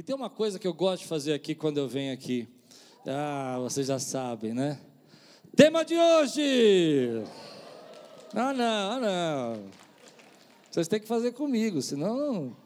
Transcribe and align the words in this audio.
E 0.00 0.02
tem 0.02 0.16
uma 0.16 0.30
coisa 0.30 0.58
que 0.58 0.66
eu 0.66 0.72
gosto 0.72 1.02
de 1.02 1.08
fazer 1.08 1.34
aqui 1.34 1.54
quando 1.54 1.76
eu 1.76 1.86
venho 1.86 2.14
aqui. 2.14 2.48
Ah, 3.06 3.58
vocês 3.60 3.86
já 3.86 3.98
sabem, 3.98 4.54
né? 4.54 4.80
Tema 5.54 5.84
de 5.84 5.94
hoje! 5.94 7.22
Ah, 8.34 8.54
não, 8.54 8.92
ah, 8.92 8.98
não. 8.98 9.62
Vocês 10.70 10.88
têm 10.88 11.00
que 11.00 11.06
fazer 11.06 11.32
comigo, 11.32 11.82
senão 11.82 12.56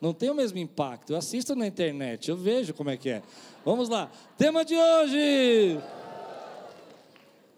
não 0.00 0.12
tem 0.12 0.30
o 0.30 0.34
mesmo 0.34 0.58
impacto. 0.58 1.12
Eu 1.12 1.16
assisto 1.16 1.54
na 1.54 1.64
internet, 1.64 2.28
eu 2.28 2.36
vejo 2.36 2.74
como 2.74 2.90
é 2.90 2.96
que 2.96 3.08
é. 3.08 3.22
Vamos 3.64 3.88
lá. 3.88 4.10
Tema 4.36 4.64
de 4.64 4.74
hoje! 4.74 5.78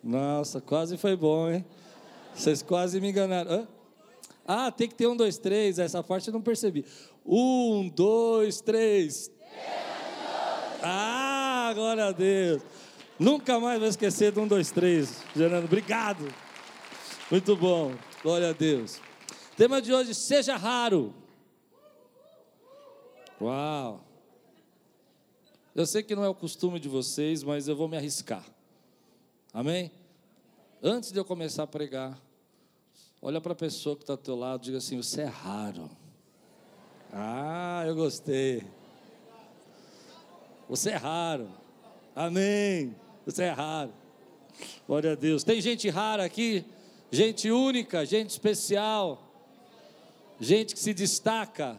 Nossa, 0.04 0.60
quase 0.60 0.98
foi 0.98 1.16
bom, 1.16 1.50
hein? 1.50 1.64
Vocês 2.34 2.60
quase 2.60 3.00
me 3.00 3.08
enganaram. 3.08 3.50
Hã? 3.50 3.68
Ah, 4.46 4.70
tem 4.70 4.88
que 4.88 4.94
ter 4.94 5.06
um, 5.06 5.16
dois, 5.16 5.38
três. 5.38 5.78
Essa 5.78 6.02
parte 6.02 6.28
eu 6.28 6.34
não 6.34 6.42
percebi. 6.42 6.84
Um, 7.24 7.88
dois, 7.88 8.60
três. 8.60 9.30
Ah, 10.82 11.70
glória 11.74 12.06
a 12.06 12.12
Deus. 12.12 12.62
Nunca 13.18 13.60
mais 13.60 13.78
vou 13.78 13.88
esquecer 13.88 14.32
do 14.32 14.40
um, 14.40 14.48
dois, 14.48 14.70
três. 14.70 15.22
Gerando, 15.34 15.66
obrigado. 15.66 16.26
Muito 17.30 17.56
bom. 17.56 17.94
Glória 18.22 18.50
a 18.50 18.52
Deus. 18.52 19.00
Tema 19.56 19.80
de 19.80 19.92
hoje: 19.92 20.14
seja 20.14 20.56
raro. 20.56 21.14
Uau. 23.40 24.04
Eu 25.74 25.86
sei 25.86 26.02
que 26.02 26.14
não 26.14 26.24
é 26.24 26.28
o 26.28 26.34
costume 26.34 26.78
de 26.78 26.88
vocês, 26.88 27.42
mas 27.42 27.68
eu 27.68 27.76
vou 27.76 27.88
me 27.88 27.96
arriscar. 27.96 28.44
Amém? 29.54 29.90
Antes 30.82 31.12
de 31.12 31.18
eu 31.18 31.24
começar 31.24 31.62
a 31.62 31.66
pregar, 31.66 32.20
olha 33.20 33.40
para 33.40 33.52
a 33.52 33.56
pessoa 33.56 33.94
que 33.94 34.02
está 34.02 34.14
ao 34.14 34.18
teu 34.18 34.34
lado 34.34 34.62
diga 34.62 34.78
assim: 34.78 34.96
Você 34.96 35.22
é 35.22 35.26
raro. 35.26 35.88
Ah, 37.14 37.84
eu 37.86 37.94
gostei. 37.94 38.62
Você 40.66 40.90
é 40.90 40.96
raro. 40.96 41.46
Amém. 42.16 42.96
Você 43.26 43.42
é 43.42 43.50
raro. 43.50 43.92
Glória 44.86 45.12
a 45.12 45.14
Deus. 45.14 45.44
Tem 45.44 45.60
gente 45.60 45.90
rara 45.90 46.24
aqui, 46.24 46.64
gente 47.10 47.50
única, 47.50 48.06
gente 48.06 48.30
especial, 48.30 49.22
gente 50.40 50.72
que 50.72 50.80
se 50.80 50.94
destaca. 50.94 51.78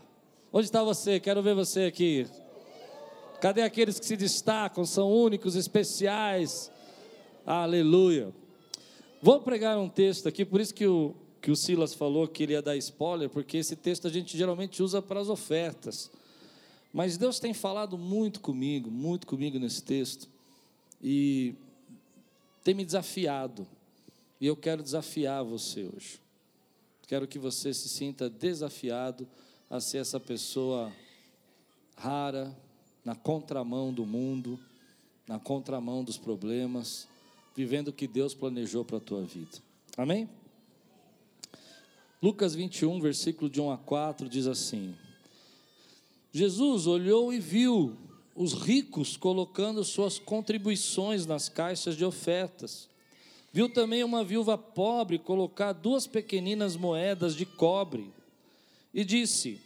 Onde 0.51 0.65
está 0.65 0.83
você? 0.83 1.19
Quero 1.19 1.41
ver 1.41 1.55
você 1.55 1.85
aqui. 1.85 2.27
Cadê 3.41 3.63
aqueles 3.63 3.99
que 3.99 4.05
se 4.05 4.15
destacam, 4.15 4.85
são 4.85 5.11
únicos, 5.11 5.55
especiais? 5.55 6.71
Aleluia. 7.43 8.31
Vou 9.19 9.41
pregar 9.41 9.79
um 9.79 9.89
texto 9.89 10.29
aqui, 10.29 10.45
por 10.45 10.61
isso 10.61 10.73
que 10.73 10.85
o, 10.85 11.15
que 11.43 11.51
o 11.51 11.57
Silas 11.57 11.93
falou 11.93 12.25
que 12.25 12.41
ele 12.41 12.53
ia 12.53 12.61
dar 12.61 12.77
spoiler, 12.77 13.29
porque 13.29 13.57
esse 13.57 13.75
texto 13.75 14.07
a 14.07 14.09
gente 14.09 14.37
geralmente 14.37 14.81
usa 14.81 15.01
para 15.01 15.19
as 15.19 15.27
ofertas. 15.27 16.09
Mas 16.93 17.17
Deus 17.17 17.37
tem 17.37 17.53
falado 17.53 17.97
muito 17.97 18.39
comigo, 18.39 18.89
muito 18.89 19.27
comigo 19.27 19.59
nesse 19.59 19.83
texto, 19.83 20.29
e 21.01 21.53
tem 22.63 22.73
me 22.73 22.85
desafiado. 22.85 23.67
E 24.39 24.47
eu 24.47 24.55
quero 24.55 24.81
desafiar 24.81 25.43
você 25.43 25.83
hoje. 25.83 26.17
Quero 27.07 27.27
que 27.27 27.37
você 27.37 27.73
se 27.73 27.89
sinta 27.89 28.29
desafiado 28.29 29.27
a 29.69 29.81
ser 29.81 29.97
essa 29.97 30.21
pessoa 30.21 30.93
rara, 31.97 32.55
na 33.03 33.15
contramão 33.15 33.93
do 33.93 34.05
mundo, 34.05 34.57
na 35.27 35.39
contramão 35.39 36.05
dos 36.05 36.17
problemas, 36.17 37.05
vivendo 37.53 37.89
o 37.89 37.93
que 37.93 38.07
Deus 38.07 38.33
planejou 38.33 38.85
para 38.85 38.95
a 38.95 39.01
tua 39.01 39.23
vida. 39.23 39.57
Amém? 39.97 40.29
Lucas 42.23 42.55
21, 42.55 43.01
versículo 43.01 43.49
de 43.49 43.59
1 43.59 43.69
a 43.69 43.77
4 43.77 44.29
diz 44.29 44.47
assim: 44.47 44.95
Jesus 46.31 46.87
olhou 46.87 47.33
e 47.33 47.37
viu 47.37 47.97
os 48.33 48.53
ricos 48.53 49.17
colocando 49.17 49.83
suas 49.83 50.19
contribuições 50.19 51.25
nas 51.25 51.49
caixas 51.49 51.97
de 51.97 52.05
ofertas. 52.05 52.87
Viu 53.51 53.67
também 53.67 54.05
uma 54.05 54.23
viúva 54.23 54.57
pobre 54.57 55.19
colocar 55.19 55.73
duas 55.73 56.07
pequeninas 56.07 56.77
moedas 56.77 57.35
de 57.35 57.45
cobre 57.45 58.09
e 58.93 59.03
disse: 59.03 59.59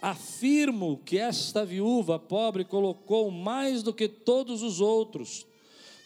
Afirmo 0.00 1.02
que 1.04 1.18
esta 1.18 1.66
viúva 1.66 2.18
pobre 2.18 2.64
colocou 2.64 3.30
mais 3.30 3.82
do 3.82 3.92
que 3.92 4.08
todos 4.08 4.62
os 4.62 4.80
outros. 4.80 5.44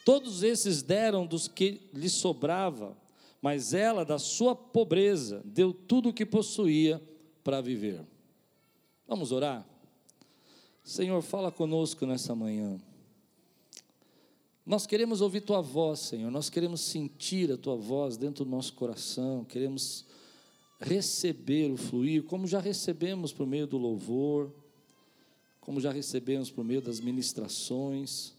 Todos 0.04 0.42
esses 0.42 0.82
deram 0.82 1.24
dos 1.24 1.46
que 1.46 1.80
lhe 1.92 2.10
sobrava 2.10 2.96
mas 3.44 3.74
ela, 3.74 4.06
da 4.06 4.18
sua 4.18 4.56
pobreza, 4.56 5.42
deu 5.44 5.70
tudo 5.70 6.08
o 6.08 6.12
que 6.14 6.24
possuía 6.24 6.98
para 7.42 7.60
viver. 7.60 8.00
Vamos 9.06 9.32
orar? 9.32 9.68
Senhor, 10.82 11.20
fala 11.20 11.52
conosco 11.52 12.06
nessa 12.06 12.34
manhã. 12.34 12.80
Nós 14.64 14.86
queremos 14.86 15.20
ouvir 15.20 15.42
tua 15.42 15.60
voz, 15.60 16.00
Senhor, 16.00 16.30
nós 16.30 16.48
queremos 16.48 16.80
sentir 16.80 17.52
a 17.52 17.58
tua 17.58 17.76
voz 17.76 18.16
dentro 18.16 18.46
do 18.46 18.50
nosso 18.50 18.72
coração, 18.72 19.44
queremos 19.44 20.06
receber 20.80 21.70
o 21.70 21.76
fluir, 21.76 22.22
como 22.22 22.46
já 22.46 22.60
recebemos 22.60 23.30
por 23.30 23.46
meio 23.46 23.66
do 23.66 23.76
louvor, 23.76 24.50
como 25.60 25.82
já 25.82 25.92
recebemos 25.92 26.50
por 26.50 26.64
meio 26.64 26.80
das 26.80 26.98
ministrações 26.98 28.33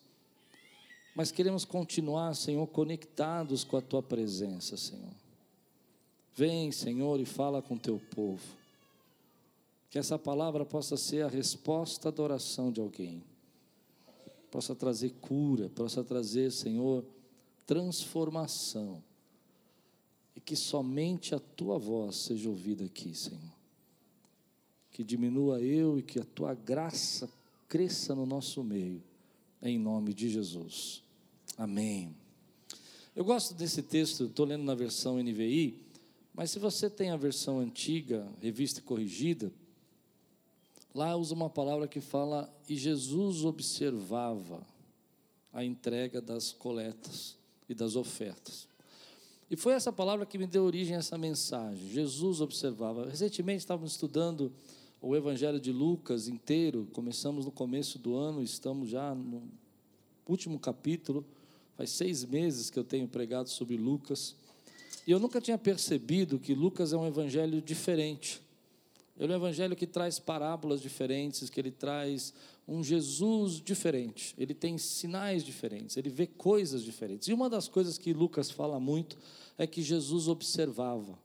mas 1.16 1.31
queremos 1.31 1.64
continuar, 1.64 2.36
Senhor, 2.36 2.68
conectados 2.68 3.64
com 3.64 3.78
a 3.78 3.81
tua 3.81 4.03
presença, 4.03 4.76
Senhor. 4.76 5.14
Vem, 6.36 6.74
Senhor, 6.74 7.22
e 7.22 7.26
fala 7.26 7.62
com 7.62 7.78
teu 7.78 8.02
povo. 8.14 8.44
Que 9.90 9.98
essa 9.98 10.20
palavra 10.20 10.66
possa 10.66 10.98
ser 10.98 11.24
a 11.24 11.30
resposta 11.30 12.12
da 12.12 12.22
oração 12.22 12.70
de 12.70 12.81
alguém. 12.81 13.24
Possa 14.52 14.76
trazer 14.76 15.12
cura, 15.22 15.70
possa 15.70 16.03
trazer, 16.03 16.52
Senhor, 16.52 17.06
transformação. 17.66 19.02
E 20.36 20.42
que 20.42 20.58
somente 20.58 21.34
a 21.34 21.40
tua 21.40 21.80
voz 21.80 22.18
seja 22.18 22.50
ouvida 22.50 22.84
aqui, 22.84 23.16
Senhor. 23.16 23.56
Que 24.92 25.02
diminua 25.02 25.62
eu 25.62 25.97
e 25.97 26.03
que 26.03 26.20
a 26.20 26.26
tua 26.26 26.53
graça 26.53 27.30
cresça 27.70 28.14
no 28.14 28.26
nosso 28.26 28.62
meio, 28.62 29.02
em 29.61 29.77
nome 29.77 30.13
de 30.13 30.29
Jesus. 30.29 31.03
Amém. 31.57 32.16
Eu 33.16 33.23
gosto 33.23 33.53
desse 33.53 33.81
texto, 33.81 34.25
estou 34.25 34.45
lendo 34.45 34.63
na 34.63 34.75
versão 34.75 35.17
NVI, 35.17 35.79
mas 36.33 36.51
se 36.51 36.59
você 36.59 36.89
tem 36.89 37.11
a 37.11 37.17
versão 37.17 37.59
antiga, 37.59 38.27
revista 38.41 38.79
e 38.79 38.83
corrigida, 38.83 39.51
lá 40.93 41.16
usa 41.16 41.33
uma 41.33 41.49
palavra 41.49 41.88
que 41.88 42.01
fala: 42.01 42.53
e 42.67 42.75
Jesus 42.75 43.45
observava 43.45 44.66
a 45.53 45.63
entrega 45.63 46.22
das 46.22 46.51
coletas 46.51 47.37
e 47.69 47.73
das 47.73 47.95
ofertas. 47.95 48.67
E 49.49 49.55
foi 49.55 49.73
essa 49.73 49.93
palavra 49.93 50.25
que 50.25 50.37
me 50.37 50.47
deu 50.47 50.63
origem 50.63 50.95
a 50.95 50.99
essa 50.99 51.17
mensagem. 51.17 51.87
Jesus 51.89 52.41
observava. 52.41 53.07
Recentemente 53.07 53.59
estávamos 53.59 53.91
estudando 53.91 54.51
o 55.05 55.16
Evangelho 55.16 55.59
de 55.59 55.71
Lucas 55.71 56.27
inteiro, 56.27 56.88
começamos 56.91 57.45
no 57.45 57.51
começo 57.51 57.99
do 57.99 58.16
ano, 58.16 58.41
estamos 58.41 58.89
já 58.89 59.13
no 59.13 59.43
último 60.27 60.57
capítulo. 60.57 61.23
Faz 61.77 61.91
seis 61.91 62.25
meses 62.25 62.71
que 62.71 62.79
eu 62.79 62.83
tenho 62.83 63.07
pregado 63.07 63.47
sobre 63.47 63.77
Lucas. 63.77 64.35
E 65.05 65.11
eu 65.11 65.19
nunca 65.19 65.39
tinha 65.39 65.59
percebido 65.59 66.39
que 66.39 66.55
Lucas 66.55 66.91
é 66.91 66.97
um 66.97 67.05
evangelho 67.05 67.61
diferente. 67.61 68.41
Ele 69.16 69.31
é 69.31 69.35
um 69.35 69.39
evangelho 69.39 69.75
que 69.75 69.85
traz 69.85 70.17
parábolas 70.17 70.81
diferentes, 70.81 71.51
que 71.51 71.59
ele 71.59 71.72
traz 71.72 72.33
um 72.67 72.83
Jesus 72.83 73.61
diferente. 73.61 74.33
Ele 74.39 74.55
tem 74.55 74.75
sinais 74.79 75.43
diferentes, 75.43 75.97
ele 75.97 76.09
vê 76.09 76.25
coisas 76.25 76.83
diferentes. 76.83 77.27
E 77.27 77.33
uma 77.33 77.47
das 77.47 77.67
coisas 77.67 77.99
que 77.99 78.11
Lucas 78.11 78.49
fala 78.49 78.79
muito 78.79 79.19
é 79.55 79.67
que 79.67 79.83
Jesus 79.83 80.27
observava. 80.27 81.16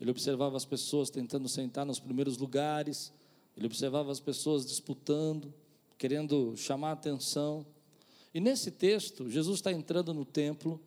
Ele 0.00 0.10
observava 0.10 0.56
as 0.56 0.64
pessoas 0.64 1.10
tentando 1.10 1.48
sentar 1.48 1.86
nos 1.86 1.98
primeiros 1.98 2.36
lugares, 2.38 3.12
ele 3.56 3.66
observava 3.66 4.10
as 4.10 4.20
pessoas 4.20 4.66
disputando, 4.66 5.52
querendo 5.96 6.56
chamar 6.56 6.92
atenção. 6.92 7.64
E 8.32 8.40
nesse 8.40 8.70
texto, 8.70 9.30
Jesus 9.30 9.58
está 9.58 9.72
entrando 9.72 10.12
no 10.12 10.24
templo 10.24 10.80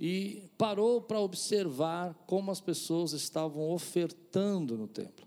e 0.00 0.42
parou 0.56 1.00
para 1.00 1.20
observar 1.20 2.14
como 2.26 2.50
as 2.50 2.60
pessoas 2.60 3.12
estavam 3.12 3.70
ofertando 3.70 4.76
no 4.76 4.88
templo. 4.88 5.26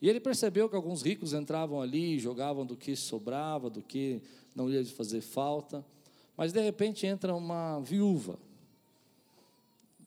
E 0.00 0.08
ele 0.08 0.20
percebeu 0.20 0.68
que 0.68 0.76
alguns 0.76 1.02
ricos 1.02 1.32
entravam 1.32 1.80
ali, 1.80 2.18
jogavam 2.18 2.66
do 2.66 2.76
que 2.76 2.94
sobrava, 2.94 3.70
do 3.70 3.80
que 3.80 4.20
não 4.54 4.70
ia 4.70 4.84
fazer 4.84 5.22
falta, 5.22 5.84
mas 6.36 6.52
de 6.52 6.60
repente 6.60 7.06
entra 7.06 7.34
uma 7.34 7.80
viúva. 7.80 8.38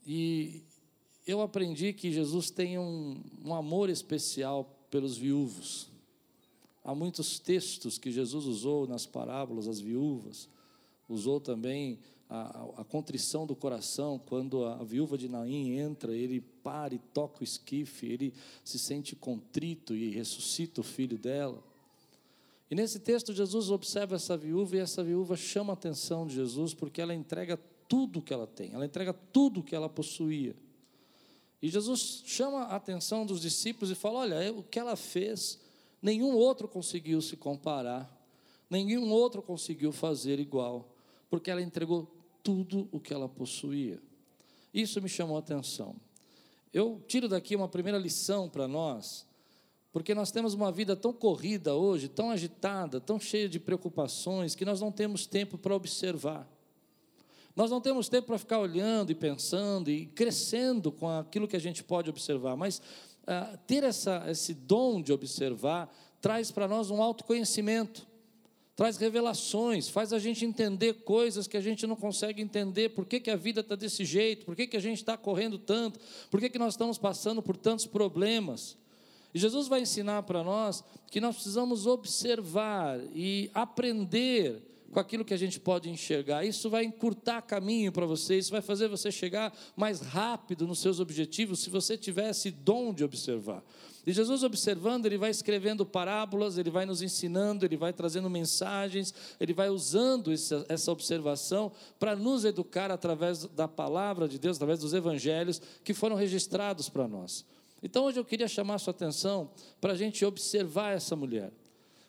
E 0.05 0.63
eu 1.27 1.41
aprendi 1.41 1.91
que 1.91 2.11
Jesus 2.11 2.49
tem 2.49 2.79
um, 2.79 3.21
um 3.43 3.53
amor 3.53 3.89
especial 3.89 4.63
pelos 4.89 5.17
viúvos. 5.17 5.91
Há 6.83 6.95
muitos 6.95 7.37
textos 7.37 7.97
que 7.97 8.09
Jesus 8.09 8.45
usou 8.45 8.87
nas 8.87 9.05
parábolas, 9.05 9.67
as 9.67 9.79
viúvas 9.79 10.49
usou 11.09 11.39
também 11.39 11.99
a, 12.29 12.81
a, 12.81 12.83
contrição 12.83 13.45
do 13.45 13.55
coração, 13.55 14.19
quando 14.19 14.65
a, 14.65 14.81
a 14.81 14.83
viúva 14.83 15.17
de 15.17 15.29
Naim 15.29 15.77
entra, 15.77 16.15
ele 16.15 16.41
para 16.41 16.93
e 16.93 16.99
toca 16.99 17.41
o 17.41 17.43
esquife, 17.43 18.05
ele 18.05 18.33
se 18.63 18.77
sente 18.77 19.15
contrito 19.15 19.95
e 19.95 20.09
ressuscita 20.09 20.81
o 20.81 20.83
filho 20.83 21.17
dela. 21.17 21.63
E 22.69 22.75
nesse 22.75 22.99
texto, 22.99 23.33
Jesus 23.33 23.71
observa 23.71 24.15
essa 24.15 24.35
viúva 24.35 24.75
e 24.75 24.79
essa 24.79 25.01
viúva 25.01 25.37
chama 25.37 25.71
a 25.71 25.75
atenção 25.75 26.27
de 26.27 26.35
Jesus 26.35 26.73
porque 26.73 26.99
ela 26.99 27.15
entrega 27.15 27.57
tudo 27.87 28.21
que 28.21 28.33
ela 28.33 28.45
tem, 28.45 28.73
ela 28.73 28.85
entrega 28.85 29.13
tudo 29.13 29.63
que 29.63 29.73
ela 29.73 29.87
possuía. 29.87 30.53
E 31.61 31.69
Jesus 31.69 32.23
chama 32.25 32.63
a 32.63 32.75
atenção 32.75 33.25
dos 33.25 33.41
discípulos 33.41 33.89
e 33.89 33.95
fala: 33.95 34.19
Olha, 34.19 34.53
o 34.53 34.63
que 34.63 34.79
ela 34.79 34.95
fez, 34.95 35.59
nenhum 36.01 36.35
outro 36.35 36.67
conseguiu 36.67 37.21
se 37.21 37.35
comparar, 37.35 38.09
nenhum 38.69 39.09
outro 39.09 39.41
conseguiu 39.41 39.91
fazer 39.91 40.39
igual, 40.39 40.95
porque 41.29 41.49
ela 41.49 41.61
entregou 41.61 42.07
tudo 42.43 42.87
o 42.91 42.99
que 42.99 43.13
ela 43.13 43.27
possuía. 43.27 43.99
Isso 44.73 45.01
me 45.01 45.09
chamou 45.09 45.35
a 45.35 45.39
atenção. 45.39 45.95
Eu 46.71 47.01
tiro 47.07 47.27
daqui 47.27 47.55
uma 47.55 47.67
primeira 47.67 47.97
lição 47.97 48.47
para 48.47 48.67
nós, 48.67 49.25
porque 49.91 50.13
nós 50.13 50.31
temos 50.31 50.53
uma 50.53 50.71
vida 50.71 50.95
tão 50.95 51.11
corrida 51.11 51.73
hoje, 51.73 52.07
tão 52.07 52.29
agitada, 52.29 53.01
tão 53.01 53.19
cheia 53.19 53.49
de 53.49 53.59
preocupações, 53.59 54.53
que 54.53 54.63
nós 54.63 54.79
não 54.79 54.91
temos 54.91 55.25
tempo 55.25 55.57
para 55.57 55.75
observar. 55.75 56.47
Nós 57.57 57.71
não 57.71 57.81
temos 57.81 58.07
tempo 58.07 58.27
para 58.27 58.37
ficar 58.37 58.59
olhando 58.59 59.11
e 59.11 59.15
pensando 59.15 59.89
e 59.89 60.05
crescendo 60.05 60.91
com 60.91 61.09
aquilo 61.09 61.47
que 61.47 61.55
a 61.55 61.59
gente 61.59 61.83
pode 61.83 62.07
observar, 62.07 62.55
mas 62.55 62.79
ah, 63.25 63.57
ter 63.65 63.83
essa, 63.83 64.23
esse 64.29 64.53
dom 64.53 65.01
de 65.01 65.11
observar 65.11 65.91
traz 66.21 66.51
para 66.51 66.67
nós 66.67 66.91
um 66.91 67.01
autoconhecimento, 67.01 68.05
traz 68.75 68.97
revelações, 68.97 69.89
faz 69.89 70.13
a 70.13 70.19
gente 70.19 70.45
entender 70.45 71.01
coisas 71.03 71.47
que 71.47 71.57
a 71.57 71.61
gente 71.61 71.87
não 71.87 71.95
consegue 71.95 72.43
entender. 72.43 72.89
Por 72.89 73.07
que, 73.07 73.19
que 73.19 73.31
a 73.31 73.35
vida 73.35 73.61
está 73.61 73.75
desse 73.75 74.05
jeito? 74.05 74.45
Por 74.45 74.55
que, 74.55 74.67
que 74.67 74.77
a 74.77 74.79
gente 74.79 74.97
está 74.97 75.17
correndo 75.17 75.57
tanto? 75.57 75.99
Por 76.29 76.39
que, 76.39 76.51
que 76.51 76.59
nós 76.59 76.75
estamos 76.75 76.99
passando 76.99 77.41
por 77.41 77.57
tantos 77.57 77.87
problemas? 77.87 78.77
E 79.33 79.39
Jesus 79.39 79.67
vai 79.67 79.81
ensinar 79.81 80.21
para 80.23 80.43
nós 80.43 80.83
que 81.09 81.19
nós 81.19 81.33
precisamos 81.33 81.87
observar 81.87 82.99
e 83.15 83.49
aprender 83.51 84.61
com 84.91 84.99
aquilo 84.99 85.25
que 85.25 85.33
a 85.33 85.37
gente 85.37 85.59
pode 85.59 85.89
enxergar. 85.89 86.45
Isso 86.45 86.69
vai 86.69 86.83
encurtar 86.83 87.41
caminho 87.41 87.91
para 87.91 88.05
você, 88.05 88.37
isso 88.37 88.51
vai 88.51 88.61
fazer 88.61 88.87
você 88.87 89.11
chegar 89.11 89.55
mais 89.75 89.99
rápido 89.99 90.65
nos 90.65 90.79
seus 90.79 90.99
objetivos 90.99 91.59
se 91.59 91.69
você 91.69 91.97
tiver 91.97 92.29
esse 92.29 92.51
dom 92.51 92.93
de 92.93 93.03
observar. 93.03 93.63
E 94.05 94.13
Jesus 94.13 94.41
observando, 94.41 95.05
ele 95.05 95.17
vai 95.17 95.29
escrevendo 95.29 95.85
parábolas, 95.85 96.57
ele 96.57 96.69
vai 96.69 96.85
nos 96.85 97.01
ensinando, 97.01 97.65
ele 97.65 97.75
vai 97.75 97.91
trazendo 97.91 98.29
mensagens, 98.29 99.13
ele 99.37 99.53
vai 99.53 99.69
usando 99.69 100.31
essa, 100.31 100.91
observação 100.91 101.73
para 101.99 102.15
nos 102.15 102.45
educar 102.45 102.89
através 102.89 103.43
da 103.47 103.67
palavra 103.67 104.25
de 104.25 104.39
Deus, 104.39 104.55
através 104.55 104.79
dos 104.79 104.93
evangelhos 104.93 105.61
que 105.83 105.93
foram 105.93 106.15
registrados 106.15 106.87
para 106.87 107.05
nós. 107.05 107.45
Então 107.83 108.05
hoje 108.05 108.17
eu 108.17 108.23
queria 108.23 108.47
chamar 108.47 108.75
a 108.75 108.79
sua 108.79 108.91
atenção 108.91 109.51
para 109.81 109.91
a 109.91 109.97
gente 109.97 110.23
observar 110.23 110.95
essa 110.95 111.13
mulher. 111.13 111.51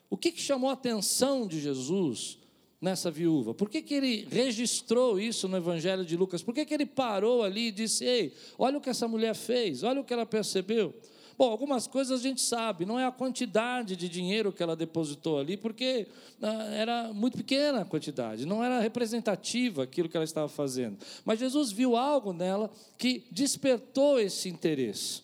O 0.09 0.17
que, 0.17 0.31
que 0.31 0.41
chamou 0.41 0.71
a 0.71 0.75
atenção 0.75 1.49
de 1.49 1.61
Jesus 1.61 2.39
nessa 2.81 3.11
viúva? 3.11 3.55
Por 3.55 3.69
que, 3.69 3.83
que 3.83 3.95
ele 3.95 4.27
registrou 4.31 5.19
isso 5.19 5.49
no 5.49 5.57
Evangelho 5.57 6.05
de 6.05 6.17
Lucas? 6.17 6.43
Por 6.43 6.55
que, 6.55 6.65
que 6.65 6.75
ele 6.75 6.87
parou 6.87 7.43
ali 7.43 7.69
e 7.69 7.73
disse: 7.73 8.05
Ei, 8.05 8.33
olha 8.59 8.79
o 8.79 8.81
que 8.81 8.91
essa 8.91 9.09
mulher 9.09 9.35
fez, 9.35 9.83
olha 9.83 10.01
o 10.01 10.05
que 10.05 10.13
ela 10.13 10.27
percebeu? 10.27 10.95
Bom, 11.39 11.53
algumas 11.53 11.87
coisas 11.87 12.19
a 12.19 12.23
gente 12.23 12.41
sabe, 12.41 12.85
não 12.85 12.99
é 12.99 13.07
a 13.07 13.13
quantidade 13.13 13.95
de 13.95 14.09
dinheiro 14.09 14.53
que 14.53 14.61
ela 14.61 14.75
depositou 14.75 15.39
ali, 15.39 15.57
porque 15.57 16.09
ah, 16.43 16.65
era 16.75 17.13
muito 17.13 17.37
pequena 17.37 17.83
a 17.83 17.85
quantidade, 17.85 18.45
não 18.45 18.65
era 18.65 18.81
representativa 18.81 19.85
aquilo 19.85 20.09
que 20.09 20.17
ela 20.17 20.25
estava 20.25 20.49
fazendo. 20.49 20.99
Mas 21.25 21.39
Jesus 21.39 21.71
viu 21.71 21.95
algo 21.95 22.33
nela 22.33 22.69
que 22.99 23.25
despertou 23.31 24.19
esse 24.19 24.49
interesse. 24.49 25.23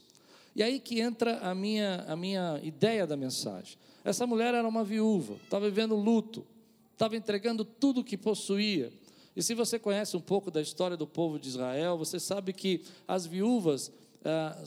E 0.55 0.63
aí 0.63 0.79
que 0.79 1.01
entra 1.01 1.39
a 1.39 1.53
minha, 1.53 2.05
a 2.07 2.15
minha 2.15 2.61
ideia 2.63 3.09
da 3.09 3.17
mensagem. 3.17 3.77
Essa 4.05 4.25
mulher 4.25 4.55
era 4.55 4.69
uma 4.69 4.85
viúva, 4.85 5.35
estava 5.43 5.69
vivendo 5.69 5.97
luto, 5.97 6.47
estava 6.95 7.17
entregando 7.17 7.65
tudo 7.65 8.01
o 8.01 8.05
que 8.05 8.17
possuía. 8.17 8.91
E 9.37 9.43
se 9.43 9.55
você 9.55 9.79
conhece 9.79 10.17
um 10.17 10.21
pouco 10.21 10.51
da 10.51 10.63
história 10.63 10.97
do 10.97 11.07
povo 11.07 11.39
de 11.39 11.49
Israel, 11.49 11.99
você 11.99 12.19
sabe 12.21 12.53
que 12.53 12.83
as 13.07 13.27
viúvas 13.27 13.93
ah, 14.25 14.65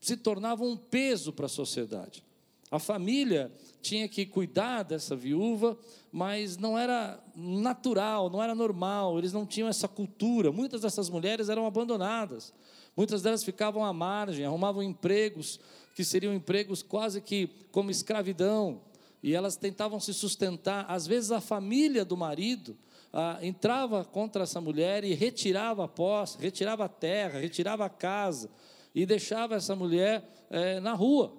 se 0.00 0.16
tornavam 0.16 0.68
um 0.68 0.76
peso 0.76 1.32
para 1.32 1.46
a 1.46 1.48
sociedade. 1.48 2.24
A 2.70 2.78
família 2.78 3.50
tinha 3.80 4.06
que 4.08 4.26
cuidar 4.26 4.82
dessa 4.82 5.16
viúva, 5.16 5.76
mas 6.12 6.56
não 6.56 6.78
era 6.78 7.18
natural, 7.34 8.28
não 8.30 8.42
era 8.42 8.54
normal, 8.54 9.18
eles 9.18 9.32
não 9.32 9.46
tinham 9.46 9.68
essa 9.68 9.88
cultura. 9.88 10.52
Muitas 10.52 10.82
dessas 10.82 11.08
mulheres 11.08 11.48
eram 11.48 11.66
abandonadas, 11.66 12.52
muitas 12.96 13.22
delas 13.22 13.42
ficavam 13.42 13.84
à 13.84 13.92
margem, 13.92 14.44
arrumavam 14.44 14.82
empregos 14.82 15.58
que 15.94 16.04
seriam 16.04 16.32
empregos 16.32 16.82
quase 16.82 17.20
que 17.20 17.48
como 17.72 17.90
escravidão 17.90 18.82
e 19.22 19.34
elas 19.34 19.56
tentavam 19.56 19.98
se 19.98 20.14
sustentar. 20.14 20.86
Às 20.88 21.06
vezes 21.06 21.30
a 21.30 21.40
família 21.40 22.04
do 22.04 22.16
marido 22.16 22.76
ah, 23.12 23.38
entrava 23.42 24.04
contra 24.04 24.44
essa 24.44 24.60
mulher 24.60 25.04
e 25.04 25.14
retirava 25.14 25.84
a 25.84 25.88
posse, 25.88 26.38
retirava 26.38 26.84
a 26.84 26.88
terra, 26.88 27.40
retirava 27.40 27.84
a 27.84 27.90
casa 27.90 28.50
e 28.94 29.04
deixava 29.06 29.56
essa 29.56 29.74
mulher 29.74 30.28
eh, 30.50 30.80
na 30.80 30.92
rua, 30.94 31.32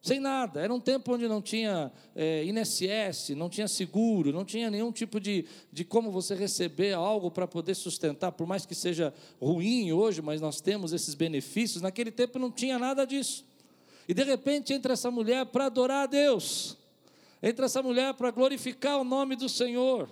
sem 0.00 0.20
nada. 0.20 0.60
Era 0.60 0.72
um 0.72 0.80
tempo 0.80 1.12
onde 1.12 1.26
não 1.28 1.42
tinha 1.42 1.92
eh, 2.14 2.44
INSS, 2.44 3.30
não 3.30 3.48
tinha 3.48 3.68
seguro, 3.68 4.32
não 4.32 4.44
tinha 4.44 4.70
nenhum 4.70 4.92
tipo 4.92 5.18
de, 5.20 5.44
de 5.72 5.84
como 5.84 6.10
você 6.10 6.34
receber 6.34 6.94
algo 6.94 7.30
para 7.30 7.46
poder 7.46 7.74
sustentar, 7.74 8.32
por 8.32 8.46
mais 8.46 8.64
que 8.64 8.74
seja 8.74 9.12
ruim 9.40 9.92
hoje, 9.92 10.22
mas 10.22 10.40
nós 10.40 10.60
temos 10.60 10.92
esses 10.92 11.14
benefícios. 11.14 11.82
Naquele 11.82 12.10
tempo 12.10 12.38
não 12.38 12.50
tinha 12.50 12.78
nada 12.78 13.04
disso. 13.04 13.44
E 14.08 14.14
de 14.14 14.22
repente 14.22 14.72
entra 14.72 14.92
essa 14.92 15.10
mulher 15.10 15.46
para 15.46 15.66
adorar 15.66 16.04
a 16.04 16.06
Deus 16.06 16.83
entre 17.44 17.66
essa 17.66 17.82
mulher 17.82 18.14
para 18.14 18.30
glorificar 18.30 18.98
o 18.98 19.04
nome 19.04 19.36
do 19.36 19.50
Senhor. 19.50 20.08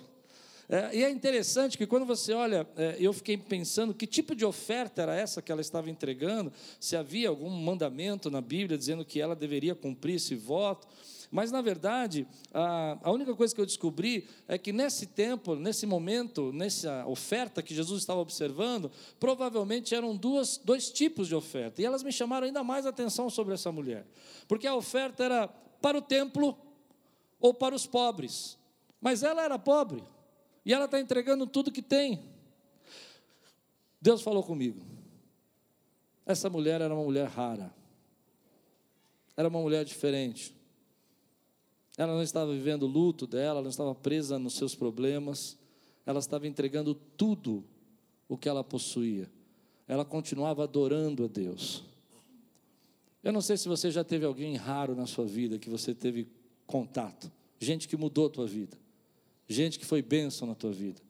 É, 0.69 0.97
e 0.97 1.03
é 1.03 1.11
interessante 1.11 1.79
que 1.79 1.87
quando 1.87 2.05
você 2.05 2.35
olha, 2.35 2.67
é, 2.77 2.97
eu 3.01 3.13
fiquei 3.13 3.39
pensando 3.39 3.95
que 3.95 4.07
tipo 4.07 4.35
de 4.35 4.45
oferta 4.45 5.03
era 5.03 5.15
essa 5.15 5.41
que 5.41 5.51
ela 5.51 5.63
estava 5.63 5.91
entregando, 5.91 6.53
se 6.79 6.95
havia 6.95 7.31
algum 7.31 7.49
mandamento 7.49 8.31
na 8.31 8.41
Bíblia 8.41 8.77
dizendo 8.77 9.05
que 9.05 9.19
ela 9.19 9.35
deveria 9.35 9.75
cumprir 9.75 10.17
esse 10.17 10.35
voto. 10.35 10.87
Mas, 11.31 11.51
na 11.51 11.63
verdade, 11.63 12.27
a, 12.53 12.99
a 13.03 13.11
única 13.11 13.35
coisa 13.35 13.55
que 13.55 13.61
eu 13.61 13.65
descobri 13.65 14.29
é 14.47 14.59
que 14.59 14.71
nesse 14.71 15.07
tempo, 15.07 15.55
nesse 15.55 15.87
momento, 15.87 16.53
nessa 16.53 17.07
oferta 17.07 17.63
que 17.63 17.75
Jesus 17.75 18.03
estava 18.03 18.21
observando, 18.21 18.91
provavelmente 19.19 19.95
eram 19.95 20.15
duas, 20.15 20.59
dois 20.63 20.91
tipos 20.91 21.29
de 21.29 21.35
oferta. 21.35 21.81
E 21.81 21.87
elas 21.87 22.03
me 22.03 22.13
chamaram 22.13 22.47
ainda 22.47 22.63
mais 22.63 22.85
atenção 22.85 23.31
sobre 23.31 23.55
essa 23.55 23.73
mulher. 23.73 24.05
Porque 24.47 24.67
a 24.67 24.75
oferta 24.75 25.25
era 25.25 25.49
para 25.81 25.97
o 25.97 26.03
templo 26.03 26.57
ou 27.43 27.53
para 27.53 27.75
os 27.75 27.87
pobres. 27.87 28.57
Mas 29.01 29.25
ela 29.25 29.43
era 29.43 29.59
pobre 29.59 30.03
e 30.65 30.73
ela 30.73 30.85
está 30.85 31.01
entregando 31.01 31.45
tudo 31.45 31.73
que 31.73 31.83
tem. 31.83 32.23
Deus 34.01 34.23
falou 34.23 34.45
comigo. 34.45 34.81
Essa 36.25 36.49
mulher 36.49 36.81
era 36.81 36.95
uma 36.95 37.03
mulher 37.03 37.27
rara, 37.27 37.75
era 39.37 39.49
uma 39.49 39.61
mulher 39.61 39.85
diferente. 39.85 40.55
Ela 41.99 42.15
não 42.15 42.23
estava 42.23 42.53
vivendo 42.53 42.85
o 42.85 42.87
luto 42.87 43.27
dela, 43.27 43.57
ela 43.59 43.63
não 43.63 43.71
estava 43.71 43.95
presa 43.95 44.39
nos 44.39 44.55
seus 44.55 44.75
problemas, 44.75 45.59
ela 46.07 46.21
estava 46.21 46.47
entregando 46.47 46.95
tudo 46.95 47.65
o 48.29 48.39
que 48.39 48.49
ela 48.49 48.63
possuía. 48.63 49.29
Ela 49.89 50.05
continuava 50.05 50.63
adorando 50.63 51.25
a 51.25 51.27
Deus. 51.27 51.85
Eu 53.23 53.33
não 53.33 53.41
sei 53.41 53.57
se 53.57 53.69
você 53.69 53.91
já 53.91 54.05
teve 54.05 54.25
alguém 54.25 54.55
raro 54.55 54.95
na 54.95 55.07
sua 55.07 55.27
vida 55.27 55.59
que 55.59 55.69
você 55.69 55.93
teve 55.93 56.29
contato. 56.67 57.31
Gente 57.59 57.89
que 57.89 57.97
mudou 57.97 58.27
a 58.27 58.31
tua 58.31 58.47
vida. 58.47 58.77
Gente 59.49 59.79
que 59.79 59.85
foi 59.85 60.03
bênção 60.03 60.47
na 60.49 60.55
tua 60.55 60.73
vida. 60.73 61.01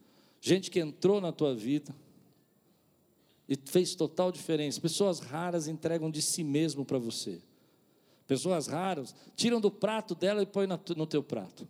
Gente 0.41 0.71
que 0.71 0.81
entrou 0.81 1.21
na 1.21 1.33
tua 1.33 1.55
vida 1.55 1.95
e 3.49 3.57
fez 3.57 3.95
total 3.95 4.33
diferença. 4.33 4.81
Pessoas 4.81 5.21
raras 5.21 5.69
entregam 5.69 6.11
de 6.11 6.21
si 6.21 6.43
mesmo 6.43 6.85
para 6.85 6.99
você. 6.99 7.41
Pessoas 8.27 8.67
raras 8.67 9.15
tiram 9.37 9.61
do 9.61 9.71
prato 9.71 10.15
dela 10.15 10.43
e 10.43 10.47
põem 10.47 10.67
no 10.67 11.07
teu 11.07 11.23
prato. 11.23 11.69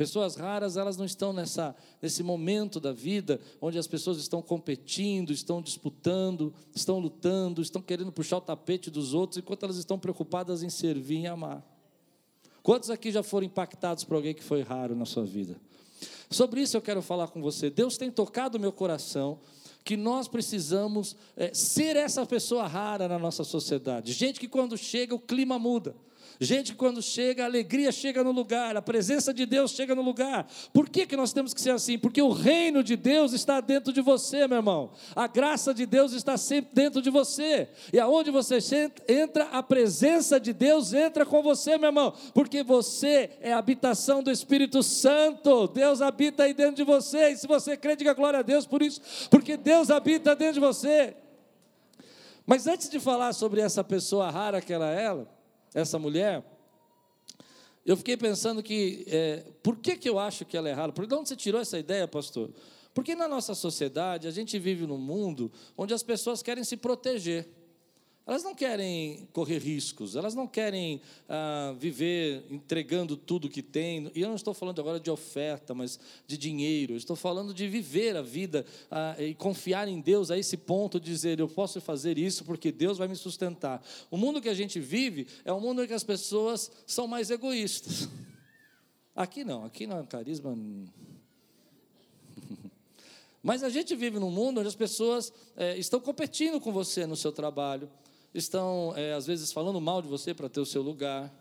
Pessoas 0.00 0.34
raras, 0.34 0.78
elas 0.78 0.96
não 0.96 1.04
estão 1.04 1.30
nessa, 1.30 1.76
nesse 2.00 2.22
momento 2.22 2.80
da 2.80 2.90
vida 2.90 3.38
onde 3.60 3.78
as 3.78 3.86
pessoas 3.86 4.16
estão 4.16 4.40
competindo, 4.40 5.30
estão 5.30 5.60
disputando, 5.60 6.54
estão 6.74 6.98
lutando, 6.98 7.60
estão 7.60 7.82
querendo 7.82 8.10
puxar 8.10 8.38
o 8.38 8.40
tapete 8.40 8.90
dos 8.90 9.12
outros, 9.12 9.36
enquanto 9.36 9.64
elas 9.64 9.76
estão 9.76 9.98
preocupadas 9.98 10.62
em 10.62 10.70
servir 10.70 11.20
e 11.20 11.26
amar. 11.26 11.62
Quantos 12.70 12.88
aqui 12.88 13.10
já 13.10 13.20
foram 13.20 13.46
impactados 13.46 14.04
por 14.04 14.14
alguém 14.14 14.32
que 14.32 14.44
foi 14.44 14.62
raro 14.62 14.94
na 14.94 15.04
sua 15.04 15.24
vida? 15.24 15.56
Sobre 16.30 16.62
isso 16.62 16.76
eu 16.76 16.80
quero 16.80 17.02
falar 17.02 17.26
com 17.26 17.42
você. 17.42 17.68
Deus 17.68 17.96
tem 17.96 18.12
tocado 18.12 18.58
o 18.58 18.60
meu 18.60 18.70
coração 18.70 19.40
que 19.82 19.96
nós 19.96 20.28
precisamos 20.28 21.16
é, 21.36 21.52
ser 21.52 21.96
essa 21.96 22.24
pessoa 22.24 22.68
rara 22.68 23.08
na 23.08 23.18
nossa 23.18 23.42
sociedade. 23.42 24.12
Gente 24.12 24.38
que 24.38 24.46
quando 24.46 24.78
chega 24.78 25.12
o 25.12 25.18
clima 25.18 25.58
muda. 25.58 25.96
Gente 26.42 26.74
quando 26.74 27.02
chega, 27.02 27.42
a 27.42 27.46
alegria 27.46 27.92
chega 27.92 28.24
no 28.24 28.32
lugar, 28.32 28.74
a 28.74 28.80
presença 28.80 29.32
de 29.34 29.44
Deus 29.44 29.72
chega 29.72 29.94
no 29.94 30.00
lugar. 30.00 30.50
Por 30.72 30.88
que, 30.88 31.04
que 31.04 31.14
nós 31.14 31.34
temos 31.34 31.52
que 31.52 31.60
ser 31.60 31.72
assim? 31.72 31.98
Porque 31.98 32.22
o 32.22 32.30
reino 32.30 32.82
de 32.82 32.96
Deus 32.96 33.34
está 33.34 33.60
dentro 33.60 33.92
de 33.92 34.00
você, 34.00 34.48
meu 34.48 34.56
irmão. 34.56 34.90
A 35.14 35.26
graça 35.26 35.74
de 35.74 35.84
Deus 35.84 36.14
está 36.14 36.38
sempre 36.38 36.70
dentro 36.72 37.02
de 37.02 37.10
você. 37.10 37.68
E 37.92 38.00
aonde 38.00 38.30
você 38.30 38.58
entra, 39.06 39.48
a 39.52 39.62
presença 39.62 40.40
de 40.40 40.54
Deus 40.54 40.94
entra 40.94 41.26
com 41.26 41.42
você, 41.42 41.76
meu 41.76 41.90
irmão. 41.90 42.14
Porque 42.32 42.62
você 42.62 43.32
é 43.42 43.52
a 43.52 43.58
habitação 43.58 44.22
do 44.22 44.30
Espírito 44.30 44.82
Santo. 44.82 45.68
Deus 45.68 46.00
habita 46.00 46.44
aí 46.44 46.54
dentro 46.54 46.76
de 46.76 46.84
você. 46.84 47.32
E 47.32 47.36
se 47.36 47.46
você 47.46 47.76
crê, 47.76 47.94
diga 47.94 48.14
glória 48.14 48.38
a 48.38 48.42
Deus 48.42 48.64
por 48.64 48.80
isso. 48.80 49.28
Porque 49.28 49.58
Deus 49.58 49.90
habita 49.90 50.34
dentro 50.34 50.54
de 50.54 50.60
você. 50.60 51.14
Mas 52.46 52.66
antes 52.66 52.88
de 52.88 52.98
falar 52.98 53.34
sobre 53.34 53.60
essa 53.60 53.84
pessoa 53.84 54.30
rara 54.30 54.62
que 54.62 54.72
ela 54.72 54.90
é, 54.90 55.14
essa 55.74 55.98
mulher, 55.98 56.44
eu 57.84 57.96
fiquei 57.96 58.16
pensando 58.16 58.62
que, 58.62 59.04
é, 59.08 59.44
por 59.62 59.76
que, 59.76 59.96
que 59.96 60.08
eu 60.08 60.18
acho 60.18 60.44
que 60.44 60.56
ela 60.56 60.68
é 60.68 60.72
rara? 60.72 60.92
Por 60.92 61.04
onde 61.12 61.28
você 61.28 61.36
tirou 61.36 61.60
essa 61.60 61.78
ideia, 61.78 62.06
pastor? 62.06 62.50
Porque 62.92 63.14
na 63.14 63.28
nossa 63.28 63.54
sociedade, 63.54 64.26
a 64.26 64.30
gente 64.30 64.58
vive 64.58 64.86
num 64.86 64.98
mundo 64.98 65.50
onde 65.76 65.94
as 65.94 66.02
pessoas 66.02 66.42
querem 66.42 66.64
se 66.64 66.76
proteger. 66.76 67.48
Elas 68.26 68.44
não 68.44 68.54
querem 68.54 69.26
correr 69.32 69.58
riscos, 69.58 70.14
elas 70.14 70.34
não 70.34 70.46
querem 70.46 71.00
ah, 71.28 71.74
viver 71.78 72.44
entregando 72.50 73.16
tudo 73.16 73.48
que 73.48 73.62
tem. 73.62 74.10
E 74.14 74.20
eu 74.20 74.28
não 74.28 74.36
estou 74.36 74.54
falando 74.54 74.80
agora 74.80 75.00
de 75.00 75.10
oferta, 75.10 75.74
mas 75.74 75.98
de 76.26 76.36
dinheiro. 76.36 76.92
Eu 76.92 76.96
estou 76.96 77.16
falando 77.16 77.54
de 77.54 77.66
viver 77.66 78.16
a 78.16 78.22
vida 78.22 78.64
ah, 78.90 79.16
e 79.18 79.34
confiar 79.34 79.88
em 79.88 80.00
Deus 80.00 80.30
a 80.30 80.38
esse 80.38 80.56
ponto 80.56 81.00
de 81.00 81.10
dizer: 81.10 81.40
eu 81.40 81.48
posso 81.48 81.80
fazer 81.80 82.18
isso 82.18 82.44
porque 82.44 82.70
Deus 82.70 82.98
vai 82.98 83.08
me 83.08 83.16
sustentar. 83.16 83.84
O 84.10 84.16
mundo 84.16 84.40
que 84.40 84.48
a 84.48 84.54
gente 84.54 84.78
vive 84.78 85.26
é 85.44 85.52
um 85.52 85.60
mundo 85.60 85.82
em 85.82 85.86
que 85.86 85.94
as 85.94 86.04
pessoas 86.04 86.70
são 86.86 87.08
mais 87.08 87.30
egoístas. 87.30 88.08
Aqui 89.12 89.42
não, 89.44 89.64
aqui 89.64 89.88
não 89.88 89.98
é 89.98 90.06
carisma. 90.06 90.56
Mas 93.42 93.64
a 93.64 93.68
gente 93.68 93.96
vive 93.96 94.20
num 94.20 94.30
mundo 94.30 94.60
onde 94.60 94.68
as 94.68 94.76
pessoas 94.76 95.32
é, 95.56 95.76
estão 95.76 96.00
competindo 96.00 96.60
com 96.60 96.72
você 96.72 97.06
no 97.06 97.16
seu 97.16 97.32
trabalho 97.32 97.90
estão, 98.34 98.92
é, 98.96 99.12
às 99.12 99.26
vezes, 99.26 99.52
falando 99.52 99.80
mal 99.80 100.00
de 100.00 100.08
você 100.08 100.32
para 100.32 100.48
ter 100.48 100.60
o 100.60 100.66
seu 100.66 100.82
lugar, 100.82 101.32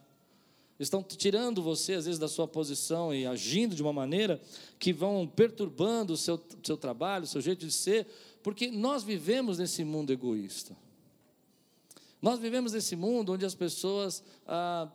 estão 0.80 1.04
tirando 1.04 1.62
você, 1.62 1.94
às 1.94 2.06
vezes, 2.06 2.20
da 2.20 2.28
sua 2.28 2.48
posição 2.48 3.14
e 3.14 3.26
agindo 3.26 3.76
de 3.76 3.82
uma 3.82 3.94
maneira 3.94 4.42
que 4.78 4.94
vão 4.94 5.28
perturbando 5.28 6.14
o 6.14 6.18
seu, 6.18 6.42
seu 6.64 6.78
trabalho, 6.78 7.26
o 7.26 7.28
seu 7.28 7.42
jeito 7.42 7.66
de 7.66 7.72
ser, 7.72 8.08
porque 8.42 8.72
nós 8.72 9.04
vivemos 9.04 9.58
nesse 9.58 9.84
mundo 9.84 10.12
egoísta. 10.12 10.76
Nós 12.22 12.40
vivemos 12.40 12.74
nesse 12.74 12.96
mundo 12.96 13.34
onde 13.34 13.46
as 13.46 13.56
pessoas 13.56 14.24
ah, 14.46 14.90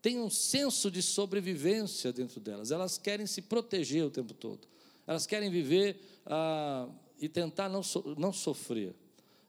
têm 0.00 0.20
um 0.20 0.30
senso 0.30 0.90
de 0.90 1.02
sobrevivência 1.02 2.12
dentro 2.12 2.40
delas, 2.40 2.70
elas 2.70 2.98
querem 2.98 3.26
se 3.26 3.42
proteger 3.42 4.04
o 4.04 4.10
tempo 4.10 4.34
todo, 4.34 4.66
elas 5.06 5.26
querem 5.26 5.50
viver 5.50 6.00
ah, 6.26 6.88
e 7.20 7.28
tentar 7.28 7.68
não, 7.68 7.82
so, 7.82 8.14
não 8.16 8.32
sofrer. 8.32 8.94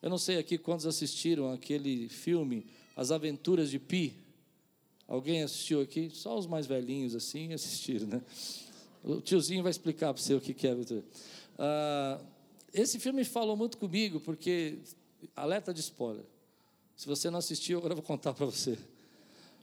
Eu 0.01 0.09
não 0.09 0.17
sei 0.17 0.37
aqui 0.37 0.57
quantos 0.57 0.85
assistiram 0.85 1.51
aquele 1.51 2.07
filme 2.07 2.65
As 2.95 3.11
Aventuras 3.11 3.69
de 3.69 3.79
Pi. 3.79 4.13
Alguém 5.07 5.43
assistiu 5.43 5.81
aqui? 5.81 6.09
Só 6.13 6.37
os 6.37 6.47
mais 6.47 6.65
velhinhos 6.65 7.15
assim 7.15 7.51
assistiram, 7.53 8.07
né? 8.07 8.21
O 9.03 9.21
tiozinho 9.21 9.63
vai 9.63 9.71
explicar 9.71 10.13
para 10.13 10.21
você 10.21 10.33
o 10.33 10.41
que 10.41 10.67
é. 10.67 10.75
Ah, 11.57 12.21
esse 12.73 12.99
filme 12.99 13.23
falou 13.23 13.57
muito 13.57 13.77
comigo, 13.77 14.19
porque, 14.19 14.79
alerta 15.35 15.73
de 15.73 15.79
spoiler. 15.79 16.23
Se 16.95 17.07
você 17.07 17.29
não 17.29 17.39
assistiu, 17.39 17.77
agora 17.77 17.93
eu 17.93 17.97
vou 17.97 18.05
contar 18.05 18.33
para 18.33 18.45
você. 18.45 18.77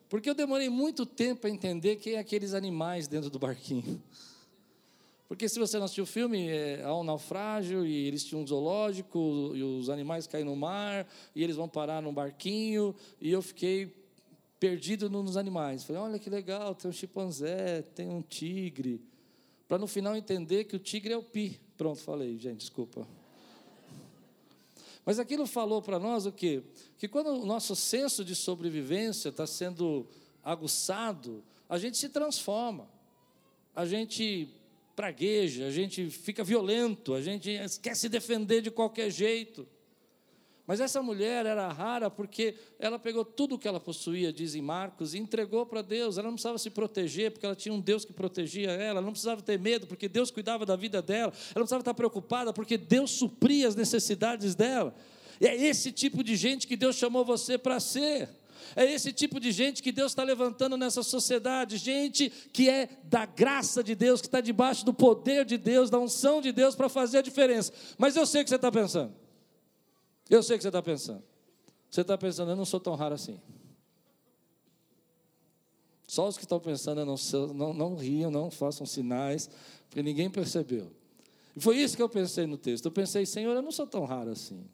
Porque 0.08 0.28
eu 0.28 0.34
demorei 0.34 0.68
muito 0.68 1.04
tempo 1.04 1.46
a 1.46 1.50
entender 1.50 1.96
quem 1.96 2.14
é 2.14 2.18
aqueles 2.18 2.54
animais 2.54 3.08
dentro 3.08 3.28
do 3.28 3.38
barquinho. 3.38 4.02
Porque 5.28 5.49
se 5.49 5.59
você 5.59 5.76
não 5.76 5.87
assistiu 5.87 6.04
o 6.04 6.06
filme, 6.06 6.49
é, 6.49 6.83
há 6.85 6.95
um 6.95 7.02
naufrágio 7.02 7.85
e 7.85 8.06
eles 8.06 8.25
tinham 8.25 8.42
um 8.42 8.47
zoológico 8.47 9.52
e 9.54 9.62
os 9.62 9.90
animais 9.90 10.26
caem 10.26 10.45
no 10.45 10.54
mar 10.54 11.06
e 11.35 11.42
eles 11.42 11.56
vão 11.56 11.68
parar 11.68 12.00
num 12.00 12.14
barquinho 12.14 12.95
e 13.21 13.33
eu 13.33 13.42
fiquei 13.42 13.92
perdido 14.61 15.11
nos 15.11 15.37
animais. 15.37 15.85
Falei, 15.85 16.00
olha 16.00 16.18
que 16.18 16.30
legal, 16.30 16.75
tem 16.75 16.88
um 16.88 16.92
chimpanzé, 16.92 17.83
tem 17.83 18.09
um 18.09 18.23
tigre. 18.23 19.00
Para 19.66 19.78
no 19.78 19.88
final 19.88 20.14
entender 20.14 20.64
que 20.64 20.76
o 20.76 20.78
tigre 20.78 21.12
é 21.12 21.16
o 21.16 21.23
pi. 21.23 21.61
Pronto, 21.76 22.00
falei, 22.00 22.38
gente, 22.38 22.59
desculpa. 22.59 23.06
Mas 25.04 25.18
aquilo 25.18 25.47
falou 25.47 25.83
para 25.83 25.99
nós 25.99 26.26
o 26.26 26.33
quê? 26.33 26.62
Que 26.99 27.06
quando 27.09 27.28
o 27.28 27.47
nosso 27.47 27.75
senso 27.76 28.25
de 28.25 28.35
sobrevivência 28.35 29.28
está 29.28 29.47
sendo 29.47 30.06
aguçado, 30.42 31.45
a 31.68 31.78
gente 31.78 31.97
se 31.97 32.09
transforma. 32.09 32.88
A 33.75 33.85
gente 33.85 34.49
pragueja, 34.96 35.66
a 35.66 35.70
gente 35.70 36.08
fica 36.08 36.42
violento, 36.42 37.12
a 37.12 37.20
gente 37.20 37.54
quer 37.82 37.94
se 37.94 38.08
defender 38.08 38.62
de 38.62 38.70
qualquer 38.70 39.10
jeito. 39.10 39.68
Mas 40.66 40.80
essa 40.80 41.00
mulher 41.00 41.46
era 41.46 41.68
rara 41.68 42.10
porque 42.10 42.56
ela 42.78 42.98
pegou 42.98 43.24
tudo 43.24 43.54
o 43.54 43.58
que 43.58 43.68
ela 43.68 43.78
possuía, 43.78 44.32
diz 44.32 44.56
em 44.56 44.62
Marcos, 44.62 45.14
e 45.14 45.18
entregou 45.18 45.64
para 45.64 45.80
Deus. 45.80 46.18
Ela 46.18 46.26
não 46.26 46.32
precisava 46.32 46.58
se 46.58 46.70
proteger 46.70 47.30
porque 47.30 47.46
ela 47.46 47.54
tinha 47.54 47.72
um 47.72 47.80
Deus 47.80 48.04
que 48.04 48.12
protegia 48.12 48.70
ela. 48.70 48.98
Ela 48.98 49.02
não 49.02 49.12
precisava 49.12 49.40
ter 49.42 49.60
medo 49.60 49.86
porque 49.86 50.08
Deus 50.08 50.28
cuidava 50.32 50.66
da 50.66 50.74
vida 50.74 51.00
dela. 51.00 51.32
Ela 51.32 51.54
não 51.54 51.62
precisava 51.62 51.82
estar 51.82 51.94
preocupada 51.94 52.52
porque 52.52 52.76
Deus 52.76 53.12
supria 53.12 53.68
as 53.68 53.76
necessidades 53.76 54.56
dela. 54.56 54.92
E 55.40 55.46
é 55.46 55.54
esse 55.54 55.92
tipo 55.92 56.24
de 56.24 56.34
gente 56.34 56.66
que 56.66 56.76
Deus 56.76 56.96
chamou 56.96 57.24
você 57.24 57.56
para 57.56 57.78
ser. 57.78 58.28
É 58.75 58.85
esse 58.90 59.12
tipo 59.12 59.38
de 59.38 59.52
gente 59.52 59.82
que 59.82 59.92
Deus 59.92 60.12
está 60.12 60.23
levantando 60.23 60.76
nessa 60.76 61.02
sociedade, 61.02 61.76
gente 61.76 62.30
que 62.52 62.68
é 62.68 62.88
da 63.04 63.26
graça 63.26 63.82
de 63.85 63.94
Deus, 63.94 64.20
que 64.20 64.26
está 64.26 64.40
debaixo 64.40 64.85
do 64.85 64.92
poder 64.92 65.44
de 65.44 65.56
Deus, 65.56 65.90
da 65.90 65.99
unção 65.99 66.40
de 66.40 66.52
Deus 66.52 66.75
para 66.75 66.88
fazer 66.88 67.18
a 67.18 67.23
diferença. 67.23 67.73
Mas 67.99 68.16
eu 68.16 68.26
sei 68.26 68.40
o 68.40 68.44
que 68.44 68.50
você 68.50 68.56
está 68.56 68.73
pensando. 68.73 69.14
Eu 70.28 70.42
sei 70.42 70.56
o 70.56 70.58
que 70.58 70.62
você 70.62 70.68
está 70.68 70.82
pensando. 70.82 71.23
Você 71.90 72.00
está 72.00 72.18
pensando, 72.18 72.50
eu 72.50 72.56
não 72.56 72.64
sou 72.64 72.80
tão 72.80 72.94
raro 72.94 73.14
assim. 73.14 73.40
Só 76.06 76.28
os 76.28 76.37
que 76.37 76.44
estão 76.44 76.61
pensando, 76.61 77.04
não, 77.04 77.16
não, 77.54 77.75
não 77.75 77.94
riam, 77.96 78.30
não 78.30 78.50
façam 78.50 78.87
sinais, 78.87 79.50
porque 79.88 80.02
ninguém 80.02 80.30
percebeu. 80.30 80.92
E 81.54 81.61
foi 81.61 81.78
isso 81.78 81.96
que 81.96 82.02
eu 82.02 82.08
pensei 82.08 82.46
no 82.46 82.56
texto. 82.56 82.85
Eu 82.85 82.92
pensei, 82.92 83.26
Senhor, 83.26 83.54
eu 83.54 83.62
não 83.62 83.73
sou 83.73 83.87
tão 83.87 84.04
raro 84.04 84.30
assim. 84.30 84.64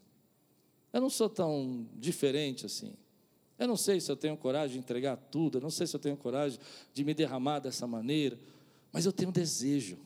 Eu 0.93 1.01
não 1.01 1.09
sou 1.09 1.31
tão 1.31 1.87
diferente 1.95 2.67
assim. 2.67 2.93
Eu 3.59 3.69
não 3.69 3.77
sei 3.77 4.01
se 4.01 4.11
eu 4.11 4.17
tenho 4.17 4.37
coragem 4.37 4.75
de 4.75 4.79
entregar 4.79 5.17
tudo, 5.17 5.59
eu 5.59 5.63
não 5.63 5.71
sei 5.71 5.87
se 5.87 5.95
eu 5.95 6.01
tenho 6.01 6.17
coragem 6.17 6.59
de 6.93 7.05
me 7.05 7.15
derramar 7.15 7.59
dessa 7.61 7.87
maneira, 7.87 8.39
mas 8.93 9.07
eu 9.07 9.13
tenho 9.13 9.31
desejo. 9.31 9.99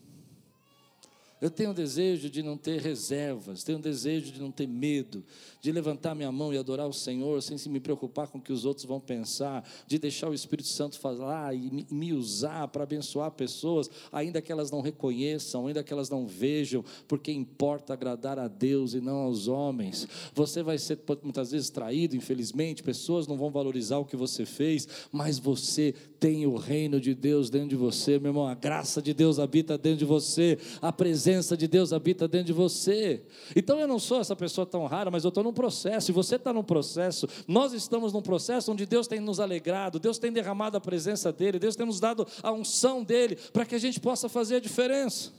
Eu 1.39 1.51
tenho 1.51 1.71
desejo 1.71 2.31
de 2.31 2.41
não 2.41 2.57
ter 2.57 2.81
reservas, 2.81 3.63
tenho 3.63 3.77
desejo 3.77 4.31
de 4.31 4.41
não 4.41 4.51
ter 4.51 4.67
medo, 4.67 5.23
de 5.61 5.71
levantar 5.71 6.15
minha 6.15 6.31
mão 6.31 6.51
e 6.51 6.57
adorar 6.57 6.87
o 6.87 6.93
Senhor 6.93 7.43
sem 7.43 7.59
se 7.59 7.69
me 7.69 7.79
preocupar 7.79 8.27
com 8.27 8.39
o 8.39 8.41
que 8.41 8.51
os 8.51 8.65
outros 8.65 8.87
vão 8.87 8.99
pensar, 8.99 9.63
de 9.85 9.99
deixar 9.99 10.29
o 10.29 10.33
Espírito 10.33 10.67
Santo 10.67 10.99
falar 10.99 11.55
e 11.55 11.85
me 11.91 12.11
usar 12.11 12.67
para 12.69 12.83
abençoar 12.83 13.29
pessoas, 13.31 13.87
ainda 14.11 14.41
que 14.41 14.51
elas 14.51 14.71
não 14.71 14.81
reconheçam, 14.81 15.67
ainda 15.67 15.83
que 15.83 15.93
elas 15.93 16.09
não 16.09 16.25
vejam, 16.25 16.83
porque 17.07 17.31
importa 17.31 17.93
agradar 17.93 18.39
a 18.39 18.47
Deus 18.47 18.95
e 18.95 18.99
não 18.99 19.17
aos 19.17 19.47
homens. 19.47 20.07
Você 20.33 20.63
vai 20.63 20.79
ser 20.79 20.99
muitas 21.21 21.51
vezes 21.51 21.69
traído, 21.69 22.15
infelizmente, 22.15 22.81
pessoas 22.81 23.27
não 23.27 23.37
vão 23.37 23.51
valorizar 23.51 23.99
o 23.99 24.05
que 24.05 24.15
você 24.15 24.43
fez, 24.43 24.87
mas 25.11 25.37
você 25.37 25.93
tem 26.19 26.47
o 26.47 26.55
reino 26.55 26.99
de 26.99 27.13
Deus 27.13 27.51
dentro 27.51 27.69
de 27.69 27.75
você, 27.75 28.17
meu 28.17 28.29
irmão, 28.29 28.47
a 28.47 28.55
graça 28.55 29.03
de 29.03 29.13
Deus 29.13 29.37
habita 29.37 29.77
dentro 29.77 29.99
de 29.99 30.05
você, 30.05 30.57
a 30.81 30.91
presença 30.91 31.26
presença 31.27 31.57
de 31.57 31.67
Deus 31.67 31.91
habita 31.91 32.25
dentro 32.25 32.47
de 32.47 32.53
você. 32.53 33.21
Então 33.53 33.77
eu 33.81 33.87
não 33.87 33.99
sou 33.99 34.21
essa 34.21 34.33
pessoa 34.33 34.65
tão 34.65 34.85
rara, 34.85 35.11
mas 35.11 35.25
eu 35.25 35.27
estou 35.27 35.43
num 35.43 35.51
processo, 35.51 36.09
e 36.09 36.13
você 36.13 36.37
está 36.37 36.53
num 36.53 36.63
processo, 36.63 37.27
nós 37.45 37.73
estamos 37.73 38.13
num 38.13 38.21
processo 38.21 38.71
onde 38.71 38.85
Deus 38.85 39.07
tem 39.07 39.19
nos 39.19 39.41
alegrado, 39.41 39.99
Deus 39.99 40.17
tem 40.17 40.31
derramado 40.31 40.77
a 40.77 40.79
presença 40.81 41.33
dEle, 41.33 41.59
Deus 41.59 41.75
tem 41.75 41.85
nos 41.85 41.99
dado 41.99 42.25
a 42.41 42.53
unção 42.53 43.03
dEle, 43.03 43.35
para 43.51 43.65
que 43.65 43.75
a 43.75 43.77
gente 43.77 43.99
possa 43.99 44.29
fazer 44.29 44.55
a 44.55 44.59
diferença. 44.61 45.33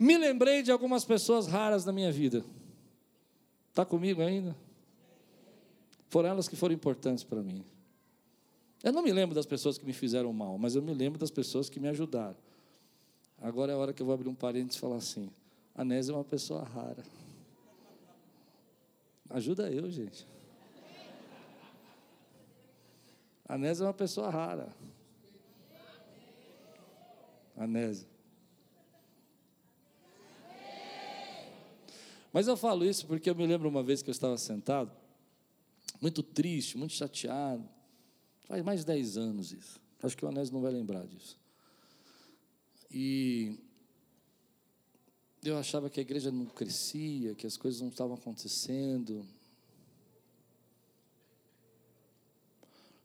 Me 0.00 0.18
lembrei 0.18 0.64
de 0.64 0.72
algumas 0.72 1.04
pessoas 1.04 1.46
raras 1.46 1.84
na 1.84 1.92
minha 1.92 2.10
vida. 2.10 2.44
Está 3.70 3.84
comigo 3.84 4.20
ainda? 4.20 4.56
Foram 6.08 6.30
elas 6.30 6.48
que 6.48 6.56
foram 6.56 6.74
importantes 6.74 7.22
para 7.22 7.40
mim. 7.40 7.64
Eu 8.82 8.92
não 8.92 9.02
me 9.02 9.12
lembro 9.12 9.32
das 9.32 9.46
pessoas 9.46 9.78
que 9.78 9.86
me 9.86 9.92
fizeram 9.92 10.32
mal, 10.32 10.58
mas 10.58 10.74
eu 10.74 10.82
me 10.82 10.92
lembro 10.92 11.20
das 11.20 11.30
pessoas 11.30 11.70
que 11.70 11.78
me 11.78 11.86
ajudaram. 11.86 12.36
Agora 13.44 13.72
é 13.72 13.74
a 13.74 13.78
hora 13.78 13.92
que 13.92 14.00
eu 14.00 14.06
vou 14.06 14.14
abrir 14.14 14.26
um 14.30 14.34
parênteses 14.34 14.76
e 14.76 14.80
falar 14.80 14.96
assim: 14.96 15.30
a 15.74 15.84
Nésia 15.84 16.12
é 16.12 16.16
uma 16.16 16.24
pessoa 16.24 16.64
rara. 16.64 17.04
Ajuda 19.28 19.70
eu, 19.70 19.90
gente. 19.90 20.26
A 23.46 23.58
Nésia 23.58 23.84
é 23.84 23.86
uma 23.86 23.92
pessoa 23.92 24.30
rara. 24.30 24.74
A 27.54 27.66
Nésia. 27.66 28.08
Mas 32.32 32.48
eu 32.48 32.56
falo 32.56 32.82
isso 32.82 33.06
porque 33.06 33.28
eu 33.28 33.34
me 33.34 33.46
lembro 33.46 33.68
uma 33.68 33.82
vez 33.82 34.00
que 34.00 34.08
eu 34.08 34.12
estava 34.12 34.38
sentado, 34.38 34.90
muito 36.00 36.22
triste, 36.22 36.78
muito 36.78 36.94
chateado, 36.94 37.68
Faz 38.46 38.62
mais 38.62 38.80
de 38.80 38.86
10 38.86 39.16
anos 39.16 39.52
isso. 39.52 39.80
Acho 40.02 40.16
que 40.16 40.24
o 40.24 40.28
Anésio 40.28 40.52
não 40.52 40.60
vai 40.60 40.70
lembrar 40.70 41.06
disso. 41.06 41.38
E 42.96 43.58
eu 45.42 45.58
achava 45.58 45.90
que 45.90 45.98
a 45.98 46.02
igreja 46.02 46.30
não 46.30 46.46
crescia, 46.46 47.34
que 47.34 47.44
as 47.44 47.56
coisas 47.56 47.80
não 47.80 47.88
estavam 47.88 48.14
acontecendo. 48.14 49.26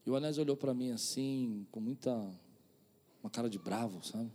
E 0.06 0.12
o 0.12 0.16
Anésio 0.16 0.44
olhou 0.44 0.56
para 0.56 0.76
mim 0.76 0.92
assim, 0.92 1.66
com 1.72 1.80
muita. 1.80 2.14
uma 3.24 3.32
cara 3.32 3.50
de 3.50 3.58
bravo, 3.58 4.06
sabe? 4.06 4.32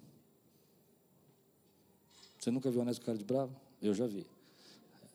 Você 2.40 2.50
nunca 2.50 2.68
viu 2.68 2.80
o 2.80 2.82
Anésio 2.82 3.00
com 3.00 3.06
cara 3.06 3.18
de 3.18 3.24
bravo? 3.24 3.54
Eu 3.80 3.94
já 3.94 4.08
vi. 4.08 4.26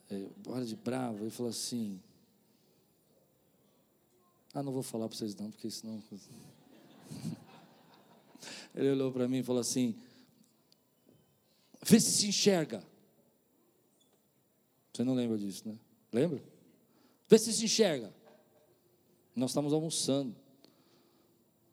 É, 0.09 0.63
de 0.63 0.75
bravo, 0.77 1.25
ele 1.25 1.31
falou 1.31 1.49
assim. 1.49 1.99
Ah, 4.53 4.63
não 4.63 4.71
vou 4.71 4.83
falar 4.83 5.09
para 5.09 5.17
vocês 5.17 5.35
não, 5.35 5.51
porque 5.51 5.69
senão. 5.69 6.01
Ele 8.73 8.91
olhou 8.91 9.11
para 9.11 9.27
mim 9.27 9.39
e 9.39 9.43
falou 9.43 9.59
assim: 9.59 9.95
Vê 11.81 11.99
se 11.99 12.11
se 12.11 12.27
enxerga. 12.27 12.83
Você 14.93 15.03
não 15.03 15.13
lembra 15.13 15.37
disso, 15.37 15.67
né? 15.67 15.77
Lembra? 16.11 16.43
Vê 17.27 17.37
se 17.37 17.53
se 17.53 17.65
enxerga. 17.65 18.13
Nós 19.35 19.51
estávamos 19.51 19.73
almoçando. 19.73 20.35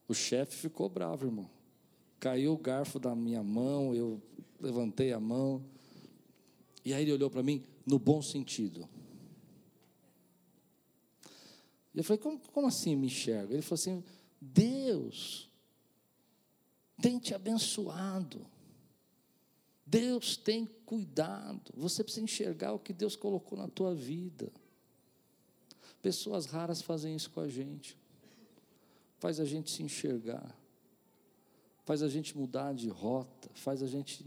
O 0.06 0.14
chefe 0.14 0.54
ficou 0.54 0.88
bravo, 0.88 1.26
irmão. 1.26 1.50
Caiu 2.20 2.52
o 2.52 2.58
garfo 2.58 2.98
da 2.98 3.14
minha 3.14 3.42
mão, 3.42 3.94
eu 3.94 4.22
levantei 4.60 5.12
a 5.12 5.18
mão. 5.18 5.64
E 6.84 6.94
aí 6.94 7.02
ele 7.02 7.12
olhou 7.12 7.30
para 7.30 7.42
mim 7.42 7.64
no 7.84 7.98
bom 7.98 8.22
sentido. 8.22 8.88
E 11.92 11.98
eu 11.98 12.04
falei, 12.04 12.22
como, 12.22 12.38
como 12.52 12.66
assim 12.68 12.94
me 12.94 13.06
enxerga? 13.06 13.52
Ele 13.52 13.62
falou 13.62 13.80
assim: 13.80 14.04
Deus 14.40 15.50
tem 17.00 17.18
te 17.18 17.34
abençoado. 17.34 18.46
Deus 19.86 20.36
tem 20.36 20.66
cuidado. 20.84 21.72
Você 21.76 22.02
precisa 22.02 22.24
enxergar 22.24 22.72
o 22.72 22.78
que 22.78 22.92
Deus 22.92 23.14
colocou 23.14 23.56
na 23.56 23.68
tua 23.68 23.94
vida. 23.94 24.52
Pessoas 26.02 26.46
raras 26.46 26.82
fazem 26.82 27.14
isso 27.14 27.30
com 27.30 27.40
a 27.40 27.48
gente. 27.48 27.96
Faz 29.18 29.38
a 29.38 29.44
gente 29.44 29.70
se 29.70 29.84
enxergar. 29.84 30.58
Faz 31.84 32.02
a 32.02 32.08
gente 32.08 32.36
mudar 32.36 32.74
de 32.74 32.88
rota, 32.88 33.48
faz 33.54 33.80
a 33.80 33.86
gente 33.86 34.26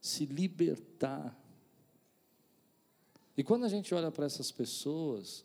se 0.00 0.24
libertar. 0.24 1.38
E 3.36 3.44
quando 3.44 3.64
a 3.64 3.68
gente 3.68 3.94
olha 3.94 4.10
para 4.10 4.24
essas 4.24 4.50
pessoas 4.50 5.44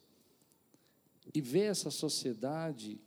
e 1.34 1.42
vê 1.42 1.64
essa 1.64 1.92
sociedade 1.92 2.98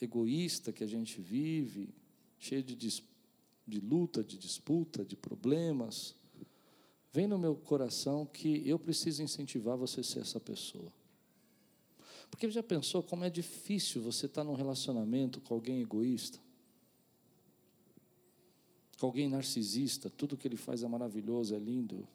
egoísta 0.00 0.72
que 0.72 0.84
a 0.84 0.86
gente 0.86 1.20
vive, 1.20 1.92
cheia 2.38 2.62
de 2.62 2.76
disputas, 2.76 3.15
de 3.66 3.80
luta, 3.80 4.22
de 4.22 4.38
disputa, 4.38 5.04
de 5.04 5.16
problemas, 5.16 6.14
vem 7.12 7.26
no 7.26 7.38
meu 7.38 7.56
coração 7.56 8.26
que 8.26 8.62
eu 8.68 8.78
preciso 8.78 9.22
incentivar 9.22 9.76
você 9.76 10.00
a 10.00 10.04
ser 10.04 10.20
essa 10.20 10.38
pessoa. 10.38 10.92
Porque 12.30 12.50
já 12.50 12.62
pensou 12.62 13.02
como 13.02 13.24
é 13.24 13.30
difícil 13.30 14.02
você 14.02 14.26
estar 14.26 14.44
num 14.44 14.54
relacionamento 14.54 15.40
com 15.40 15.54
alguém 15.54 15.80
egoísta? 15.80 16.38
Com 18.98 19.06
alguém 19.06 19.28
narcisista, 19.28 20.10
tudo 20.10 20.36
que 20.36 20.46
ele 20.46 20.56
faz 20.56 20.82
é 20.82 20.88
maravilhoso, 20.88 21.54
é 21.54 21.58
lindo, 21.58 22.06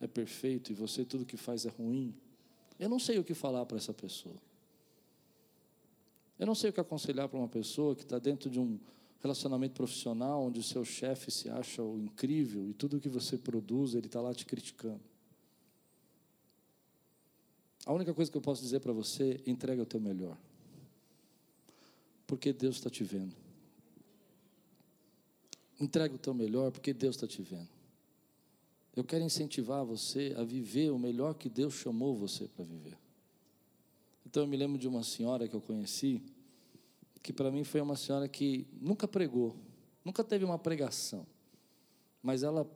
é 0.00 0.06
perfeito, 0.06 0.70
e 0.70 0.74
você 0.74 1.04
tudo 1.04 1.24
que 1.24 1.36
faz 1.36 1.64
é 1.66 1.68
ruim. 1.68 2.14
Eu 2.78 2.88
não 2.88 2.98
sei 2.98 3.18
o 3.18 3.24
que 3.24 3.34
falar 3.34 3.64
para 3.66 3.76
essa 3.76 3.94
pessoa. 3.94 4.36
Eu 6.38 6.46
não 6.46 6.54
sei 6.54 6.70
o 6.70 6.72
que 6.72 6.80
aconselhar 6.80 7.28
para 7.28 7.38
uma 7.38 7.48
pessoa 7.48 7.94
que 7.96 8.02
está 8.02 8.18
dentro 8.18 8.50
de 8.50 8.60
um 8.60 8.78
relacionamento 9.20 9.74
profissional 9.74 10.44
onde 10.44 10.60
o 10.60 10.62
seu 10.62 10.84
chefe 10.84 11.30
se 11.30 11.48
acha 11.48 11.82
o 11.82 11.98
incrível 11.98 12.68
e 12.68 12.74
tudo 12.74 13.00
que 13.00 13.08
você 13.08 13.36
produz 13.36 13.94
ele 13.94 14.06
está 14.06 14.20
lá 14.20 14.34
te 14.34 14.44
criticando. 14.44 15.00
A 17.84 17.92
única 17.92 18.12
coisa 18.12 18.30
que 18.30 18.36
eu 18.36 18.42
posso 18.42 18.62
dizer 18.62 18.80
para 18.80 18.92
você, 18.92 19.40
entrega 19.46 19.80
o 19.80 19.86
teu 19.86 20.00
melhor. 20.00 20.36
Porque 22.26 22.52
Deus 22.52 22.76
está 22.76 22.90
te 22.90 23.04
vendo. 23.04 23.34
Entrega 25.78 26.14
o 26.14 26.18
teu 26.18 26.34
melhor, 26.34 26.72
porque 26.72 26.92
Deus 26.92 27.14
está 27.14 27.28
te 27.28 27.40
vendo. 27.42 27.68
Eu 28.96 29.04
quero 29.04 29.22
incentivar 29.22 29.84
você 29.84 30.34
a 30.36 30.42
viver 30.42 30.90
o 30.90 30.98
melhor 30.98 31.34
que 31.34 31.48
Deus 31.48 31.74
chamou 31.74 32.16
você 32.16 32.48
para 32.48 32.64
viver. 32.64 32.98
Então 34.24 34.42
eu 34.42 34.48
me 34.48 34.56
lembro 34.56 34.78
de 34.78 34.88
uma 34.88 35.04
senhora 35.04 35.46
que 35.46 35.54
eu 35.54 35.60
conheci, 35.60 36.20
que 37.22 37.32
para 37.32 37.50
mim 37.50 37.64
foi 37.64 37.80
uma 37.80 37.96
senhora 37.96 38.28
que 38.28 38.66
nunca 38.80 39.08
pregou, 39.08 39.56
nunca 40.04 40.22
teve 40.22 40.44
uma 40.44 40.58
pregação, 40.58 41.26
mas 42.22 42.42
ela 42.42 42.68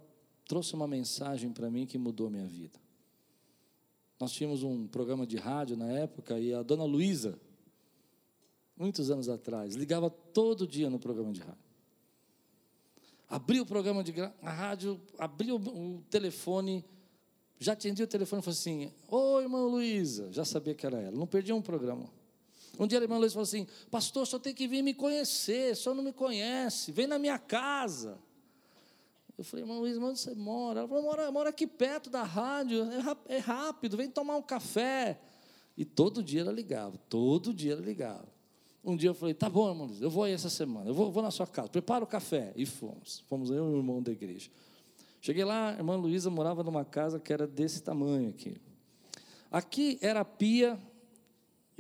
trouxe 0.47 0.75
uma 0.75 0.87
mensagem 0.87 1.53
para 1.53 1.71
mim 1.71 1.87
que 1.87 1.97
mudou 1.97 2.29
minha 2.29 2.47
vida. 2.47 2.79
Nós 4.19 4.33
tínhamos 4.33 4.63
um 4.63 4.87
programa 4.87 5.27
de 5.27 5.37
rádio 5.37 5.77
na 5.77 5.91
época 5.91 6.39
e 6.39 6.53
a 6.53 6.63
dona 6.63 6.85
Luísa, 6.85 7.39
muitos 8.77 9.11
anos 9.11 9.29
atrás, 9.29 9.75
ligava 9.75 10.11
todo 10.11 10.67
dia 10.67 10.91
no 10.91 10.99
programa 10.99 11.33
de 11.33 11.41
rádio. 11.41 11.71
Abriu 13.29 13.63
o 13.63 13.67
programa 13.67 14.03
de 14.03 14.13
rádio, 14.43 15.01
abriu 15.17 15.57
o 15.57 16.03
telefone, 16.11 16.85
já 17.61 17.75
atendia 17.75 18.05
o 18.05 18.09
telefone 18.09 18.41
e 18.41 18.45
falou 18.45 18.59
assim: 18.59 18.93
Oi, 19.07 19.43
irmã 19.45 19.61
Luísa. 19.67 20.33
Já 20.33 20.45
sabia 20.45 20.75
que 20.75 20.85
era 20.85 21.01
ela, 21.01 21.17
não 21.17 21.27
perdia 21.27 21.55
um 21.55 21.63
programa. 21.63 22.11
Um 22.81 22.87
dia 22.87 22.99
a 22.99 23.03
irmã 23.03 23.19
Luiz 23.19 23.35
falou 23.35 23.43
assim: 23.43 23.67
Pastor, 23.91 24.27
só 24.27 24.39
tem 24.39 24.55
que 24.55 24.67
vir 24.67 24.83
me 24.83 24.95
conhecer, 24.95 25.77
só 25.77 25.93
não 25.93 26.03
me 26.03 26.15
conhece, 26.15 26.91
vem 26.91 27.07
na 27.07 27.19
minha 27.19 27.39
casa. 27.39 28.19
Eu 29.37 29.45
falei, 29.45 29.65
irmã 29.65 29.79
Luiz, 29.79 29.99
onde 29.99 30.19
você 30.19 30.35
mora? 30.35 30.81
Ela 30.81 30.89
falou, 30.89 31.03
mora, 31.03 31.31
mora 31.31 31.51
aqui 31.51 31.67
perto 31.67 32.09
da 32.09 32.23
rádio, 32.23 32.83
é, 33.29 33.37
é 33.37 33.39
rápido, 33.39 33.99
vem 33.99 34.09
tomar 34.09 34.37
um 34.37 34.43
café. 34.43 35.21
E 35.77 35.85
todo 35.85 36.23
dia 36.23 36.41
ela 36.41 36.53
ligava, 36.53 36.97
todo 37.09 37.53
dia 37.53 37.73
ela 37.73 37.83
ligava. 37.83 38.29
Um 38.83 38.97
dia 38.97 39.11
eu 39.11 39.15
falei, 39.15 39.35
tá 39.35 39.49
bom, 39.49 39.69
irmão 39.69 39.87
Luiz, 39.87 40.01
eu 40.01 40.11
vou 40.11 40.25
aí 40.25 40.33
essa 40.33 40.49
semana, 40.49 40.89
eu 40.89 40.95
vou, 40.95 41.13
vou 41.13 41.23
na 41.23 41.31
sua 41.31 41.47
casa, 41.47 41.69
prepara 41.69 42.03
o 42.03 42.07
café. 42.07 42.53
E 42.57 42.65
fomos. 42.65 43.23
Fomos 43.29 43.51
eu 43.51 43.71
e 43.71 43.75
o 43.75 43.77
irmão 43.77 44.03
da 44.03 44.11
igreja. 44.11 44.51
Cheguei 45.21 45.45
lá, 45.45 45.71
a 45.71 45.73
irmã 45.75 45.97
Luísa 45.97 46.31
morava 46.31 46.63
numa 46.63 46.85
casa 46.85 47.21
que 47.21 47.31
era 47.31 47.47
desse 47.47 47.83
tamanho 47.83 48.31
aqui. 48.31 48.57
Aqui 49.51 49.99
era 50.01 50.21
a 50.21 50.25
pia 50.25 50.81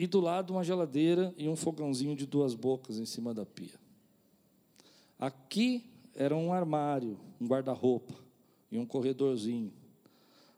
e 0.00 0.06
do 0.06 0.18
lado 0.18 0.54
uma 0.54 0.64
geladeira 0.64 1.34
e 1.36 1.46
um 1.46 1.54
fogãozinho 1.54 2.16
de 2.16 2.24
duas 2.24 2.54
bocas 2.54 2.98
em 2.98 3.04
cima 3.04 3.34
da 3.34 3.44
pia. 3.44 3.78
Aqui 5.18 5.84
era 6.14 6.34
um 6.34 6.54
armário, 6.54 7.20
um 7.38 7.46
guarda-roupa 7.46 8.14
e 8.72 8.78
um 8.78 8.86
corredorzinho. 8.86 9.70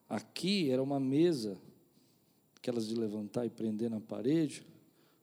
Aqui 0.08 0.70
era 0.70 0.80
uma 0.80 1.00
mesa, 1.00 1.58
aquelas 2.54 2.86
de 2.86 2.94
levantar 2.94 3.44
e 3.44 3.50
prender 3.50 3.90
na 3.90 3.98
parede, 4.00 4.64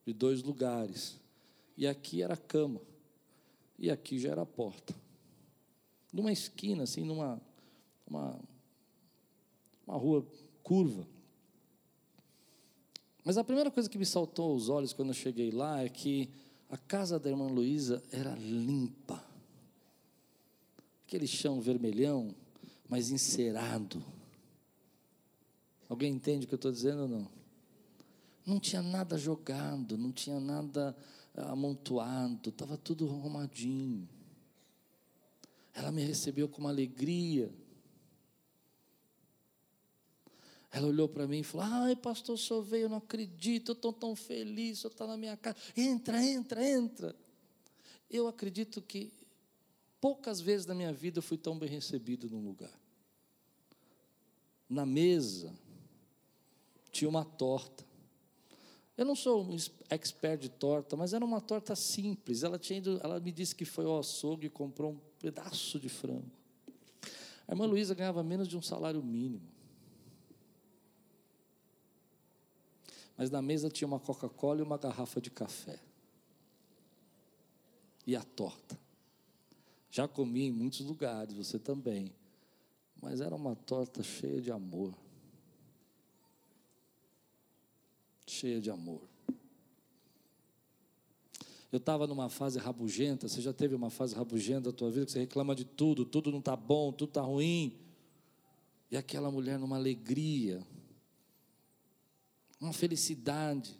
de 0.06 0.12
dois 0.12 0.44
lugares. 0.44 1.18
E 1.78 1.88
aqui 1.88 2.22
era 2.22 2.34
a 2.34 2.38
cama. 2.38 2.82
E 3.78 3.90
aqui 3.90 4.20
já 4.20 4.32
era 4.32 4.42
a 4.42 4.46
porta. 4.46 4.94
Numa 6.12 6.34
esquina, 6.34 6.84
assim, 6.84 7.06
numa 7.06 7.42
uma, 8.06 8.38
uma 9.88 9.98
rua 9.98 10.28
curva. 10.62 11.08
Mas 13.24 13.38
a 13.38 13.44
primeira 13.44 13.70
coisa 13.70 13.90
que 13.90 13.98
me 13.98 14.06
saltou 14.06 14.52
aos 14.52 14.70
olhos 14.70 14.94
quando 14.94 15.10
eu 15.10 15.14
cheguei 15.14 15.52
lá 15.52 15.84
é 15.84 15.90
que 15.90 16.30
a 16.70 16.78
casa 16.78 17.20
da 17.20 17.30
irmã 17.30 17.48
Luísa 17.48 18.02
era 18.12 18.34
limpa. 18.36 19.24
Aquele 21.06 21.28
chão 21.28 21.60
vermelhão, 21.60 22.34
mas 22.88 23.12
encerado. 23.12 24.04
Alguém 25.90 26.14
entende 26.14 26.46
o 26.46 26.48
que 26.48 26.54
eu 26.54 26.58
estou 26.58 26.72
dizendo 26.72 27.02
ou 27.02 27.08
não? 27.08 27.28
Não 28.46 28.60
tinha 28.60 28.82
nada 28.82 29.18
jogado, 29.18 29.98
não 29.98 30.12
tinha 30.12 30.40
nada 30.40 30.96
ah, 31.36 31.52
amontoado, 31.52 32.50
estava 32.50 32.78
tudo 32.78 33.08
arrumadinho. 33.08 34.08
Ela 35.74 35.92
me 35.92 36.04
recebeu 36.04 36.48
com 36.48 36.60
uma 36.62 36.70
alegria. 36.70 37.52
Ela 40.72 40.88
olhou 40.88 41.08
para 41.08 41.28
mim 41.28 41.40
e 41.40 41.44
falou: 41.44 41.66
Ai, 41.68 41.96
pastor, 41.96 42.38
senhor 42.38 42.62
veio, 42.62 42.84
eu 42.84 42.90
não 42.90 42.98
acredito, 42.98 43.70
eu 43.70 43.74
estou 43.74 43.92
tão 43.92 44.16
feliz, 44.16 44.80
o 44.80 44.82
senhor 44.82 44.92
está 44.92 45.08
na 45.08 45.18
minha 45.18 45.36
casa. 45.36 45.58
Entra, 45.76 46.24
entra, 46.24 46.68
entra. 46.68 47.16
Eu 48.10 48.28
acredito 48.28 48.82
que 48.82 49.12
poucas 50.00 50.40
vezes 50.40 50.66
na 50.66 50.76
minha 50.76 50.94
vida 50.94 51.20
eu 51.20 51.24
fui 51.24 51.38
tão 51.38 51.58
bem 51.58 51.70
recebido 51.70 52.30
num 52.30 52.44
lugar. 52.46 52.74
Na 54.70 54.86
mesa 54.86 55.54
tinha 56.92 57.10
uma 57.10 57.26
torta. 57.26 57.88
Eu 58.96 59.06
não 59.06 59.16
sou 59.16 59.44
um 59.44 59.56
expert 59.90 60.42
de 60.42 60.50
torta, 60.50 60.96
mas 60.96 61.14
era 61.14 61.24
uma 61.24 61.40
torta 61.40 61.76
simples. 61.76 62.44
Ela, 62.44 62.60
tinha 62.60 62.78
ido, 62.78 63.00
ela 63.02 63.20
me 63.20 63.32
disse 63.32 63.56
que 63.56 63.66
foi 63.66 63.86
ao 63.86 63.98
açougue 63.98 64.48
e 64.48 64.50
comprou 64.50 64.92
um 64.92 65.00
pedaço 65.20 65.80
de 65.80 65.90
frango. 65.90 66.30
A 67.48 67.54
irmã 67.54 67.66
Luísa 67.66 67.96
ganhava 67.96 68.22
menos 68.22 68.48
de 68.48 68.58
um 68.58 68.62
salário 68.62 69.02
mínimo. 69.02 69.59
Mas 73.20 73.30
na 73.30 73.42
mesa 73.42 73.70
tinha 73.70 73.86
uma 73.86 74.00
Coca-Cola 74.00 74.62
e 74.62 74.64
uma 74.64 74.78
garrafa 74.78 75.20
de 75.20 75.30
café. 75.30 75.78
e 78.08 78.16
a 78.16 78.24
torta. 78.24 78.80
Já 79.92 80.08
comi 80.08 80.44
em 80.44 80.52
muitos 80.52 80.80
lugares, 80.80 81.36
você 81.36 81.60
também. 81.60 82.14
Mas 83.00 83.20
era 83.20 83.36
uma 83.36 83.58
torta 83.58 84.02
cheia 84.02 84.42
de 84.42 84.50
amor. 84.52 84.96
Cheia 88.26 88.62
de 88.62 88.72
amor. 88.72 89.02
Eu 91.72 91.78
estava 91.78 92.08
numa 92.08 92.30
fase 92.30 92.58
rabugenta, 92.58 93.28
você 93.28 93.42
já 93.42 93.52
teve 93.52 93.76
uma 93.76 93.90
fase 93.90 94.16
rabugenta 94.16 94.72
da 94.72 94.78
tua 94.78 94.90
vida, 94.90 95.06
que 95.06 95.12
você 95.12 95.20
reclama 95.20 95.54
de 95.54 95.66
tudo, 95.66 96.06
tudo 96.06 96.32
não 96.32 96.40
está 96.40 96.56
bom, 96.56 96.94
tudo 96.94 97.10
está 97.10 97.22
ruim. 97.22 97.78
E 98.90 98.96
aquela 98.96 99.30
mulher 99.30 99.60
numa 99.60 99.76
alegria, 99.76 100.66
uma 102.60 102.74
felicidade, 102.74 103.80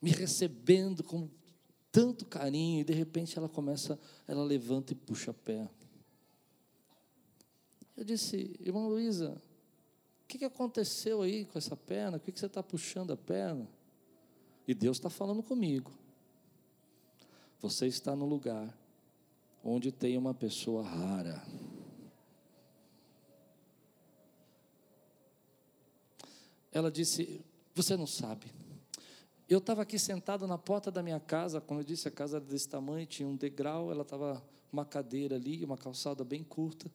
me 0.00 0.10
recebendo 0.10 1.04
com 1.04 1.28
tanto 1.90 2.24
carinho, 2.24 2.80
e 2.80 2.84
de 2.84 2.92
repente 2.92 3.38
ela 3.38 3.48
começa, 3.48 3.98
ela 4.26 4.42
levanta 4.42 4.92
e 4.92 4.96
puxa 4.96 5.30
a 5.30 5.34
perna. 5.34 5.70
Eu 7.96 8.04
disse, 8.04 8.56
irmã 8.58 8.86
Luísa, 8.86 9.40
o 10.24 10.26
que, 10.26 10.44
aconteceu 10.44 11.20
aí 11.20 11.44
com 11.44 11.58
essa 11.58 11.76
perna? 11.76 12.18
Por 12.18 12.24
que, 12.24 12.32
que 12.32 12.40
você 12.40 12.46
está 12.46 12.62
puxando 12.62 13.12
a 13.12 13.16
perna? 13.16 13.68
E 14.66 14.72
Deus 14.72 14.96
está 14.96 15.10
falando 15.10 15.42
comigo. 15.42 15.92
Você 17.60 17.86
está 17.86 18.16
no 18.16 18.24
lugar 18.24 18.76
onde 19.62 19.92
tem 19.92 20.16
uma 20.16 20.32
pessoa 20.32 20.82
rara. 20.82 21.42
Ela 26.72 26.90
disse: 26.90 27.44
Você 27.74 27.96
não 27.96 28.06
sabe. 28.06 28.46
Eu 29.48 29.58
estava 29.58 29.82
aqui 29.82 29.98
sentado 29.98 30.46
na 30.46 30.56
porta 30.56 30.90
da 30.90 31.02
minha 31.02 31.20
casa, 31.20 31.60
como 31.60 31.80
eu 31.80 31.84
disse, 31.84 32.08
a 32.08 32.10
casa 32.10 32.38
era 32.38 32.44
desse 32.44 32.68
tamanho, 32.68 33.06
tinha 33.06 33.28
um 33.28 33.36
degrau, 33.36 33.90
ela 33.90 34.02
estava 34.02 34.42
uma 34.72 34.84
cadeira 34.84 35.36
ali, 35.36 35.62
uma 35.62 35.76
calçada 35.76 36.24
bem 36.24 36.42
curta. 36.42 36.90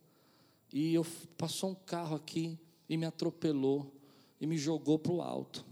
E 0.73 0.93
eu 0.93 1.05
passou 1.37 1.69
um 1.69 1.75
carro 1.75 2.15
aqui 2.15 2.57
e 2.89 2.97
me 2.97 3.05
atropelou 3.05 3.93
e 4.41 4.47
me 4.47 4.57
jogou 4.57 4.97
para 4.97 5.11
o 5.11 5.21
alto. 5.21 5.63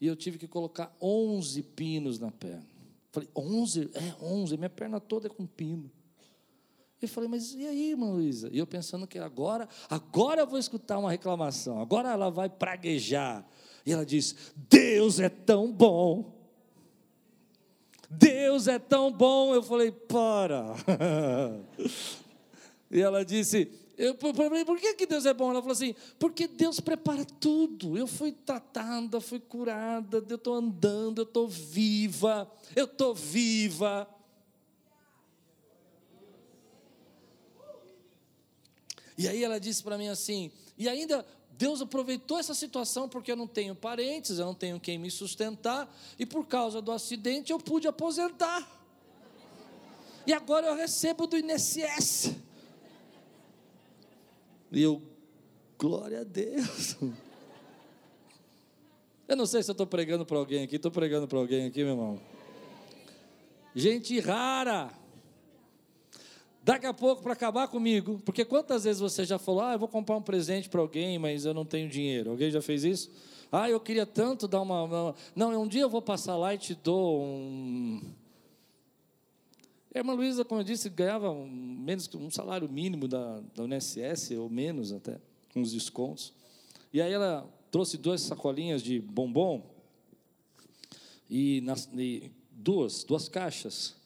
E 0.00 0.06
eu 0.06 0.16
tive 0.16 0.38
que 0.38 0.48
colocar 0.48 0.94
11 1.00 1.62
pinos 1.62 2.18
na 2.18 2.30
perna. 2.30 2.66
Falei, 3.10 3.28
11? 3.34 3.90
É, 3.94 4.24
11. 4.24 4.56
Minha 4.56 4.70
perna 4.70 5.00
toda 5.00 5.26
é 5.26 5.30
com 5.30 5.46
pino. 5.46 5.90
Eu 7.00 7.08
falei, 7.08 7.28
mas 7.28 7.54
e 7.54 7.66
aí, 7.66 7.90
irmã 7.90 8.10
Luísa? 8.10 8.48
E 8.52 8.58
eu 8.58 8.66
pensando 8.66 9.06
que 9.06 9.18
agora, 9.18 9.68
agora 9.88 10.40
eu 10.40 10.46
vou 10.46 10.58
escutar 10.58 10.98
uma 10.98 11.10
reclamação, 11.10 11.80
agora 11.80 12.10
ela 12.10 12.30
vai 12.30 12.48
praguejar. 12.48 13.46
E 13.86 13.92
ela 13.92 14.04
diz: 14.04 14.34
Deus 14.68 15.20
é 15.20 15.28
tão 15.28 15.72
bom. 15.72 16.36
Deus 18.10 18.66
é 18.66 18.78
tão 18.78 19.12
bom. 19.12 19.54
Eu 19.54 19.62
falei, 19.62 19.90
para. 19.90 20.74
e 22.90 23.00
ela 23.00 23.24
disse: 23.24 23.70
eu 23.98 24.16
falei, 24.16 24.64
por 24.64 24.78
que, 24.78 24.94
que 24.94 25.06
Deus 25.06 25.26
é 25.26 25.34
bom? 25.34 25.50
Ela 25.50 25.60
falou 25.60 25.72
assim, 25.72 25.92
porque 26.20 26.46
Deus 26.46 26.78
prepara 26.78 27.24
tudo. 27.24 27.98
Eu 27.98 28.06
fui 28.06 28.30
tratada, 28.30 29.20
fui 29.20 29.40
curada, 29.40 30.24
eu 30.28 30.36
estou 30.36 30.54
andando, 30.54 31.18
eu 31.18 31.24
estou 31.24 31.48
viva, 31.48 32.48
eu 32.76 32.84
estou 32.84 33.12
viva. 33.12 34.08
E 39.18 39.26
aí 39.26 39.42
ela 39.42 39.58
disse 39.58 39.82
para 39.82 39.98
mim 39.98 40.06
assim, 40.06 40.52
e 40.78 40.88
ainda 40.88 41.26
Deus 41.50 41.82
aproveitou 41.82 42.38
essa 42.38 42.54
situação 42.54 43.08
porque 43.08 43.32
eu 43.32 43.36
não 43.36 43.48
tenho 43.48 43.74
parentes, 43.74 44.38
eu 44.38 44.46
não 44.46 44.54
tenho 44.54 44.78
quem 44.78 44.96
me 44.96 45.10
sustentar, 45.10 45.92
e 46.16 46.24
por 46.24 46.46
causa 46.46 46.80
do 46.80 46.92
acidente 46.92 47.50
eu 47.50 47.58
pude 47.58 47.88
aposentar. 47.88 48.76
E 50.24 50.32
agora 50.32 50.68
eu 50.68 50.76
recebo 50.76 51.26
do 51.26 51.36
INSS. 51.36 52.36
E 54.70 54.82
eu, 54.82 55.02
glória 55.76 56.20
a 56.20 56.24
Deus. 56.24 56.96
Eu 59.26 59.36
não 59.36 59.46
sei 59.46 59.62
se 59.62 59.70
eu 59.70 59.72
estou 59.72 59.86
pregando 59.86 60.24
para 60.24 60.38
alguém 60.38 60.62
aqui, 60.62 60.76
estou 60.76 60.92
pregando 60.92 61.26
para 61.26 61.38
alguém 61.38 61.66
aqui, 61.66 61.82
meu 61.82 61.94
irmão. 61.94 62.20
Gente 63.74 64.20
rara. 64.20 64.92
Daqui 66.68 66.84
a 66.84 66.92
pouco, 66.92 67.22
para 67.22 67.32
acabar 67.32 67.66
comigo, 67.68 68.20
porque 68.26 68.44
quantas 68.44 68.84
vezes 68.84 69.00
você 69.00 69.24
já 69.24 69.38
falou, 69.38 69.62
ah, 69.62 69.72
eu 69.72 69.78
vou 69.78 69.88
comprar 69.88 70.18
um 70.18 70.20
presente 70.20 70.68
para 70.68 70.82
alguém, 70.82 71.18
mas 71.18 71.46
eu 71.46 71.54
não 71.54 71.64
tenho 71.64 71.88
dinheiro. 71.88 72.30
Alguém 72.30 72.50
já 72.50 72.60
fez 72.60 72.84
isso? 72.84 73.10
Ah, 73.50 73.70
eu 73.70 73.80
queria 73.80 74.04
tanto 74.04 74.46
dar 74.46 74.60
uma. 74.60 74.82
uma... 74.82 75.14
Não, 75.34 75.62
um 75.62 75.66
dia 75.66 75.80
eu 75.80 75.88
vou 75.88 76.02
passar 76.02 76.36
lá 76.36 76.52
e 76.52 76.58
te 76.58 76.74
dou 76.74 77.22
um 77.22 78.02
a 79.94 79.98
irmã 79.98 80.12
Luísa, 80.12 80.44
como 80.44 80.60
eu 80.60 80.64
disse, 80.64 80.90
ganhava 80.90 81.34
menos 81.34 82.08
um 82.14 82.30
salário 82.30 82.68
mínimo 82.68 83.08
da, 83.08 83.40
da 83.54 83.62
UNSS, 83.62 84.32
ou 84.32 84.50
menos 84.50 84.92
até, 84.92 85.18
com 85.54 85.62
os 85.62 85.72
descontos. 85.72 86.34
E 86.92 87.00
aí 87.00 87.10
ela 87.10 87.48
trouxe 87.70 87.96
duas 87.96 88.20
sacolinhas 88.20 88.82
de 88.82 89.00
bombom 89.00 89.64
e, 91.30 91.62
nas, 91.62 91.88
e 91.96 92.30
duas, 92.52 93.04
duas 93.04 93.26
caixas. 93.26 93.97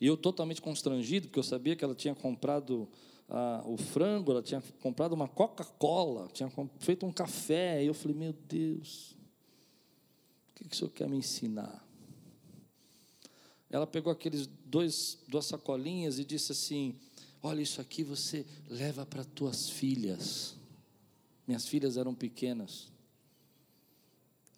E 0.00 0.06
eu 0.06 0.16
totalmente 0.16 0.62
constrangido, 0.62 1.28
porque 1.28 1.38
eu 1.38 1.44
sabia 1.44 1.74
que 1.74 1.84
ela 1.84 1.94
tinha 1.94 2.14
comprado 2.14 2.88
ah, 3.28 3.62
o 3.66 3.76
frango, 3.76 4.30
ela 4.30 4.42
tinha 4.42 4.62
comprado 4.80 5.12
uma 5.12 5.28
Coca-Cola, 5.28 6.28
tinha 6.32 6.50
feito 6.78 7.04
um 7.04 7.12
café. 7.12 7.82
E 7.82 7.86
eu 7.86 7.94
falei, 7.94 8.16
meu 8.16 8.32
Deus, 8.32 9.16
o 10.50 10.54
que, 10.54 10.68
que 10.68 10.74
o 10.74 10.78
senhor 10.78 10.90
quer 10.90 11.08
me 11.08 11.16
ensinar? 11.16 11.88
ela 13.70 13.86
pegou 13.86 14.12
aqueles 14.12 14.48
dois 14.64 15.18
duas 15.28 15.46
sacolinhas 15.46 16.18
e 16.18 16.24
disse 16.24 16.52
assim: 16.52 16.94
"Olha 17.42 17.60
isso 17.60 17.80
aqui 17.80 18.02
você 18.02 18.46
leva 18.68 19.04
para 19.04 19.24
tuas 19.24 19.68
filhas". 19.68 20.56
Minhas 21.46 21.66
filhas 21.66 21.96
eram 21.96 22.14
pequenas. 22.14 22.88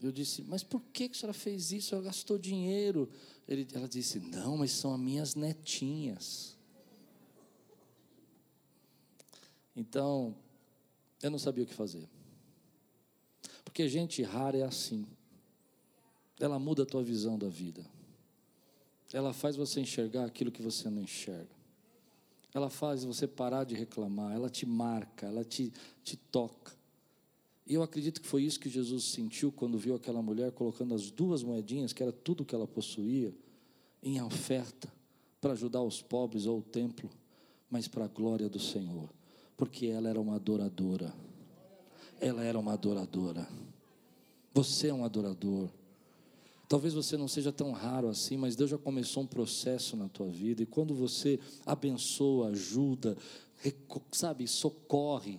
Eu 0.00 0.12
disse: 0.12 0.42
"Mas 0.42 0.62
por 0.62 0.80
que 0.92 1.04
a 1.04 1.14
senhora 1.14 1.34
fez 1.34 1.72
isso? 1.72 1.94
Ela 1.94 2.04
gastou 2.04 2.38
dinheiro". 2.38 3.08
Ele, 3.50 3.68
ela 3.74 3.88
disse: 3.88 4.18
"Não, 4.18 4.56
mas 4.56 4.70
são 4.70 4.94
as 4.94 5.00
minhas 5.00 5.34
netinhas". 5.34 6.56
Então, 9.76 10.34
eu 11.22 11.30
não 11.30 11.38
sabia 11.38 11.64
o 11.64 11.66
que 11.66 11.74
fazer. 11.74 12.08
Porque 13.64 13.88
gente 13.88 14.22
rara 14.22 14.56
é 14.56 14.62
assim. 14.62 15.06
Ela 16.38 16.58
muda 16.58 16.82
a 16.82 16.86
tua 16.86 17.02
visão 17.02 17.38
da 17.38 17.48
vida. 17.48 17.84
Ela 19.12 19.32
faz 19.32 19.56
você 19.56 19.80
enxergar 19.80 20.24
aquilo 20.24 20.50
que 20.50 20.62
você 20.62 20.88
não 20.88 21.02
enxerga. 21.02 21.60
Ela 22.52 22.70
faz 22.70 23.04
você 23.04 23.26
parar 23.26 23.64
de 23.64 23.74
reclamar, 23.74 24.32
ela 24.32 24.48
te 24.50 24.66
marca, 24.66 25.26
ela 25.26 25.44
te, 25.44 25.72
te 26.02 26.16
toca. 26.16 26.72
Eu 27.72 27.84
acredito 27.84 28.20
que 28.20 28.26
foi 28.26 28.42
isso 28.42 28.58
que 28.58 28.68
Jesus 28.68 29.04
sentiu 29.04 29.52
quando 29.52 29.78
viu 29.78 29.94
aquela 29.94 30.20
mulher 30.20 30.50
colocando 30.50 30.92
as 30.92 31.08
duas 31.08 31.44
moedinhas, 31.44 31.92
que 31.92 32.02
era 32.02 32.10
tudo 32.10 32.44
que 32.44 32.52
ela 32.52 32.66
possuía, 32.66 33.32
em 34.02 34.20
oferta 34.20 34.92
para 35.40 35.52
ajudar 35.52 35.80
os 35.80 36.02
pobres 36.02 36.46
ou 36.46 36.58
o 36.58 36.62
templo, 36.62 37.08
mas 37.70 37.86
para 37.86 38.06
a 38.06 38.08
glória 38.08 38.48
do 38.48 38.58
Senhor, 38.58 39.08
porque 39.56 39.86
ela 39.86 40.08
era 40.08 40.20
uma 40.20 40.34
adoradora. 40.34 41.14
Ela 42.20 42.42
era 42.42 42.58
uma 42.58 42.72
adoradora. 42.72 43.48
Você 44.52 44.88
é 44.88 44.94
um 44.94 45.04
adorador. 45.04 45.70
Talvez 46.68 46.92
você 46.92 47.16
não 47.16 47.28
seja 47.28 47.52
tão 47.52 47.70
raro 47.70 48.08
assim, 48.08 48.36
mas 48.36 48.56
Deus 48.56 48.70
já 48.70 48.78
começou 48.78 49.22
um 49.22 49.28
processo 49.28 49.96
na 49.96 50.08
tua 50.08 50.26
vida, 50.26 50.60
e 50.60 50.66
quando 50.66 50.92
você 50.92 51.38
abençoa, 51.64 52.48
ajuda, 52.48 53.16
sabe, 54.10 54.48
socorre, 54.48 55.38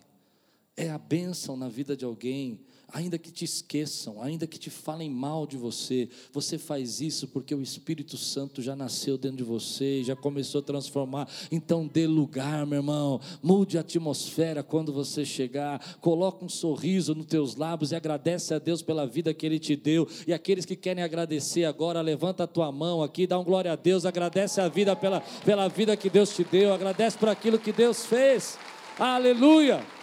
é 0.77 0.89
a 0.89 0.97
bênção 0.97 1.57
na 1.57 1.67
vida 1.67 1.95
de 1.95 2.05
alguém, 2.05 2.59
ainda 2.93 3.17
que 3.17 3.31
te 3.31 3.45
esqueçam, 3.45 4.21
ainda 4.21 4.45
que 4.45 4.57
te 4.57 4.69
falem 4.69 5.09
mal 5.09 5.47
de 5.47 5.57
você, 5.57 6.09
você 6.31 6.57
faz 6.57 6.99
isso 7.01 7.27
porque 7.27 7.53
o 7.55 7.61
Espírito 7.61 8.17
Santo 8.17 8.61
já 8.61 8.75
nasceu 8.75 9.17
dentro 9.17 9.37
de 9.37 9.43
você, 9.43 10.03
já 10.03 10.15
começou 10.15 10.59
a 10.59 10.63
transformar. 10.63 11.29
Então 11.51 11.87
dê 11.87 12.05
lugar, 12.05 12.65
meu 12.65 12.79
irmão. 12.79 13.19
Mude 13.41 13.77
a 13.77 13.81
atmosfera 13.81 14.63
quando 14.63 14.91
você 14.91 15.23
chegar. 15.23 15.79
Coloque 15.99 16.43
um 16.43 16.49
sorriso 16.49 17.15
nos 17.15 17.25
teus 17.25 17.55
lábios 17.55 17.91
e 17.91 17.95
agradece 17.95 18.53
a 18.53 18.59
Deus 18.59 18.81
pela 18.81 19.07
vida 19.07 19.33
que 19.33 19.45
ele 19.45 19.59
te 19.59 19.75
deu. 19.75 20.07
E 20.27 20.33
aqueles 20.33 20.65
que 20.65 20.75
querem 20.75 21.03
agradecer 21.03 21.65
agora, 21.65 22.01
levanta 22.01 22.43
a 22.43 22.47
tua 22.47 22.71
mão 22.71 23.01
aqui, 23.01 23.25
dá 23.25 23.39
um 23.39 23.43
glória 23.43 23.71
a 23.71 23.75
Deus, 23.75 24.05
agradece 24.05 24.59
a 24.59 24.67
vida 24.67 24.95
pela, 24.95 25.21
pela 25.45 25.67
vida 25.67 25.95
que 25.95 26.09
Deus 26.09 26.35
te 26.35 26.43
deu, 26.43 26.73
agradece 26.73 27.17
por 27.17 27.29
aquilo 27.29 27.59
que 27.59 27.71
Deus 27.71 28.05
fez. 28.05 28.57
Aleluia. 28.99 30.00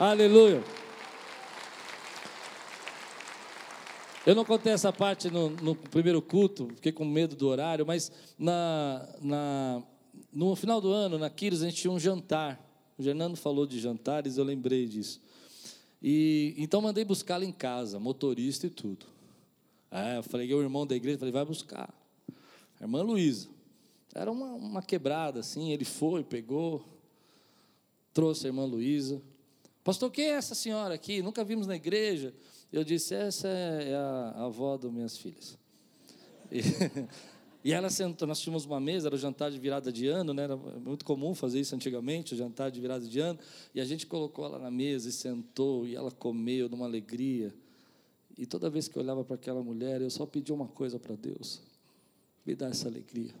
Aleluia. 0.00 0.64
Eu 4.26 4.34
não 4.34 4.46
contei 4.46 4.72
essa 4.72 4.90
parte 4.90 5.30
no, 5.30 5.50
no, 5.50 5.74
primeiro 5.76 6.22
culto, 6.22 6.70
fiquei 6.76 6.90
com 6.90 7.04
medo 7.04 7.36
do 7.36 7.46
horário, 7.46 7.84
mas 7.84 8.10
na, 8.38 9.06
na, 9.20 9.82
no 10.32 10.56
final 10.56 10.80
do 10.80 10.90
ano, 10.90 11.18
na 11.18 11.28
Quiros, 11.28 11.62
a 11.62 11.66
gente 11.66 11.82
tinha 11.82 11.90
um 11.90 12.00
jantar. 12.00 12.58
O 12.96 13.02
Fernando 13.02 13.36
falou 13.36 13.66
de 13.66 13.78
jantares, 13.78 14.38
eu 14.38 14.44
lembrei 14.44 14.86
disso. 14.86 15.20
E 16.02 16.54
então 16.56 16.80
mandei 16.80 17.04
buscá-la 17.04 17.44
em 17.44 17.52
casa, 17.52 18.00
motorista 18.00 18.66
e 18.66 18.70
tudo. 18.70 19.04
É, 19.90 20.16
eu 20.16 20.22
falei, 20.22 20.50
o 20.54 20.62
irmão 20.62 20.86
da 20.86 20.96
igreja, 20.96 21.18
falei, 21.18 21.32
vai 21.32 21.44
buscar. 21.44 21.92
A 22.80 22.84
irmã 22.84 23.02
Luísa. 23.02 23.50
Era 24.14 24.32
uma, 24.32 24.46
uma 24.46 24.82
quebrada, 24.82 25.40
assim. 25.40 25.72
Ele 25.72 25.84
foi, 25.84 26.24
pegou, 26.24 26.82
trouxe 28.14 28.46
a 28.46 28.48
irmã 28.48 28.64
Luísa. 28.64 29.20
Pastor, 29.90 30.08
quem 30.08 30.26
é 30.26 30.34
essa 30.34 30.54
senhora 30.54 30.94
aqui? 30.94 31.20
Nunca 31.20 31.42
vimos 31.42 31.66
na 31.66 31.74
igreja. 31.74 32.32
Eu 32.72 32.84
disse: 32.84 33.12
Essa 33.12 33.48
é 33.48 33.92
a, 33.96 34.44
avó 34.44 34.76
das 34.76 34.88
minhas 34.88 35.18
filhas. 35.18 35.58
E, 36.48 36.60
e, 37.68 37.72
ela 37.72 37.90
sentou, 37.90 38.28
nós 38.28 38.38
tínhamos 38.38 38.64
uma 38.64 38.78
mesa, 38.78 39.08
era 39.08 39.16
o 39.16 39.18
jantar 39.18 39.50
de 39.50 39.58
virada 39.58 39.90
de 39.90 40.06
ano, 40.06 40.32
né? 40.32 40.44
era 40.44 40.56
muito 40.56 41.04
comum 41.04 41.34
fazer 41.34 41.58
isso 41.58 41.74
antigamente, 41.74 42.34
o 42.34 42.36
jantar 42.36 42.70
de 42.70 42.80
virada 42.80 43.04
de 43.04 43.18
ano. 43.18 43.36
E 43.74 43.80
a 43.80 43.84
gente 43.84 44.06
colocou 44.06 44.44
ela 44.44 44.60
na 44.60 44.70
mesa 44.70 45.08
e 45.08 45.12
sentou, 45.12 45.84
e 45.84 45.96
ela 45.96 46.12
comeu 46.12 46.68
numa 46.68 46.86
alegria. 46.86 47.52
E 48.38 48.46
toda 48.46 48.70
vez 48.70 48.86
que 48.86 48.96
eu 48.96 49.02
olhava 49.02 49.24
para 49.24 49.34
aquela 49.34 49.60
mulher, 49.60 50.00
eu 50.00 50.10
só 50.10 50.24
pedia 50.24 50.54
uma 50.54 50.68
coisa 50.68 51.00
para 51.00 51.16
Deus: 51.16 51.60
me 52.46 52.54
dá 52.54 52.68
essa 52.68 52.86
alegria. 52.86 53.34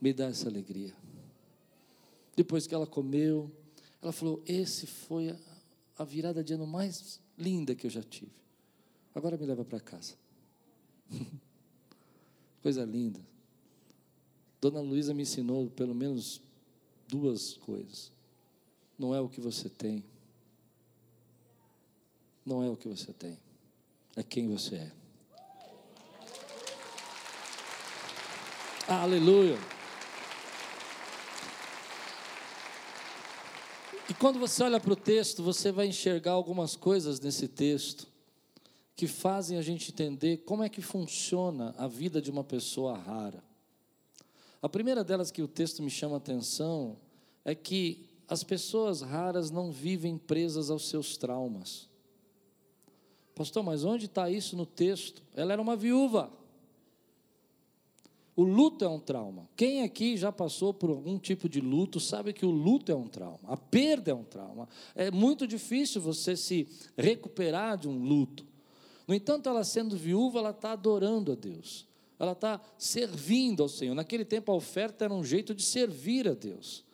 Me 0.00 0.12
dá 0.12 0.26
essa 0.26 0.48
alegria. 0.48 0.94
Depois 2.36 2.64
que 2.64 2.72
ela 2.76 2.86
comeu, 2.86 3.50
ela 4.02 4.12
falou: 4.12 4.42
Esse 4.44 4.86
foi 4.86 5.34
a, 5.96 6.04
virada 6.04 6.42
de 6.42 6.52
ano 6.52 6.66
mais 6.66 7.20
linda 7.38 7.74
que 7.74 7.86
eu 7.86 7.90
já 7.90 8.02
tive. 8.02 8.32
Agora 9.14 9.36
me 9.38 9.46
leva 9.46 9.64
para 9.64 9.78
casa. 9.78 10.14
Coisa 12.60 12.84
linda. 12.84 13.20
Dona 14.60 14.80
Luísa 14.80 15.14
me 15.14 15.22
ensinou 15.22 15.70
pelo 15.70 15.94
menos 15.94 16.40
duas 17.08 17.54
coisas. 17.58 18.10
Não 18.98 19.14
é 19.14 19.20
o 19.20 19.28
que 19.28 19.40
você 19.40 19.68
tem. 19.68 20.04
Não 22.44 22.62
é 22.62 22.68
o 22.68 22.76
que 22.76 22.88
você 22.88 23.12
tem. 23.12 23.38
É 24.16 24.22
quem 24.22 24.48
você 24.48 24.76
é. 24.76 24.92
Aleluia. 28.88 29.58
E 34.10 34.14
quando 34.14 34.38
você 34.38 34.62
olha 34.64 34.80
para 34.80 34.92
o 34.92 34.96
texto, 34.96 35.42
você 35.42 35.70
vai 35.70 35.86
enxergar 35.86 36.32
algumas 36.32 36.74
coisas 36.74 37.20
nesse 37.20 37.46
texto 37.46 38.08
que 38.96 39.06
fazem 39.06 39.56
a 39.56 39.62
gente 39.62 39.90
entender 39.90 40.38
como 40.38 40.62
é 40.62 40.68
que 40.68 40.82
funciona 40.82 41.74
a 41.78 41.86
vida 41.86 42.20
de 42.20 42.30
uma 42.30 42.44
pessoa 42.44 42.96
rara. 42.96 43.42
A 44.60 44.68
primeira 44.68 45.02
delas 45.02 45.30
que 45.30 45.42
o 45.42 45.48
texto 45.48 45.82
me 45.82 45.90
chama 45.90 46.14
a 46.14 46.18
atenção 46.18 46.98
é 47.44 47.54
que 47.54 48.08
as 48.28 48.42
pessoas 48.44 49.00
raras 49.02 49.50
não 49.50 49.70
vivem 49.70 50.18
presas 50.18 50.70
aos 50.70 50.88
seus 50.88 51.16
traumas. 51.16 51.88
Pastor, 53.34 53.62
mas 53.62 53.84
onde 53.84 54.06
está 54.06 54.28
isso 54.30 54.56
no 54.56 54.66
texto? 54.66 55.22
Ela 55.34 55.52
era 55.54 55.62
uma 55.62 55.76
viúva. 55.76 56.30
O 58.34 58.42
luto 58.44 58.84
é 58.84 58.88
um 58.88 58.98
trauma. 58.98 59.46
Quem 59.54 59.82
aqui 59.82 60.16
já 60.16 60.32
passou 60.32 60.72
por 60.72 60.88
algum 60.88 61.18
tipo 61.18 61.48
de 61.48 61.60
luto 61.60 62.00
sabe 62.00 62.32
que 62.32 62.46
o 62.46 62.50
luto 62.50 62.90
é 62.90 62.94
um 62.94 63.06
trauma, 63.06 63.40
a 63.44 63.56
perda 63.56 64.10
é 64.10 64.14
um 64.14 64.24
trauma. 64.24 64.68
É 64.94 65.10
muito 65.10 65.46
difícil 65.46 66.00
você 66.00 66.34
se 66.34 66.66
recuperar 66.96 67.76
de 67.76 67.88
um 67.88 68.02
luto. 68.02 68.46
No 69.06 69.14
entanto, 69.14 69.48
ela 69.48 69.64
sendo 69.64 69.96
viúva, 69.96 70.38
ela 70.38 70.50
está 70.50 70.72
adorando 70.72 71.32
a 71.32 71.34
Deus, 71.34 71.86
ela 72.18 72.32
está 72.32 72.60
servindo 72.78 73.62
ao 73.62 73.68
Senhor. 73.68 73.94
Naquele 73.94 74.24
tempo, 74.24 74.50
a 74.50 74.54
oferta 74.54 75.04
era 75.04 75.12
um 75.12 75.24
jeito 75.24 75.54
de 75.54 75.62
servir 75.62 76.26
a 76.26 76.32
Deus. 76.32 76.84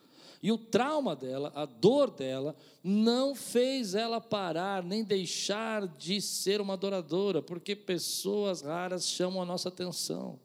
E 0.42 0.50
o 0.50 0.58
trauma 0.58 1.14
dela, 1.14 1.52
a 1.54 1.66
dor 1.66 2.10
dela, 2.10 2.56
não 2.82 3.34
fez 3.34 3.94
ela 3.94 4.20
parar, 4.20 4.82
nem 4.82 5.04
deixar 5.04 5.86
de 5.86 6.20
ser 6.20 6.60
uma 6.60 6.74
adoradora, 6.74 7.42
porque 7.42 7.76
pessoas 7.76 8.62
raras 8.62 9.06
chamam 9.06 9.42
a 9.42 9.46
nossa 9.46 9.68
atenção. 9.68 10.38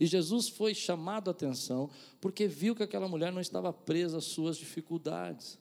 E 0.00 0.06
Jesus 0.06 0.48
foi 0.48 0.74
chamado 0.74 1.28
a 1.28 1.32
atenção 1.32 1.90
porque 2.20 2.48
viu 2.48 2.74
que 2.74 2.82
aquela 2.82 3.06
mulher 3.06 3.30
não 3.30 3.40
estava 3.40 3.70
presa 3.70 4.16
às 4.16 4.24
suas 4.24 4.56
dificuldades. 4.56 5.58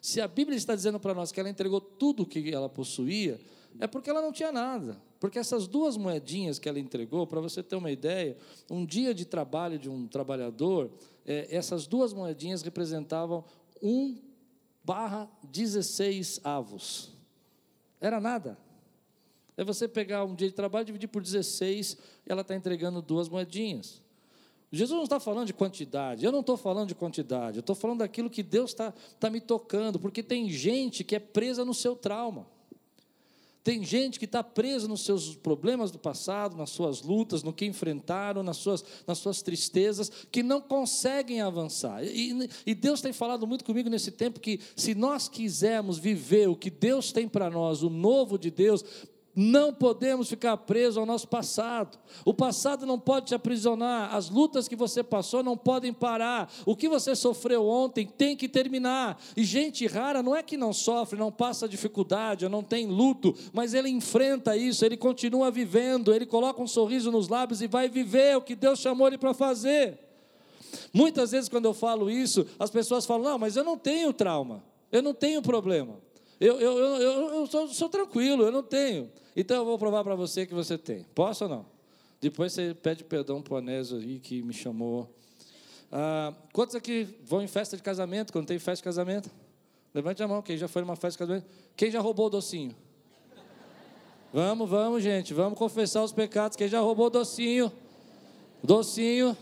Se 0.00 0.20
a 0.20 0.28
Bíblia 0.28 0.56
está 0.56 0.76
dizendo 0.76 1.00
para 1.00 1.12
nós 1.12 1.32
que 1.32 1.40
ela 1.40 1.50
entregou 1.50 1.80
tudo 1.80 2.22
o 2.22 2.26
que 2.26 2.54
ela 2.54 2.68
possuía, 2.68 3.40
é 3.78 3.86
porque 3.86 4.08
ela 4.08 4.22
não 4.22 4.32
tinha 4.32 4.52
nada. 4.52 5.00
Porque 5.18 5.38
essas 5.38 5.66
duas 5.66 5.96
moedinhas 5.96 6.58
que 6.58 6.68
ela 6.68 6.78
entregou, 6.78 7.26
para 7.26 7.40
você 7.40 7.62
ter 7.62 7.76
uma 7.76 7.90
ideia, 7.90 8.36
um 8.70 8.86
dia 8.86 9.12
de 9.12 9.26
trabalho 9.26 9.78
de 9.78 9.90
um 9.90 10.06
trabalhador, 10.06 10.90
é, 11.26 11.48
essas 11.54 11.86
duas 11.86 12.12
moedinhas 12.12 12.62
representavam 12.62 13.44
1 13.82 14.18
barra 14.82 15.28
16 15.44 16.40
avos. 16.42 17.12
Era 18.00 18.18
nada. 18.18 18.56
É 19.60 19.64
você 19.64 19.86
pegar 19.86 20.24
um 20.24 20.34
dia 20.34 20.48
de 20.48 20.54
trabalho, 20.54 20.86
dividir 20.86 21.06
por 21.06 21.20
16, 21.20 21.98
e 22.26 22.32
ela 22.32 22.40
está 22.40 22.56
entregando 22.56 23.02
duas 23.02 23.28
moedinhas. 23.28 24.00
Jesus 24.72 24.96
não 24.96 25.04
está 25.04 25.20
falando 25.20 25.48
de 25.48 25.52
quantidade, 25.52 26.24
eu 26.24 26.32
não 26.32 26.40
estou 26.40 26.56
falando 26.56 26.88
de 26.88 26.94
quantidade, 26.94 27.58
eu 27.58 27.60
estou 27.60 27.76
falando 27.76 27.98
daquilo 27.98 28.30
que 28.30 28.42
Deus 28.42 28.70
está 28.70 28.90
tá 29.18 29.28
me 29.28 29.38
tocando, 29.38 30.00
porque 30.00 30.22
tem 30.22 30.48
gente 30.48 31.04
que 31.04 31.14
é 31.14 31.18
presa 31.18 31.62
no 31.62 31.74
seu 31.74 31.94
trauma. 31.94 32.46
Tem 33.62 33.84
gente 33.84 34.18
que 34.18 34.24
está 34.24 34.42
presa 34.42 34.88
nos 34.88 35.04
seus 35.04 35.36
problemas 35.36 35.90
do 35.90 35.98
passado, 35.98 36.56
nas 36.56 36.70
suas 36.70 37.02
lutas, 37.02 37.42
no 37.42 37.52
que 37.52 37.66
enfrentaram, 37.66 38.42
nas 38.42 38.56
suas, 38.56 38.82
nas 39.06 39.18
suas 39.18 39.42
tristezas, 39.42 40.10
que 40.32 40.42
não 40.42 40.62
conseguem 40.62 41.42
avançar. 41.42 42.02
E, 42.02 42.48
e 42.64 42.74
Deus 42.74 43.02
tem 43.02 43.12
falado 43.12 43.46
muito 43.46 43.62
comigo 43.62 43.90
nesse 43.90 44.10
tempo 44.10 44.40
que, 44.40 44.58
se 44.74 44.94
nós 44.94 45.28
quisermos 45.28 45.98
viver 45.98 46.48
o 46.48 46.56
que 46.56 46.70
Deus 46.70 47.12
tem 47.12 47.28
para 47.28 47.50
nós, 47.50 47.82
o 47.82 47.90
novo 47.90 48.38
de 48.38 48.50
Deus, 48.50 48.82
não 49.40 49.72
podemos 49.72 50.28
ficar 50.28 50.54
presos 50.58 50.98
ao 50.98 51.06
nosso 51.06 51.26
passado. 51.26 51.98
O 52.26 52.34
passado 52.34 52.84
não 52.84 52.98
pode 52.98 53.28
te 53.28 53.34
aprisionar. 53.34 54.14
As 54.14 54.28
lutas 54.28 54.68
que 54.68 54.76
você 54.76 55.02
passou 55.02 55.42
não 55.42 55.56
podem 55.56 55.94
parar. 55.94 56.52
O 56.66 56.76
que 56.76 56.86
você 56.90 57.16
sofreu 57.16 57.66
ontem 57.66 58.06
tem 58.06 58.36
que 58.36 58.46
terminar. 58.46 59.18
E 59.34 59.42
gente 59.42 59.86
rara 59.86 60.22
não 60.22 60.36
é 60.36 60.42
que 60.42 60.58
não 60.58 60.74
sofre, 60.74 61.18
não 61.18 61.32
passa 61.32 61.66
dificuldade, 61.66 62.46
não 62.50 62.62
tem 62.62 62.86
luto, 62.86 63.34
mas 63.50 63.72
ele 63.72 63.88
enfrenta 63.88 64.54
isso, 64.54 64.84
ele 64.84 64.96
continua 64.96 65.50
vivendo, 65.50 66.12
ele 66.12 66.26
coloca 66.26 66.60
um 66.60 66.68
sorriso 66.68 67.10
nos 67.10 67.28
lábios 67.28 67.62
e 67.62 67.66
vai 67.66 67.88
viver 67.88 68.36
o 68.36 68.42
que 68.42 68.54
Deus 68.54 68.78
chamou 68.78 69.06
ele 69.06 69.16
para 69.16 69.32
fazer. 69.32 69.98
Muitas 70.92 71.30
vezes, 71.30 71.48
quando 71.48 71.64
eu 71.64 71.72
falo 71.72 72.10
isso, 72.10 72.46
as 72.58 72.68
pessoas 72.68 73.06
falam: 73.06 73.24
Não, 73.24 73.38
mas 73.38 73.56
eu 73.56 73.64
não 73.64 73.78
tenho 73.78 74.12
trauma, 74.12 74.62
eu 74.92 75.00
não 75.00 75.14
tenho 75.14 75.40
problema. 75.40 76.09
Eu, 76.40 76.58
eu, 76.58 76.78
eu, 76.78 77.34
eu, 77.34 77.46
sou, 77.46 77.68
sou, 77.68 77.88
tranquilo, 77.90 78.44
eu 78.44 78.50
não 78.50 78.62
tenho. 78.62 79.12
Então 79.36 79.58
eu 79.58 79.64
vou 79.66 79.78
provar 79.78 80.02
para 80.02 80.14
você 80.14 80.46
que 80.46 80.54
você 80.54 80.78
tem. 80.78 81.04
Posso 81.14 81.44
ou 81.44 81.50
não? 81.50 81.66
Depois 82.18 82.54
você 82.54 82.74
pede 82.74 83.04
perdão 83.04 83.42
para 83.42 83.54
o 83.54 83.56
Anésio 83.58 83.98
aí 83.98 84.18
que 84.18 84.40
me 84.42 84.54
chamou. 84.54 85.14
Ah, 85.92 86.32
quantos 86.54 86.74
aqui 86.74 87.14
vão 87.24 87.42
em 87.42 87.46
festa 87.46 87.76
de 87.76 87.82
casamento, 87.82 88.32
quando 88.32 88.46
tem 88.46 88.58
festa 88.58 88.76
de 88.76 88.84
casamento? 88.84 89.30
Levante 89.92 90.22
a 90.22 90.28
mão, 90.28 90.40
quem 90.40 90.56
já 90.56 90.66
foi 90.66 90.80
numa 90.80 90.96
festa 90.96 91.10
de 91.10 91.18
casamento. 91.18 91.46
Quem 91.76 91.90
já 91.90 92.00
roubou 92.00 92.26
o 92.26 92.30
docinho? 92.30 92.74
Vamos, 94.32 94.70
vamos, 94.70 95.02
gente, 95.02 95.34
vamos 95.34 95.58
confessar 95.58 96.02
os 96.02 96.12
pecados. 96.12 96.56
Quem 96.56 96.68
já 96.68 96.80
roubou 96.80 97.08
o 97.08 97.10
docinho? 97.10 97.70
Docinho. 98.62 99.36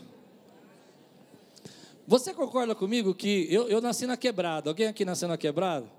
Você 2.05 2.33
concorda 2.33 2.75
comigo 2.75 3.13
que 3.13 3.47
eu, 3.49 3.69
eu 3.69 3.79
nasci 3.79 4.05
na 4.05 4.17
quebrada? 4.17 4.69
Alguém 4.69 4.87
aqui 4.87 5.05
nasceu 5.05 5.29
na 5.29 5.37
quebrada? 5.37 5.98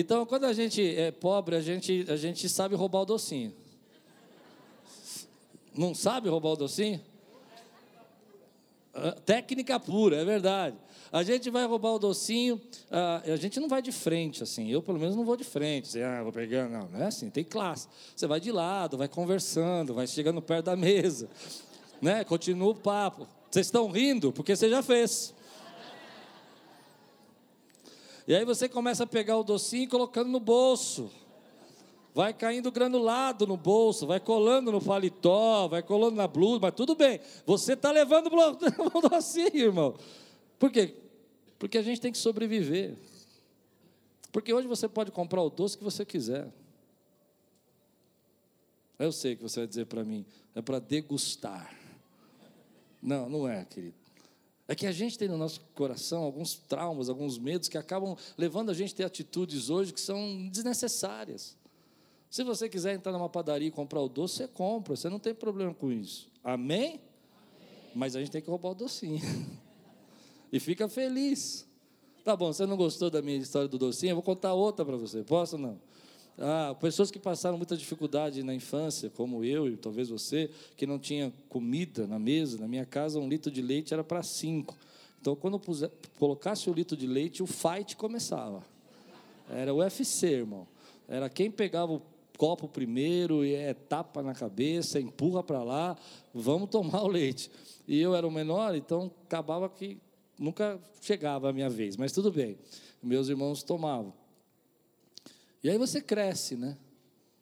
Então, 0.00 0.24
quando 0.24 0.44
a 0.44 0.52
gente 0.52 0.80
é 0.80 1.10
pobre, 1.10 1.56
a 1.56 1.60
gente, 1.60 2.06
a 2.08 2.16
gente 2.16 2.48
sabe 2.48 2.76
roubar 2.76 3.00
o 3.00 3.04
docinho. 3.04 3.52
Não 5.76 5.92
sabe 5.92 6.28
roubar 6.28 6.50
o 6.50 6.56
docinho? 6.56 7.00
Ah, 8.94 9.10
técnica 9.26 9.80
pura, 9.80 10.14
é 10.14 10.24
verdade. 10.24 10.76
A 11.10 11.24
gente 11.24 11.50
vai 11.50 11.66
roubar 11.66 11.94
o 11.94 11.98
docinho, 11.98 12.60
ah, 12.92 13.22
a 13.26 13.34
gente 13.34 13.58
não 13.58 13.68
vai 13.68 13.82
de 13.82 13.90
frente, 13.90 14.40
assim. 14.40 14.70
Eu, 14.70 14.80
pelo 14.80 15.00
menos, 15.00 15.16
não 15.16 15.24
vou 15.24 15.36
de 15.36 15.42
frente. 15.42 15.88
Assim, 15.88 16.00
ah, 16.00 16.22
vou 16.22 16.32
pegando. 16.32 16.70
Não, 16.70 16.88
não 16.90 17.00
é 17.00 17.06
assim, 17.06 17.28
tem 17.28 17.42
classe. 17.42 17.88
Você 18.14 18.28
vai 18.28 18.38
de 18.38 18.52
lado, 18.52 18.96
vai 18.96 19.08
conversando, 19.08 19.94
vai 19.94 20.06
chegando 20.06 20.40
perto 20.40 20.66
da 20.66 20.76
mesa. 20.76 21.28
Né? 22.00 22.22
Continua 22.22 22.70
o 22.70 22.74
papo. 22.76 23.26
Vocês 23.50 23.66
estão 23.66 23.90
rindo 23.90 24.32
porque 24.32 24.54
você 24.54 24.70
já 24.70 24.80
fez. 24.80 25.34
E 28.28 28.34
aí 28.34 28.44
você 28.44 28.68
começa 28.68 29.04
a 29.04 29.06
pegar 29.06 29.38
o 29.38 29.42
docinho 29.42 29.84
e 29.84 29.86
colocando 29.86 30.28
no 30.28 30.38
bolso. 30.38 31.10
Vai 32.14 32.34
caindo 32.34 32.70
granulado 32.70 33.46
no 33.46 33.56
bolso, 33.56 34.06
vai 34.06 34.20
colando 34.20 34.70
no 34.70 34.82
paletó, 34.82 35.66
vai 35.66 35.82
colando 35.82 36.16
na 36.16 36.28
blusa, 36.28 36.58
mas 36.60 36.74
tudo 36.74 36.94
bem. 36.94 37.20
Você 37.46 37.72
está 37.72 37.90
levando 37.90 38.28
o 38.30 39.00
docinho, 39.08 39.56
irmão. 39.56 39.96
Por 40.58 40.70
quê? 40.70 40.94
Porque 41.58 41.78
a 41.78 41.82
gente 41.82 42.02
tem 42.02 42.12
que 42.12 42.18
sobreviver. 42.18 42.98
Porque 44.30 44.52
hoje 44.52 44.68
você 44.68 44.86
pode 44.86 45.10
comprar 45.10 45.40
o 45.40 45.48
doce 45.48 45.78
que 45.78 45.84
você 45.84 46.04
quiser. 46.04 46.52
Eu 48.98 49.10
sei 49.10 49.36
que 49.36 49.42
você 49.42 49.60
vai 49.60 49.66
dizer 49.66 49.86
para 49.86 50.04
mim, 50.04 50.26
é 50.54 50.60
para 50.60 50.78
degustar. 50.78 51.74
Não, 53.00 53.26
não 53.26 53.48
é, 53.48 53.64
querido. 53.64 53.97
É 54.68 54.74
que 54.74 54.86
a 54.86 54.92
gente 54.92 55.18
tem 55.18 55.26
no 55.26 55.38
nosso 55.38 55.62
coração 55.74 56.22
alguns 56.22 56.54
traumas, 56.54 57.08
alguns 57.08 57.38
medos 57.38 57.68
que 57.68 57.78
acabam 57.78 58.14
levando 58.36 58.70
a 58.70 58.74
gente 58.74 58.92
a 58.92 58.96
ter 58.98 59.04
atitudes 59.04 59.70
hoje 59.70 59.94
que 59.94 60.00
são 60.00 60.46
desnecessárias. 60.48 61.56
Se 62.30 62.44
você 62.44 62.68
quiser 62.68 62.94
entrar 62.94 63.10
numa 63.10 63.30
padaria 63.30 63.68
e 63.68 63.70
comprar 63.70 64.02
o 64.02 64.08
doce, 64.10 64.36
você 64.36 64.46
compra, 64.46 64.94
você 64.94 65.08
não 65.08 65.18
tem 65.18 65.34
problema 65.34 65.72
com 65.72 65.90
isso. 65.90 66.30
Amém? 66.44 67.00
Mas 67.94 68.14
a 68.14 68.20
gente 68.20 68.30
tem 68.30 68.42
que 68.42 68.50
roubar 68.50 68.72
o 68.72 68.74
docinho. 68.74 69.22
e 70.52 70.60
fica 70.60 70.86
feliz. 70.86 71.66
Tá 72.22 72.36
bom, 72.36 72.52
você 72.52 72.66
não 72.66 72.76
gostou 72.76 73.08
da 73.08 73.22
minha 73.22 73.38
história 73.38 73.66
do 73.66 73.78
docinho? 73.78 74.10
Eu 74.10 74.16
vou 74.16 74.22
contar 74.22 74.52
outra 74.52 74.84
para 74.84 74.98
você. 74.98 75.24
Posso 75.24 75.56
ou 75.56 75.62
não? 75.62 75.80
Ah, 76.40 76.76
pessoas 76.78 77.10
que 77.10 77.18
passaram 77.18 77.56
muita 77.56 77.76
dificuldade 77.76 78.44
na 78.44 78.54
infância, 78.54 79.10
como 79.10 79.44
eu 79.44 79.68
e 79.68 79.76
talvez 79.76 80.08
você, 80.08 80.48
que 80.76 80.86
não 80.86 80.98
tinha 80.98 81.32
comida 81.48 82.06
na 82.06 82.18
mesa. 82.18 82.58
Na 82.58 82.68
minha 82.68 82.86
casa, 82.86 83.18
um 83.18 83.28
litro 83.28 83.50
de 83.50 83.60
leite 83.60 83.92
era 83.92 84.04
para 84.04 84.22
cinco. 84.22 84.76
Então, 85.20 85.34
quando 85.34 85.58
puser, 85.58 85.90
colocasse 86.16 86.70
o 86.70 86.72
litro 86.72 86.96
de 86.96 87.06
leite, 87.06 87.42
o 87.42 87.46
fight 87.46 87.96
começava. 87.96 88.62
Era 89.50 89.74
o 89.74 89.78
UFC, 89.78 90.28
irmão. 90.28 90.68
Era 91.08 91.28
quem 91.28 91.50
pegava 91.50 91.92
o 91.92 92.02
copo 92.36 92.68
primeiro 92.68 93.44
e 93.44 93.54
é 93.54 93.74
tapa 93.74 94.22
na 94.22 94.32
cabeça, 94.32 95.00
empurra 95.00 95.42
para 95.42 95.64
lá, 95.64 95.96
vamos 96.32 96.70
tomar 96.70 97.02
o 97.02 97.08
leite. 97.08 97.50
E 97.86 97.98
eu 98.00 98.14
era 98.14 98.26
o 98.26 98.30
menor, 98.30 98.76
então 98.76 99.10
acabava 99.24 99.68
que 99.68 99.98
nunca 100.38 100.80
chegava 101.00 101.50
a 101.50 101.52
minha 101.52 101.68
vez, 101.68 101.96
mas 101.96 102.12
tudo 102.12 102.30
bem. 102.30 102.56
Meus 103.02 103.28
irmãos 103.28 103.64
tomavam. 103.64 104.12
E 105.62 105.70
aí 105.70 105.78
você 105.78 106.00
cresce, 106.00 106.56
né? 106.56 106.76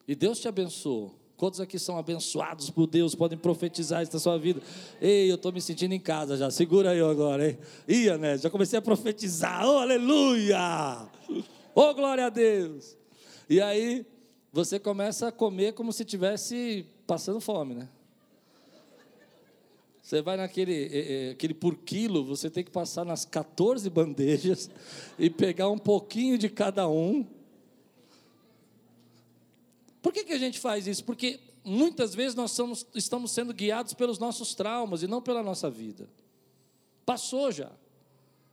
E 0.06 0.14
Deus 0.14 0.38
te 0.38 0.48
abençoou. 0.48 1.14
Quantos 1.36 1.60
aqui 1.60 1.78
são 1.78 1.98
abençoados 1.98 2.70
por 2.70 2.86
Deus, 2.86 3.14
podem 3.14 3.36
profetizar 3.36 4.02
isso 4.02 4.12
na 4.14 4.18
sua 4.18 4.38
vida? 4.38 4.62
Ei, 5.00 5.30
eu 5.30 5.34
estou 5.34 5.52
me 5.52 5.60
sentindo 5.60 5.92
em 5.92 6.00
casa 6.00 6.34
já, 6.36 6.50
segura 6.50 6.92
aí 6.92 7.00
agora, 7.00 7.50
hein? 7.50 7.58
Ia, 7.86 8.16
né? 8.16 8.38
Já 8.38 8.48
comecei 8.48 8.78
a 8.78 8.82
profetizar, 8.82 9.66
oh, 9.66 9.78
aleluia! 9.78 11.06
Oh, 11.74 11.92
glória 11.92 12.26
a 12.26 12.30
Deus! 12.30 12.96
E 13.50 13.60
aí, 13.60 14.06
você 14.50 14.78
começa 14.78 15.28
a 15.28 15.32
comer 15.32 15.74
como 15.74 15.92
se 15.92 16.04
estivesse 16.04 16.86
passando 17.06 17.38
fome, 17.38 17.74
né? 17.74 17.88
Você 20.00 20.22
vai 20.22 20.36
naquele 20.36 21.32
aquele 21.32 21.52
por 21.52 21.76
quilo, 21.76 22.24
você 22.24 22.48
tem 22.48 22.64
que 22.64 22.70
passar 22.70 23.04
nas 23.04 23.24
14 23.24 23.90
bandejas 23.90 24.70
e 25.18 25.28
pegar 25.28 25.68
um 25.68 25.76
pouquinho 25.76 26.38
de 26.38 26.48
cada 26.48 26.88
um. 26.88 27.26
Por 30.06 30.12
que, 30.12 30.22
que 30.22 30.34
a 30.34 30.38
gente 30.38 30.60
faz 30.60 30.86
isso? 30.86 31.02
Porque 31.02 31.40
muitas 31.64 32.14
vezes 32.14 32.36
nós 32.36 32.52
somos, 32.52 32.86
estamos 32.94 33.32
sendo 33.32 33.52
guiados 33.52 33.92
pelos 33.92 34.20
nossos 34.20 34.54
traumas 34.54 35.02
e 35.02 35.08
não 35.08 35.20
pela 35.20 35.42
nossa 35.42 35.68
vida. 35.68 36.08
Passou 37.04 37.50
já. 37.50 37.72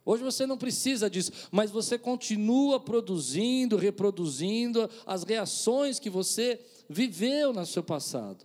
Hoje 0.04 0.24
você 0.24 0.48
não 0.48 0.58
precisa 0.58 1.08
disso, 1.08 1.32
mas 1.52 1.70
você 1.70 1.96
continua 1.96 2.80
produzindo, 2.80 3.78
reproduzindo 3.78 4.90
as 5.06 5.22
reações 5.22 6.00
que 6.00 6.10
você 6.10 6.60
viveu 6.90 7.54
no 7.54 7.64
seu 7.68 7.84
passado. 7.84 8.44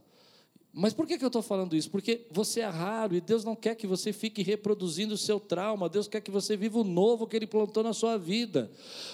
Mas 0.80 0.94
por 0.94 1.08
que, 1.08 1.14
eu 1.20 1.26
estou 1.26 1.42
falando 1.42 1.74
isso? 1.74 1.90
Porque 1.90 2.24
você 2.30 2.60
é 2.60 2.66
raro 2.68 3.16
e 3.16 3.20
Deus 3.20 3.44
não 3.44 3.56
quer 3.56 3.74
que 3.74 3.84
você 3.84 4.12
fique 4.12 4.44
reproduzindo 4.44 5.14
o 5.14 5.18
seu 5.18 5.40
trauma, 5.40 5.88
Deus 5.88 6.06
quer 6.06 6.20
que 6.20 6.30
você 6.30 6.56
viva 6.56 6.78
o 6.78 6.84
novo 6.84 7.26
que 7.26 7.34
Ele 7.34 7.48
plantou 7.48 7.82
na 7.82 7.92
sua 7.92 8.16
vida. 8.16 8.70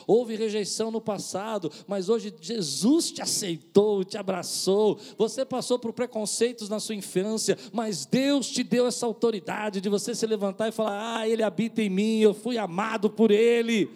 Houve 0.07 0.37
rejeição 0.37 0.91
no 0.91 1.01
passado, 1.01 1.73
mas 1.87 2.11
hoje 2.11 2.35
Jesus 2.39 3.11
te 3.11 3.23
aceitou, 3.23 4.05
te 4.05 4.19
abraçou. 4.19 4.99
Você 5.17 5.43
passou 5.43 5.79
por 5.79 5.95
preconceitos 5.95 6.69
na 6.69 6.79
sua 6.79 6.97
infância, 6.97 7.57
mas 7.73 8.05
Deus 8.05 8.51
te 8.51 8.63
deu 8.63 8.87
essa 8.87 9.07
autoridade 9.07 9.81
de 9.81 9.89
você 9.89 10.15
se 10.15 10.27
levantar 10.27 10.69
e 10.69 10.73
falar: 10.73 11.21
Ah, 11.21 11.27
Ele 11.27 11.43
habita 11.43 11.81
em 11.81 11.89
mim, 11.89 12.19
eu 12.19 12.35
fui 12.35 12.59
amado 12.59 13.09
por 13.09 13.31
Ele. 13.31 13.89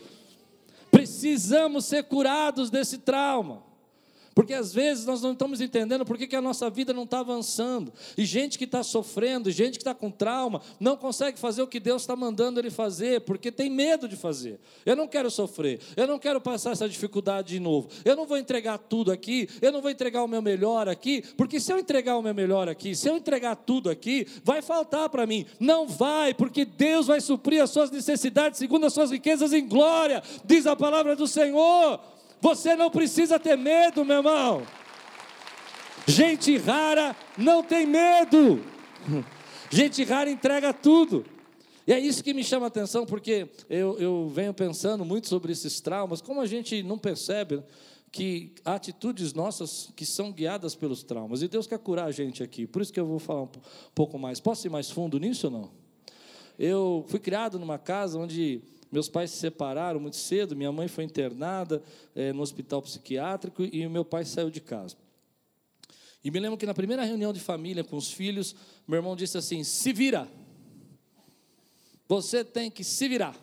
Precisamos 0.90 1.84
ser 1.84 2.04
curados 2.04 2.70
desse 2.70 2.96
trauma. 2.96 3.67
Porque 4.38 4.54
às 4.54 4.72
vezes 4.72 5.04
nós 5.04 5.20
não 5.20 5.32
estamos 5.32 5.60
entendendo 5.60 6.04
por 6.04 6.16
que, 6.16 6.36
a 6.36 6.40
nossa 6.40 6.70
vida 6.70 6.92
não 6.92 7.02
está 7.02 7.18
avançando. 7.18 7.92
E 8.16 8.24
gente 8.24 8.56
que 8.56 8.66
está 8.66 8.84
sofrendo, 8.84 9.50
gente 9.50 9.72
que 9.72 9.78
está 9.80 9.92
com 9.92 10.12
trauma, 10.12 10.62
não 10.78 10.96
consegue 10.96 11.36
fazer 11.40 11.60
o 11.60 11.66
que 11.66 11.80
Deus 11.80 12.02
está 12.02 12.14
mandando 12.14 12.60
ele 12.60 12.70
fazer, 12.70 13.22
porque 13.22 13.50
tem 13.50 13.68
medo 13.68 14.06
de 14.06 14.14
fazer. 14.14 14.60
Eu 14.86 14.94
não 14.94 15.08
quero 15.08 15.28
sofrer, 15.28 15.80
eu 15.96 16.06
não 16.06 16.20
quero 16.20 16.40
passar 16.40 16.70
essa 16.70 16.88
dificuldade 16.88 17.48
de 17.48 17.58
novo. 17.58 17.88
Eu 18.04 18.14
não 18.14 18.26
vou 18.26 18.38
entregar 18.38 18.78
tudo 18.78 19.10
aqui, 19.10 19.48
eu 19.60 19.72
não 19.72 19.82
vou 19.82 19.90
entregar 19.90 20.22
o 20.22 20.28
meu 20.28 20.40
melhor 20.40 20.88
aqui, 20.88 21.20
porque 21.36 21.58
se 21.58 21.72
eu 21.72 21.76
entregar 21.80 22.16
o 22.16 22.22
meu 22.22 22.32
melhor 22.32 22.68
aqui, 22.68 22.94
se 22.94 23.08
eu 23.08 23.16
entregar 23.16 23.56
tudo 23.56 23.90
aqui, 23.90 24.24
vai 24.44 24.62
faltar 24.62 25.08
para 25.08 25.26
mim. 25.26 25.46
Não 25.58 25.88
vai, 25.88 26.32
porque 26.32 26.64
Deus 26.64 27.08
vai 27.08 27.20
suprir 27.20 27.60
as 27.60 27.70
suas 27.70 27.90
necessidades 27.90 28.60
segundo 28.60 28.86
as 28.86 28.92
suas 28.92 29.10
riquezas 29.10 29.52
em 29.52 29.66
glória, 29.66 30.22
diz 30.44 30.64
a 30.64 30.76
palavra 30.76 31.16
do 31.16 31.26
Senhor. 31.26 32.17
Você 32.40 32.76
não 32.76 32.90
precisa 32.90 33.38
ter 33.38 33.56
medo, 33.56 34.04
meu 34.04 34.18
irmão. 34.18 34.66
Gente 36.06 36.56
rara 36.56 37.14
não 37.36 37.62
tem 37.62 37.86
medo. 37.86 38.64
Gente 39.70 40.02
rara 40.04 40.30
entrega 40.30 40.72
tudo. 40.72 41.24
E 41.86 41.92
é 41.92 41.98
isso 41.98 42.22
que 42.22 42.34
me 42.34 42.44
chama 42.44 42.66
a 42.66 42.68
atenção, 42.68 43.06
porque 43.06 43.48
eu, 43.68 43.98
eu 43.98 44.28
venho 44.28 44.52
pensando 44.52 45.04
muito 45.04 45.26
sobre 45.26 45.52
esses 45.52 45.80
traumas, 45.80 46.20
como 46.20 46.38
a 46.38 46.46
gente 46.46 46.82
não 46.82 46.98
percebe 46.98 47.56
né, 47.56 47.62
que 48.12 48.52
há 48.62 48.74
atitudes 48.74 49.32
nossas 49.32 49.90
que 49.96 50.04
são 50.04 50.30
guiadas 50.30 50.74
pelos 50.74 51.02
traumas. 51.02 51.40
E 51.40 51.48
Deus 51.48 51.66
quer 51.66 51.78
curar 51.78 52.06
a 52.06 52.12
gente 52.12 52.42
aqui. 52.42 52.66
Por 52.66 52.82
isso 52.82 52.92
que 52.92 53.00
eu 53.00 53.06
vou 53.06 53.18
falar 53.18 53.42
um 53.42 53.50
pouco 53.94 54.18
mais. 54.18 54.38
Posso 54.38 54.66
ir 54.66 54.70
mais 54.70 54.90
fundo 54.90 55.18
nisso 55.18 55.46
ou 55.46 55.50
não? 55.50 55.70
Eu 56.58 57.04
fui 57.08 57.18
criado 57.18 57.58
numa 57.58 57.78
casa 57.78 58.18
onde 58.18 58.60
meus 58.90 59.08
pais 59.08 59.30
se 59.30 59.38
separaram 59.38 60.00
muito 60.00 60.16
cedo, 60.16 60.56
minha 60.56 60.72
mãe 60.72 60.88
foi 60.88 61.04
internada 61.04 61.82
é, 62.14 62.32
no 62.32 62.42
hospital 62.42 62.80
psiquiátrico 62.82 63.62
e 63.64 63.86
o 63.86 63.90
meu 63.90 64.04
pai 64.04 64.24
saiu 64.24 64.50
de 64.50 64.60
casa. 64.60 64.96
E 66.22 66.30
me 66.30 66.40
lembro 66.40 66.58
que 66.58 66.66
na 66.66 66.74
primeira 66.74 67.04
reunião 67.04 67.32
de 67.32 67.40
família 67.40 67.84
com 67.84 67.96
os 67.96 68.10
filhos, 68.10 68.54
meu 68.86 68.98
irmão 68.98 69.14
disse 69.14 69.38
assim: 69.38 69.62
se 69.62 69.92
vira. 69.92 70.28
Você 72.08 72.42
tem 72.44 72.70
que 72.70 72.82
se 72.82 73.08
virar. 73.08 73.36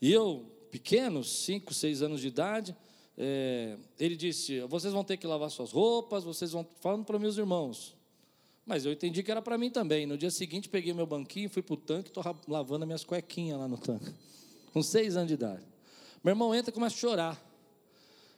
E 0.00 0.12
eu, 0.12 0.44
pequeno, 0.70 1.24
cinco, 1.24 1.72
seis 1.72 2.02
anos 2.02 2.20
de 2.20 2.28
idade, 2.28 2.76
é, 3.16 3.76
ele 3.98 4.16
disse: 4.16 4.60
vocês 4.62 4.92
vão 4.92 5.02
ter 5.02 5.16
que 5.16 5.26
lavar 5.26 5.50
suas 5.50 5.72
roupas, 5.72 6.24
vocês 6.24 6.52
vão. 6.52 6.66
Falando 6.80 7.04
para 7.04 7.18
meus 7.18 7.36
irmãos, 7.36 7.96
mas 8.68 8.84
eu 8.84 8.92
entendi 8.92 9.22
que 9.22 9.30
era 9.30 9.40
para 9.40 9.56
mim 9.56 9.70
também. 9.70 10.04
No 10.04 10.18
dia 10.18 10.30
seguinte, 10.30 10.68
peguei 10.68 10.92
meu 10.92 11.06
banquinho, 11.06 11.48
fui 11.48 11.62
para 11.62 11.72
o 11.72 11.76
tanque, 11.78 12.10
estou 12.10 12.22
lavando 12.46 12.84
as 12.84 12.86
minhas 12.86 13.02
cuequinhas 13.02 13.58
lá 13.58 13.66
no 13.66 13.78
tanque. 13.78 14.12
Com 14.74 14.82
seis 14.82 15.16
anos 15.16 15.28
de 15.28 15.34
idade. 15.34 15.64
Meu 16.22 16.32
irmão 16.32 16.54
entra 16.54 16.70
e 16.70 16.74
começa 16.74 16.94
a 16.94 16.98
chorar. 16.98 17.44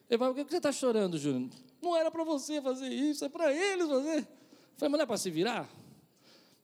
Ele 0.08 0.16
fala, 0.16 0.32
por 0.32 0.44
que 0.44 0.50
você 0.52 0.58
está 0.58 0.70
chorando, 0.70 1.18
Júnior? 1.18 1.50
Não 1.82 1.96
era 1.96 2.12
para 2.12 2.22
você 2.22 2.62
fazer 2.62 2.88
isso, 2.88 3.24
é 3.24 3.28
para 3.28 3.52
eles 3.52 3.88
fazer. 3.88 4.18
Eu 4.18 4.26
falei, 4.76 4.90
mas 4.90 4.92
não 4.92 5.00
é 5.00 5.06
para 5.06 5.18
se 5.18 5.30
virar? 5.30 5.68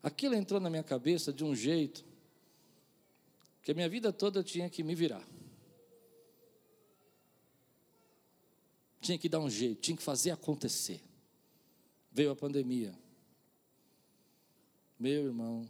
Aquilo 0.01 0.37
entrou 0.37 0.61
na 0.61 0.71
minha 0.71 0.85
cabeça 0.85 1.33
de 1.33 1.43
um 1.43 1.53
jeito 1.53 2.05
que 3.65 3.73
a 3.73 3.75
minha 3.75 3.89
vida 3.89 4.13
toda 4.13 4.39
eu 4.39 4.45
tinha 4.45 4.71
que 4.71 4.85
me 4.85 4.95
virar. 4.95 5.27
Tinha 9.01 9.19
que 9.19 9.29
dar 9.29 9.41
um 9.41 9.51
jeito, 9.51 9.81
tinha 9.81 9.97
que 9.97 10.03
fazer 10.05 10.31
acontecer. 10.31 11.01
Veio 12.13 12.31
a 12.31 12.37
pandemia. 12.37 12.95
Meu 14.99 15.27
irmão, 15.27 15.69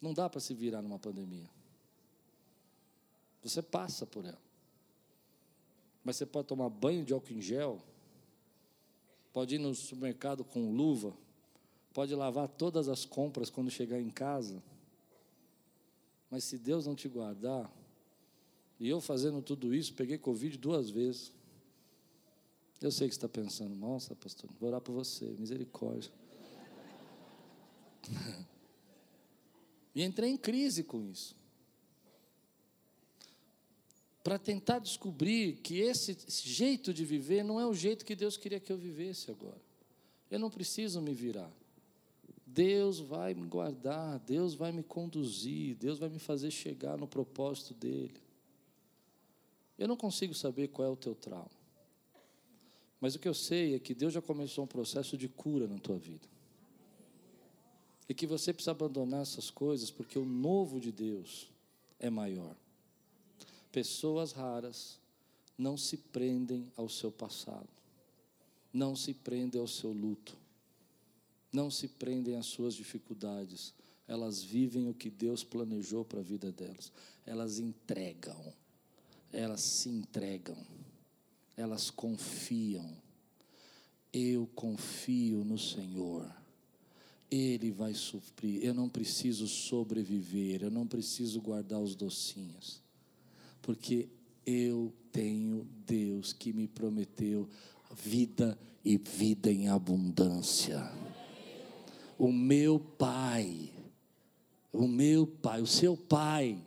não 0.00 0.14
dá 0.14 0.28
para 0.28 0.40
se 0.40 0.54
virar 0.54 0.80
numa 0.80 0.98
pandemia. 0.98 1.48
Você 3.42 3.60
passa 3.62 4.06
por 4.06 4.24
ela. 4.24 4.40
Mas 6.04 6.16
você 6.16 6.26
pode 6.26 6.48
tomar 6.48 6.68
banho 6.68 7.04
de 7.04 7.12
álcool 7.12 7.32
em 7.32 7.40
gel, 7.40 7.80
pode 9.32 9.56
ir 9.56 9.58
no 9.58 9.74
supermercado 9.74 10.44
com 10.44 10.72
luva, 10.72 11.14
pode 11.92 12.14
lavar 12.14 12.48
todas 12.48 12.88
as 12.88 13.04
compras 13.04 13.50
quando 13.50 13.70
chegar 13.70 14.00
em 14.00 14.08
casa. 14.08 14.62
Mas 16.30 16.44
se 16.44 16.56
Deus 16.56 16.86
não 16.86 16.94
te 16.94 17.08
guardar, 17.08 17.70
e 18.78 18.88
eu 18.88 19.00
fazendo 19.00 19.42
tudo 19.42 19.74
isso, 19.74 19.92
peguei 19.92 20.16
Covid 20.16 20.56
duas 20.56 20.88
vezes. 20.88 21.32
Eu 22.80 22.90
sei 22.90 23.08
que 23.08 23.14
você 23.14 23.18
está 23.18 23.28
pensando, 23.28 23.74
nossa, 23.74 24.14
pastor, 24.14 24.48
vou 24.58 24.70
orar 24.70 24.80
por 24.80 24.92
você, 24.92 25.26
misericórdia. 25.38 26.10
E 29.94 30.02
entrei 30.02 30.30
em 30.30 30.36
crise 30.36 30.82
com 30.84 31.04
isso. 31.04 31.36
Para 34.22 34.38
tentar 34.38 34.78
descobrir 34.78 35.56
que 35.56 35.78
esse 35.78 36.16
jeito 36.48 36.92
de 36.92 37.04
viver 37.04 37.42
não 37.42 37.58
é 37.58 37.66
o 37.66 37.74
jeito 37.74 38.04
que 38.04 38.14
Deus 38.14 38.36
queria 38.36 38.60
que 38.60 38.72
eu 38.72 38.76
vivesse 38.76 39.30
agora. 39.30 39.60
Eu 40.30 40.38
não 40.38 40.50
preciso 40.50 41.00
me 41.00 41.12
virar. 41.12 41.50
Deus 42.46 42.98
vai 42.98 43.32
me 43.32 43.46
guardar, 43.46 44.18
Deus 44.20 44.54
vai 44.54 44.72
me 44.72 44.82
conduzir, 44.82 45.76
Deus 45.76 45.98
vai 45.98 46.08
me 46.08 46.18
fazer 46.18 46.50
chegar 46.50 46.98
no 46.98 47.06
propósito 47.06 47.72
dele. 47.74 48.20
Eu 49.78 49.88
não 49.88 49.96
consigo 49.96 50.34
saber 50.34 50.68
qual 50.68 50.86
é 50.86 50.90
o 50.90 50.96
teu 50.96 51.14
trauma. 51.14 51.50
Mas 53.00 53.14
o 53.14 53.18
que 53.18 53.28
eu 53.28 53.34
sei 53.34 53.74
é 53.74 53.78
que 53.78 53.94
Deus 53.94 54.12
já 54.12 54.20
começou 54.20 54.64
um 54.64 54.68
processo 54.68 55.16
de 55.16 55.28
cura 55.28 55.66
na 55.66 55.78
tua 55.78 55.96
vida 55.96 56.28
e 58.10 58.14
que 58.14 58.26
você 58.26 58.52
precisa 58.52 58.72
abandonar 58.72 59.22
essas 59.22 59.50
coisas 59.50 59.88
porque 59.88 60.18
o 60.18 60.24
novo 60.24 60.80
de 60.80 60.90
Deus 60.90 61.48
é 61.96 62.10
maior. 62.10 62.56
Pessoas 63.70 64.32
raras 64.32 64.98
não 65.56 65.76
se 65.76 65.96
prendem 65.96 66.72
ao 66.76 66.88
seu 66.88 67.12
passado, 67.12 67.68
não 68.72 68.96
se 68.96 69.14
prendem 69.14 69.60
ao 69.60 69.68
seu 69.68 69.92
luto. 69.92 70.36
não 71.52 71.70
se 71.70 71.86
prendem 71.86 72.36
às 72.36 72.46
suas 72.46 72.74
dificuldades, 72.74 73.74
elas 74.08 74.42
vivem 74.42 74.88
o 74.88 74.94
que 74.94 75.08
Deus 75.08 75.44
planejou 75.44 76.04
para 76.04 76.18
a 76.18 76.22
vida 76.22 76.50
delas, 76.50 76.92
elas 77.24 77.58
entregam, 77.60 78.52
elas 79.32 79.60
se 79.60 79.88
entregam, 79.88 80.58
elas 81.56 81.90
confiam. 81.90 82.90
Eu 84.12 84.48
confio 84.54 85.44
no 85.44 85.58
Senhor. 85.58 86.39
Ele 87.30 87.70
vai 87.70 87.94
suprir. 87.94 88.64
Eu 88.64 88.74
não 88.74 88.88
preciso 88.88 89.46
sobreviver, 89.46 90.62
eu 90.62 90.70
não 90.70 90.86
preciso 90.86 91.40
guardar 91.40 91.80
os 91.80 91.94
docinhos, 91.94 92.82
porque 93.62 94.08
eu 94.44 94.92
tenho 95.12 95.66
Deus 95.86 96.32
que 96.32 96.52
me 96.52 96.66
prometeu 96.66 97.48
vida 97.94 98.58
e 98.84 98.96
vida 98.96 99.50
em 99.50 99.68
abundância. 99.68 100.90
O 102.18 102.32
meu 102.32 102.78
Pai, 102.78 103.72
o 104.72 104.86
meu 104.86 105.26
Pai, 105.26 105.60
o 105.60 105.66
seu 105.66 105.96
Pai, 105.96 106.62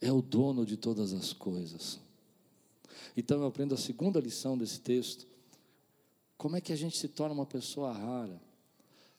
é 0.00 0.12
o 0.12 0.20
dono 0.20 0.64
de 0.66 0.76
todas 0.76 1.12
as 1.12 1.32
coisas. 1.32 2.00
Então 3.16 3.40
eu 3.40 3.46
aprendo 3.46 3.74
a 3.74 3.78
segunda 3.78 4.20
lição 4.20 4.58
desse 4.58 4.80
texto. 4.80 5.26
Como 6.36 6.56
é 6.56 6.60
que 6.60 6.72
a 6.72 6.76
gente 6.76 6.98
se 6.98 7.08
torna 7.08 7.34
uma 7.34 7.46
pessoa 7.46 7.92
rara? 7.92 8.40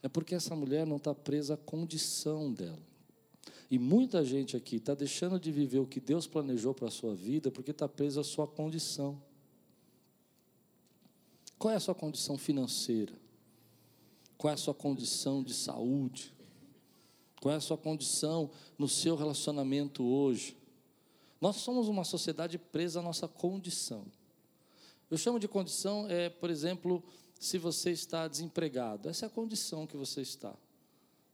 É 0.01 0.07
porque 0.07 0.35
essa 0.35 0.55
mulher 0.55 0.85
não 0.85 0.97
está 0.97 1.13
presa 1.13 1.55
à 1.55 1.57
condição 1.57 2.53
dela. 2.53 2.79
E 3.69 3.77
muita 3.77 4.23
gente 4.23 4.55
aqui 4.55 4.77
está 4.77 4.93
deixando 4.93 5.39
de 5.39 5.51
viver 5.51 5.79
o 5.79 5.87
que 5.87 5.99
Deus 5.99 6.25
planejou 6.25 6.73
para 6.73 6.87
a 6.87 6.91
sua 6.91 7.13
vida 7.13 7.51
porque 7.51 7.71
está 7.71 7.87
presa 7.87 8.21
à 8.21 8.23
sua 8.23 8.47
condição. 8.47 9.21
Qual 11.57 11.73
é 11.73 11.77
a 11.77 11.79
sua 11.79 11.95
condição 11.95 12.37
financeira? 12.37 13.13
Qual 14.37 14.51
é 14.51 14.53
a 14.53 14.57
sua 14.57 14.73
condição 14.73 15.43
de 15.43 15.53
saúde? 15.53 16.33
Qual 17.41 17.53
é 17.53 17.57
a 17.57 17.61
sua 17.61 17.77
condição 17.77 18.49
no 18.77 18.87
seu 18.87 19.15
relacionamento 19.15 20.03
hoje? 20.03 20.55
Nós 21.41 21.57
somos 21.57 21.87
uma 21.87 22.03
sociedade 22.03 22.57
presa 22.57 22.99
à 22.99 23.03
nossa 23.03 23.27
condição. 23.27 24.05
Eu 25.09 25.17
chamo 25.17 25.39
de 25.39 25.47
condição, 25.47 26.07
é, 26.09 26.29
por 26.29 26.49
exemplo, 26.49 27.03
se 27.39 27.57
você 27.57 27.91
está 27.91 28.27
desempregado. 28.27 29.09
Essa 29.09 29.25
é 29.25 29.27
a 29.27 29.29
condição 29.29 29.85
que 29.85 29.97
você 29.97 30.21
está. 30.21 30.53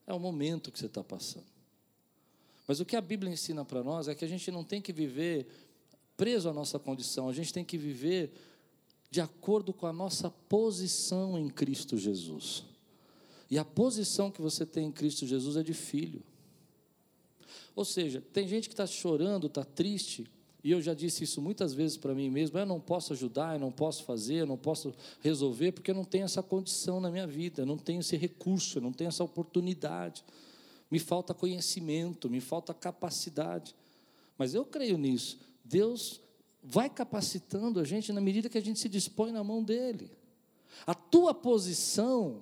É 0.05 0.13
o 0.13 0.19
momento 0.19 0.71
que 0.71 0.79
você 0.79 0.87
está 0.87 1.03
passando. 1.03 1.45
Mas 2.67 2.79
o 2.79 2.85
que 2.85 2.95
a 2.95 3.01
Bíblia 3.01 3.31
ensina 3.31 3.63
para 3.65 3.83
nós 3.83 4.07
é 4.07 4.15
que 4.15 4.23
a 4.23 4.27
gente 4.27 4.49
não 4.51 4.63
tem 4.63 4.81
que 4.81 4.93
viver 4.93 5.47
preso 6.15 6.49
à 6.49 6.53
nossa 6.53 6.77
condição, 6.77 7.27
a 7.27 7.33
gente 7.33 7.51
tem 7.51 7.65
que 7.65 7.77
viver 7.77 8.31
de 9.09 9.21
acordo 9.21 9.73
com 9.73 9.85
a 9.85 9.93
nossa 9.93 10.29
posição 10.29 11.37
em 11.37 11.49
Cristo 11.49 11.97
Jesus. 11.97 12.63
E 13.49 13.57
a 13.57 13.65
posição 13.65 14.31
que 14.31 14.41
você 14.41 14.65
tem 14.65 14.87
em 14.87 14.91
Cristo 14.91 15.27
Jesus 15.27 15.55
é 15.57 15.63
de 15.63 15.73
filho. 15.73 16.23
Ou 17.75 17.85
seja, 17.85 18.21
tem 18.33 18.47
gente 18.47 18.67
que 18.67 18.73
está 18.73 18.87
chorando, 18.87 19.47
está 19.47 19.63
triste, 19.63 20.25
e 20.63 20.71
eu 20.71 20.81
já 20.81 20.93
disse 20.93 21.25
isso 21.25 21.41
muitas 21.41 21.73
vezes 21.73 21.97
para 21.97 22.15
mim 22.15 22.29
mesmo: 22.29 22.57
eu 22.57 22.65
não 22.65 22.79
posso 22.79 23.11
ajudar, 23.11 23.55
eu 23.55 23.59
não 23.59 23.71
posso 23.71 24.03
fazer, 24.03 24.35
eu 24.35 24.47
não 24.47 24.57
posso 24.57 24.93
resolver, 25.19 25.73
porque 25.73 25.91
eu 25.91 25.95
não 25.95 26.05
tenho 26.05 26.23
essa 26.23 26.41
condição 26.41 27.01
na 27.01 27.11
minha 27.11 27.27
vida, 27.27 27.63
eu 27.63 27.65
não 27.65 27.77
tenho 27.77 27.99
esse 27.99 28.15
recurso, 28.15 28.77
eu 28.77 28.81
não 28.81 28.93
tenho 28.93 29.09
essa 29.09 29.23
oportunidade. 29.23 30.23
Me 30.89 30.99
falta 30.99 31.33
conhecimento, 31.33 32.29
me 32.29 32.39
falta 32.39 32.73
capacidade. 32.73 33.75
Mas 34.37 34.53
eu 34.53 34.63
creio 34.63 34.97
nisso. 34.97 35.37
Deus 35.65 36.21
vai 36.63 36.89
capacitando 36.89 37.79
a 37.79 37.83
gente 37.83 38.13
na 38.13 38.21
medida 38.21 38.47
que 38.47 38.57
a 38.57 38.61
gente 38.61 38.79
se 38.79 38.87
dispõe 38.87 39.31
na 39.31 39.43
mão 39.43 39.61
dele. 39.61 40.09
A 40.87 40.93
tua 40.93 41.33
posição 41.33 42.41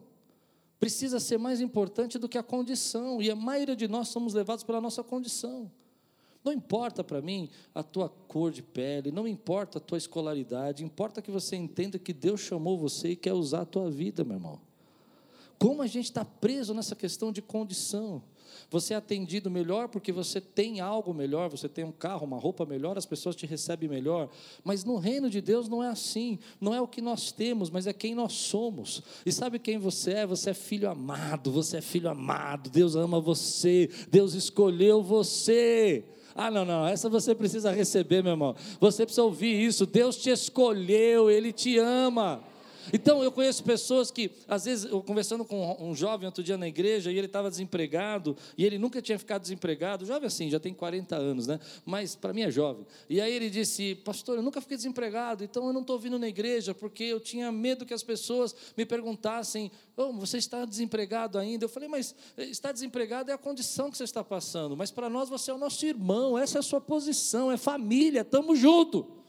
precisa 0.79 1.19
ser 1.19 1.37
mais 1.37 1.59
importante 1.59 2.19
do 2.19 2.29
que 2.29 2.37
a 2.37 2.43
condição, 2.43 3.21
e 3.21 3.29
a 3.29 3.35
maioria 3.35 3.75
de 3.75 3.87
nós 3.87 4.09
somos 4.09 4.33
levados 4.33 4.63
pela 4.63 4.81
nossa 4.81 5.03
condição. 5.03 5.71
Não 6.43 6.51
importa 6.51 7.03
para 7.03 7.21
mim 7.21 7.49
a 7.73 7.83
tua 7.83 8.09
cor 8.09 8.51
de 8.51 8.63
pele, 8.63 9.11
não 9.11 9.27
importa 9.27 9.77
a 9.77 9.81
tua 9.81 9.97
escolaridade, 9.97 10.83
importa 10.83 11.21
que 11.21 11.29
você 11.29 11.55
entenda 11.55 11.99
que 11.99 12.13
Deus 12.13 12.41
chamou 12.41 12.77
você 12.77 13.09
e 13.09 13.15
quer 13.15 13.33
usar 13.33 13.61
a 13.61 13.65
tua 13.65 13.91
vida, 13.91 14.23
meu 14.23 14.37
irmão. 14.37 14.59
Como 15.59 15.83
a 15.83 15.87
gente 15.87 16.05
está 16.05 16.25
preso 16.25 16.73
nessa 16.73 16.95
questão 16.95 17.31
de 17.31 17.41
condição. 17.41 18.23
Você 18.69 18.93
é 18.93 18.97
atendido 18.97 19.51
melhor 19.51 19.89
porque 19.89 20.11
você 20.11 20.41
tem 20.41 20.79
algo 20.79 21.13
melhor, 21.13 21.49
você 21.49 21.69
tem 21.69 21.83
um 21.83 21.91
carro, 21.91 22.25
uma 22.25 22.39
roupa 22.39 22.65
melhor, 22.65 22.97
as 22.97 23.05
pessoas 23.05 23.35
te 23.35 23.45
recebem 23.45 23.87
melhor. 23.87 24.29
Mas 24.63 24.83
no 24.83 24.97
reino 24.97 25.29
de 25.29 25.39
Deus 25.39 25.69
não 25.69 25.83
é 25.83 25.89
assim. 25.89 26.39
Não 26.59 26.73
é 26.73 26.81
o 26.81 26.87
que 26.87 27.01
nós 27.01 27.31
temos, 27.31 27.69
mas 27.69 27.85
é 27.85 27.93
quem 27.93 28.15
nós 28.15 28.33
somos. 28.33 29.03
E 29.25 29.31
sabe 29.31 29.59
quem 29.59 29.77
você 29.77 30.13
é? 30.13 30.25
Você 30.25 30.49
é 30.49 30.53
filho 30.53 30.89
amado, 30.89 31.51
você 31.51 31.77
é 31.77 31.81
filho 31.81 32.09
amado. 32.09 32.69
Deus 32.69 32.95
ama 32.95 33.19
você, 33.19 33.89
Deus 34.09 34.33
escolheu 34.33 35.03
você. 35.03 36.03
Ah, 36.35 36.49
não, 36.49 36.63
não, 36.65 36.87
essa 36.87 37.09
você 37.09 37.35
precisa 37.35 37.71
receber, 37.71 38.23
meu 38.23 38.33
irmão. 38.33 38.55
Você 38.79 39.05
precisa 39.05 39.23
ouvir 39.23 39.61
isso. 39.65 39.85
Deus 39.85 40.15
te 40.15 40.29
escolheu, 40.29 41.29
Ele 41.29 41.51
te 41.51 41.77
ama. 41.77 42.41
Então, 42.93 43.23
eu 43.23 43.31
conheço 43.31 43.63
pessoas 43.63 44.11
que, 44.11 44.31
às 44.47 44.65
vezes, 44.65 44.85
eu 44.85 45.01
conversando 45.01 45.45
com 45.45 45.77
um 45.79 45.95
jovem 45.95 46.25
outro 46.25 46.43
dia 46.43 46.57
na 46.57 46.67
igreja, 46.67 47.11
e 47.11 47.17
ele 47.17 47.27
estava 47.27 47.49
desempregado, 47.49 48.35
e 48.57 48.65
ele 48.65 48.77
nunca 48.77 49.01
tinha 49.01 49.17
ficado 49.17 49.41
desempregado, 49.41 50.05
jovem 50.05 50.27
assim, 50.27 50.49
já 50.49 50.59
tem 50.59 50.73
40 50.73 51.15
anos, 51.15 51.47
né? 51.47 51.59
Mas 51.85 52.15
para 52.15 52.33
mim 52.33 52.41
é 52.41 52.51
jovem. 52.51 52.85
E 53.09 53.19
aí 53.19 53.31
ele 53.33 53.49
disse: 53.49 53.95
Pastor, 53.95 54.37
eu 54.37 54.41
nunca 54.41 54.61
fiquei 54.61 54.77
desempregado, 54.77 55.43
então 55.43 55.67
eu 55.67 55.73
não 55.73 55.81
estou 55.81 55.97
vindo 55.99 56.17
na 56.17 56.27
igreja, 56.27 56.73
porque 56.73 57.03
eu 57.03 57.19
tinha 57.19 57.51
medo 57.51 57.85
que 57.85 57.93
as 57.93 58.03
pessoas 58.03 58.55
me 58.77 58.85
perguntassem: 58.85 59.71
oh, 59.95 60.11
Você 60.13 60.37
está 60.37 60.65
desempregado 60.65 61.37
ainda? 61.37 61.65
Eu 61.65 61.69
falei: 61.69 61.89
Mas 61.89 62.15
eh, 62.37 62.45
estar 62.45 62.71
desempregado 62.71 63.31
é 63.31 63.33
a 63.33 63.37
condição 63.37 63.91
que 63.91 63.97
você 63.97 64.03
está 64.03 64.23
passando, 64.23 64.75
mas 64.75 64.91
para 64.91 65.09
nós 65.09 65.29
você 65.29 65.51
é 65.51 65.53
o 65.53 65.57
nosso 65.57 65.85
irmão, 65.85 66.37
essa 66.37 66.57
é 66.57 66.59
a 66.59 66.63
sua 66.63 66.81
posição, 66.81 67.51
é 67.51 67.57
família, 67.57 68.21
estamos 68.21 68.59
juntos. 68.59 69.20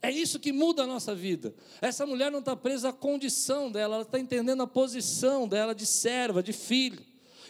É 0.00 0.10
isso 0.10 0.38
que 0.38 0.52
muda 0.52 0.84
a 0.84 0.86
nossa 0.86 1.14
vida. 1.14 1.52
Essa 1.80 2.06
mulher 2.06 2.30
não 2.30 2.38
está 2.38 2.54
presa 2.54 2.90
à 2.90 2.92
condição 2.92 3.70
dela, 3.70 3.96
ela 3.96 4.04
está 4.04 4.18
entendendo 4.18 4.62
a 4.62 4.66
posição 4.66 5.48
dela 5.48 5.74
de 5.74 5.86
serva, 5.86 6.42
de 6.42 6.52
filho. 6.52 7.00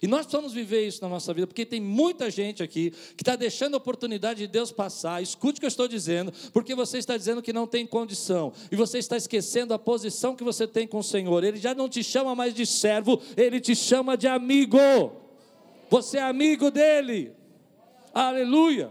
E 0.01 0.07
nós 0.07 0.21
precisamos 0.21 0.53
viver 0.53 0.87
isso 0.87 1.03
na 1.03 1.09
nossa 1.09 1.35
vida, 1.35 1.47
porque 1.47 1.67
tem 1.67 1.81
muita 1.81 2.31
gente 2.31 2.63
aqui 2.63 2.93
que 3.17 3.23
está 3.23 3.35
deixando 3.35 3.75
a 3.75 3.79
oportunidade 3.79 4.39
de 4.39 4.47
Deus 4.47 4.71
passar. 4.71 5.21
Escute 5.21 5.59
o 5.59 5.61
que 5.61 5.67
eu 5.67 5.69
estou 5.69 5.89
dizendo, 5.89 6.33
porque 6.53 6.75
você 6.75 6.99
está 6.99 7.17
dizendo 7.17 7.43
que 7.43 7.53
não 7.53 7.67
tem 7.67 7.85
condição, 7.87 8.53
e 8.71 8.77
você 8.77 8.99
está 8.99 9.17
esquecendo 9.17 9.75
a 9.75 9.79
posição 9.79 10.37
que 10.37 10.45
você 10.45 10.67
tem 10.67 10.87
com 10.87 10.99
o 10.99 11.05
Senhor. 11.05 11.43
Ele 11.43 11.59
já 11.59 11.75
não 11.75 11.89
te 11.89 12.03
chama 12.05 12.35
mais 12.35 12.55
de 12.55 12.65
servo, 12.65 13.21
ele 13.37 13.61
te 13.61 13.75
chama 13.75 14.17
de 14.17 14.29
amigo. 14.29 14.79
Você 15.91 16.19
é 16.19 16.23
amigo 16.23 16.71
dele. 16.71 17.33
Aleluia. 18.15 18.91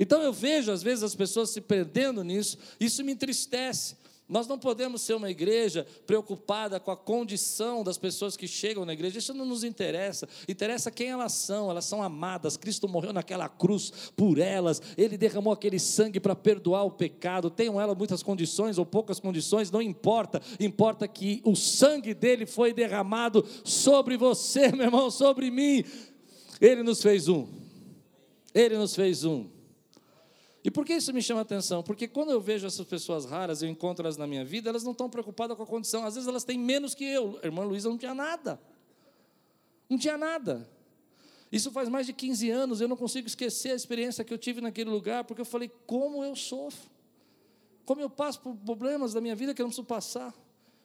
Então 0.00 0.22
eu 0.22 0.32
vejo 0.32 0.72
às 0.72 0.82
vezes 0.82 1.04
as 1.04 1.14
pessoas 1.14 1.50
se 1.50 1.60
perdendo 1.60 2.24
nisso, 2.24 2.56
isso 2.80 3.04
me 3.04 3.12
entristece. 3.12 4.00
Nós 4.26 4.46
não 4.46 4.56
podemos 4.56 5.02
ser 5.02 5.14
uma 5.14 5.28
igreja 5.28 5.84
preocupada 6.06 6.78
com 6.78 6.92
a 6.92 6.96
condição 6.96 7.82
das 7.82 7.98
pessoas 7.98 8.36
que 8.36 8.46
chegam 8.46 8.84
na 8.84 8.92
igreja, 8.92 9.18
isso 9.18 9.34
não 9.34 9.44
nos 9.44 9.64
interessa. 9.64 10.28
Interessa 10.48 10.88
quem 10.88 11.08
elas 11.08 11.32
são, 11.32 11.68
elas 11.68 11.84
são 11.84 12.00
amadas. 12.00 12.56
Cristo 12.56 12.88
morreu 12.88 13.12
naquela 13.12 13.48
cruz 13.48 13.92
por 14.16 14.38
elas, 14.38 14.80
ele 14.96 15.18
derramou 15.18 15.52
aquele 15.52 15.80
sangue 15.80 16.20
para 16.20 16.36
perdoar 16.36 16.84
o 16.84 16.92
pecado. 16.92 17.50
Tenham 17.50 17.80
elas 17.80 17.98
muitas 17.98 18.22
condições 18.22 18.78
ou 18.78 18.86
poucas 18.86 19.18
condições, 19.18 19.68
não 19.68 19.82
importa, 19.82 20.40
importa 20.60 21.08
que 21.08 21.42
o 21.44 21.56
sangue 21.56 22.14
dele 22.14 22.46
foi 22.46 22.72
derramado 22.72 23.44
sobre 23.64 24.16
você, 24.16 24.70
meu 24.72 24.86
irmão, 24.86 25.10
sobre 25.10 25.50
mim. 25.50 25.84
Ele 26.60 26.84
nos 26.84 27.02
fez 27.02 27.26
um, 27.26 27.48
ele 28.54 28.78
nos 28.78 28.94
fez 28.94 29.24
um. 29.24 29.59
E 30.62 30.70
por 30.70 30.84
que 30.84 30.92
isso 30.92 31.12
me 31.12 31.22
chama 31.22 31.40
atenção? 31.40 31.82
Porque 31.82 32.06
quando 32.06 32.30
eu 32.30 32.40
vejo 32.40 32.66
essas 32.66 32.86
pessoas 32.86 33.24
raras, 33.24 33.62
eu 33.62 33.68
encontro 33.68 34.04
elas 34.04 34.16
na 34.16 34.26
minha 34.26 34.44
vida, 34.44 34.68
elas 34.68 34.84
não 34.84 34.92
estão 34.92 35.08
preocupadas 35.08 35.56
com 35.56 35.62
a 35.62 35.66
condição. 35.66 36.04
Às 36.04 36.14
vezes 36.14 36.28
elas 36.28 36.44
têm 36.44 36.58
menos 36.58 36.94
que 36.94 37.04
eu. 37.04 37.38
A 37.42 37.46
irmã 37.46 37.64
Luísa 37.64 37.88
não 37.88 37.96
tinha 37.96 38.14
nada. 38.14 38.60
Não 39.88 39.96
tinha 39.96 40.18
nada. 40.18 40.68
Isso 41.50 41.70
faz 41.72 41.88
mais 41.88 42.06
de 42.06 42.12
15 42.12 42.50
anos, 42.50 42.80
eu 42.80 42.86
não 42.86 42.96
consigo 42.96 43.26
esquecer 43.26 43.72
a 43.72 43.74
experiência 43.74 44.22
que 44.22 44.32
eu 44.32 44.38
tive 44.38 44.60
naquele 44.60 44.88
lugar, 44.88 45.24
porque 45.24 45.40
eu 45.40 45.46
falei, 45.46 45.70
como 45.86 46.22
eu 46.22 46.36
sofro. 46.36 46.88
Como 47.84 48.00
eu 48.00 48.08
passo 48.08 48.40
por 48.40 48.54
problemas 48.54 49.14
da 49.14 49.20
minha 49.20 49.34
vida 49.34 49.52
que 49.52 49.60
eu 49.60 49.64
não 49.64 49.70
preciso 49.70 49.86
passar 49.86 50.32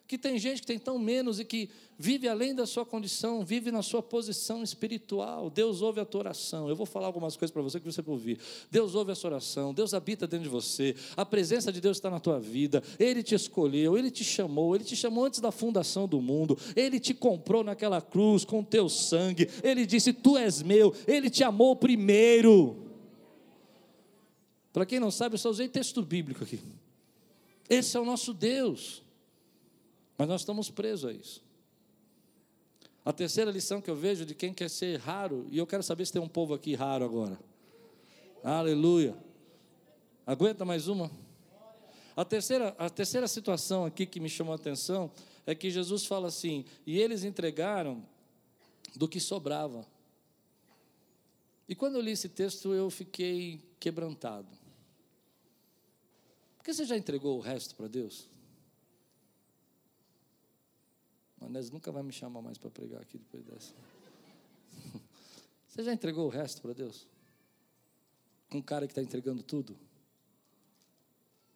que 0.06 0.16
tem 0.16 0.38
gente 0.38 0.60
que 0.60 0.66
tem 0.66 0.78
tão 0.78 0.98
menos 0.98 1.40
e 1.40 1.44
que 1.44 1.68
vive 1.98 2.28
além 2.28 2.54
da 2.54 2.64
sua 2.64 2.86
condição, 2.86 3.44
vive 3.44 3.72
na 3.72 3.82
sua 3.82 4.00
posição 4.00 4.62
espiritual. 4.62 5.50
Deus 5.50 5.82
ouve 5.82 6.00
a 6.00 6.04
tua 6.04 6.20
oração. 6.20 6.68
Eu 6.68 6.76
vou 6.76 6.86
falar 6.86 7.06
algumas 7.06 7.36
coisas 7.36 7.52
para 7.52 7.62
você 7.62 7.80
que 7.80 7.86
você 7.86 8.02
vai 8.02 8.12
ouvir. 8.12 8.38
Deus 8.70 8.94
ouve 8.94 9.10
a 9.10 9.14
sua 9.14 9.30
oração, 9.30 9.74
Deus 9.74 9.94
habita 9.94 10.26
dentro 10.26 10.44
de 10.44 10.50
você, 10.50 10.94
a 11.16 11.26
presença 11.26 11.72
de 11.72 11.80
Deus 11.80 11.96
está 11.96 12.08
na 12.08 12.20
tua 12.20 12.38
vida, 12.38 12.82
Ele 12.98 13.22
te 13.22 13.34
escolheu, 13.34 13.98
Ele 13.98 14.10
te 14.10 14.22
chamou, 14.22 14.76
Ele 14.76 14.84
te 14.84 14.94
chamou 14.94 15.24
antes 15.24 15.40
da 15.40 15.50
fundação 15.50 16.06
do 16.06 16.20
mundo, 16.20 16.56
Ele 16.76 17.00
te 17.00 17.12
comprou 17.12 17.64
naquela 17.64 18.00
cruz 18.00 18.44
com 18.44 18.60
o 18.60 18.64
teu 18.64 18.88
sangue, 18.88 19.48
Ele 19.62 19.84
disse: 19.84 20.12
Tu 20.12 20.36
és 20.36 20.62
meu, 20.62 20.94
Ele 21.06 21.28
te 21.28 21.42
amou 21.42 21.74
primeiro. 21.74 22.76
Para 24.72 24.86
quem 24.86 25.00
não 25.00 25.10
sabe, 25.10 25.34
eu 25.34 25.38
só 25.38 25.50
usei 25.50 25.68
texto 25.68 26.02
bíblico 26.02 26.44
aqui. 26.44 26.60
Esse 27.68 27.96
é 27.96 28.00
o 28.00 28.04
nosso 28.04 28.32
Deus. 28.32 29.05
Mas 30.16 30.28
nós 30.28 30.40
estamos 30.40 30.70
presos 30.70 31.10
a 31.10 31.12
isso. 31.12 31.44
A 33.04 33.12
terceira 33.12 33.50
lição 33.50 33.80
que 33.80 33.90
eu 33.90 33.94
vejo 33.94 34.24
de 34.26 34.34
quem 34.34 34.52
quer 34.52 34.68
ser 34.68 34.98
raro, 34.98 35.46
e 35.50 35.58
eu 35.58 35.66
quero 35.66 35.82
saber 35.82 36.06
se 36.06 36.12
tem 36.12 36.20
um 36.20 36.28
povo 36.28 36.54
aqui 36.54 36.74
raro 36.74 37.04
agora. 37.04 37.38
Aleluia. 38.42 39.16
Aguenta 40.26 40.64
mais 40.64 40.88
uma? 40.88 41.10
A 42.16 42.24
terceira, 42.24 42.74
a 42.78 42.88
terceira 42.88 43.28
situação 43.28 43.84
aqui 43.84 44.06
que 44.06 44.18
me 44.18 44.28
chamou 44.28 44.52
a 44.52 44.56
atenção 44.56 45.10
é 45.46 45.54
que 45.54 45.70
Jesus 45.70 46.06
fala 46.06 46.28
assim: 46.28 46.64
e 46.86 46.98
eles 46.98 47.22
entregaram 47.22 48.02
do 48.96 49.06
que 49.06 49.20
sobrava. 49.20 49.86
E 51.68 51.74
quando 51.74 51.96
eu 51.96 52.00
li 52.00 52.12
esse 52.12 52.28
texto, 52.28 52.72
eu 52.72 52.90
fiquei 52.90 53.60
quebrantado. 53.78 54.48
Por 56.56 56.64
que 56.64 56.72
você 56.72 56.84
já 56.84 56.96
entregou 56.96 57.36
o 57.36 57.40
resto 57.40 57.74
para 57.74 57.86
Deus? 57.86 58.28
Manés 61.46 61.70
nunca 61.70 61.92
vai 61.92 62.02
me 62.02 62.12
chamar 62.12 62.42
mais 62.42 62.58
para 62.58 62.68
pregar 62.70 63.00
aqui 63.00 63.18
depois 63.18 63.44
dessa. 63.44 63.72
Você 65.68 65.84
já 65.84 65.92
entregou 65.92 66.26
o 66.26 66.28
resto 66.28 66.60
para 66.60 66.72
Deus? 66.72 67.06
Com 68.50 68.58
um 68.58 68.62
cara 68.62 68.84
que 68.84 68.90
está 68.90 69.00
entregando 69.00 69.44
tudo? 69.44 69.78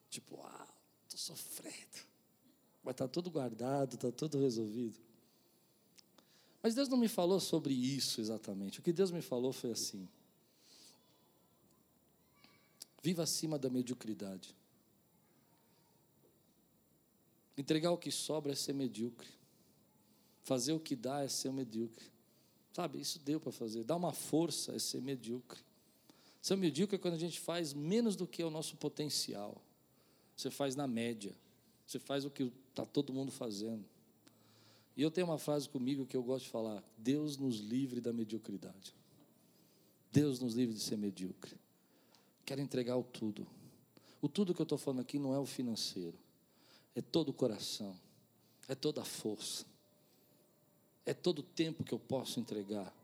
Tipo, 0.08 0.36
uau, 0.36 0.68
estou 1.08 1.18
sofrendo. 1.18 2.06
Mas 2.84 2.94
está 2.94 3.08
tudo 3.08 3.32
guardado, 3.32 3.96
está 3.96 4.12
tudo 4.12 4.38
resolvido. 4.38 4.96
Mas 6.62 6.76
Deus 6.76 6.88
não 6.88 6.96
me 6.96 7.08
falou 7.08 7.40
sobre 7.40 7.74
isso 7.74 8.20
exatamente. 8.20 8.78
O 8.78 8.82
que 8.84 8.92
Deus 8.92 9.10
me 9.10 9.20
falou 9.20 9.52
foi 9.52 9.72
assim: 9.72 10.08
viva 13.02 13.24
acima 13.24 13.58
da 13.58 13.68
mediocridade. 13.68 14.54
Entregar 17.58 17.90
o 17.90 17.98
que 17.98 18.12
sobra 18.12 18.52
é 18.52 18.54
ser 18.54 18.72
medíocre. 18.72 19.39
Fazer 20.42 20.72
o 20.72 20.80
que 20.80 20.96
dá 20.96 21.22
é 21.22 21.28
ser 21.28 21.52
medíocre. 21.52 22.06
Sabe, 22.72 23.00
isso 23.00 23.18
deu 23.18 23.40
para 23.40 23.52
fazer. 23.52 23.84
Dar 23.84 23.96
uma 23.96 24.12
força 24.12 24.72
é 24.72 24.78
ser 24.78 25.00
medíocre. 25.00 25.60
Ser 26.40 26.56
medíocre 26.56 26.96
é 26.96 26.98
quando 26.98 27.14
a 27.14 27.18
gente 27.18 27.38
faz 27.40 27.72
menos 27.72 28.16
do 28.16 28.26
que 28.26 28.42
é 28.42 28.46
o 28.46 28.50
nosso 28.50 28.76
potencial. 28.76 29.60
Você 30.36 30.50
faz 30.50 30.74
na 30.74 30.86
média. 30.86 31.34
Você 31.86 31.98
faz 31.98 32.24
o 32.24 32.30
que 32.30 32.52
está 32.70 32.86
todo 32.86 33.12
mundo 33.12 33.30
fazendo. 33.30 33.84
E 34.96 35.02
eu 35.02 35.10
tenho 35.10 35.26
uma 35.26 35.38
frase 35.38 35.68
comigo 35.68 36.06
que 36.06 36.16
eu 36.16 36.22
gosto 36.22 36.44
de 36.44 36.50
falar: 36.50 36.82
Deus 36.96 37.36
nos 37.36 37.58
livre 37.58 38.00
da 38.00 38.12
mediocridade. 38.12 38.94
Deus 40.12 40.40
nos 40.40 40.54
livre 40.54 40.74
de 40.74 40.80
ser 40.80 40.96
medíocre. 40.96 41.56
Quero 42.44 42.60
entregar 42.60 42.96
o 42.96 43.02
tudo. 43.02 43.46
O 44.20 44.28
tudo 44.28 44.54
que 44.54 44.60
eu 44.60 44.64
estou 44.64 44.76
falando 44.76 45.00
aqui 45.00 45.18
não 45.18 45.34
é 45.34 45.38
o 45.38 45.46
financeiro, 45.46 46.18
é 46.94 47.00
todo 47.00 47.30
o 47.30 47.32
coração, 47.32 47.96
é 48.68 48.74
toda 48.74 49.00
a 49.00 49.04
força, 49.04 49.64
é 51.06 51.14
todo 51.14 51.40
o 51.40 51.42
tempo 51.42 51.84
que 51.84 51.92
eu 51.92 51.98
posso 51.98 52.38
entregar. 52.38 52.94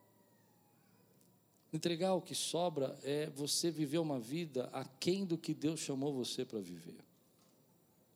Entregar 1.72 2.14
o 2.14 2.22
que 2.22 2.34
sobra 2.34 2.98
é 3.02 3.28
você 3.30 3.70
viver 3.70 3.98
uma 3.98 4.18
vida 4.18 4.70
aquém 4.72 5.24
do 5.24 5.36
que 5.36 5.52
Deus 5.52 5.80
chamou 5.80 6.12
você 6.12 6.44
para 6.44 6.60
viver. 6.60 7.04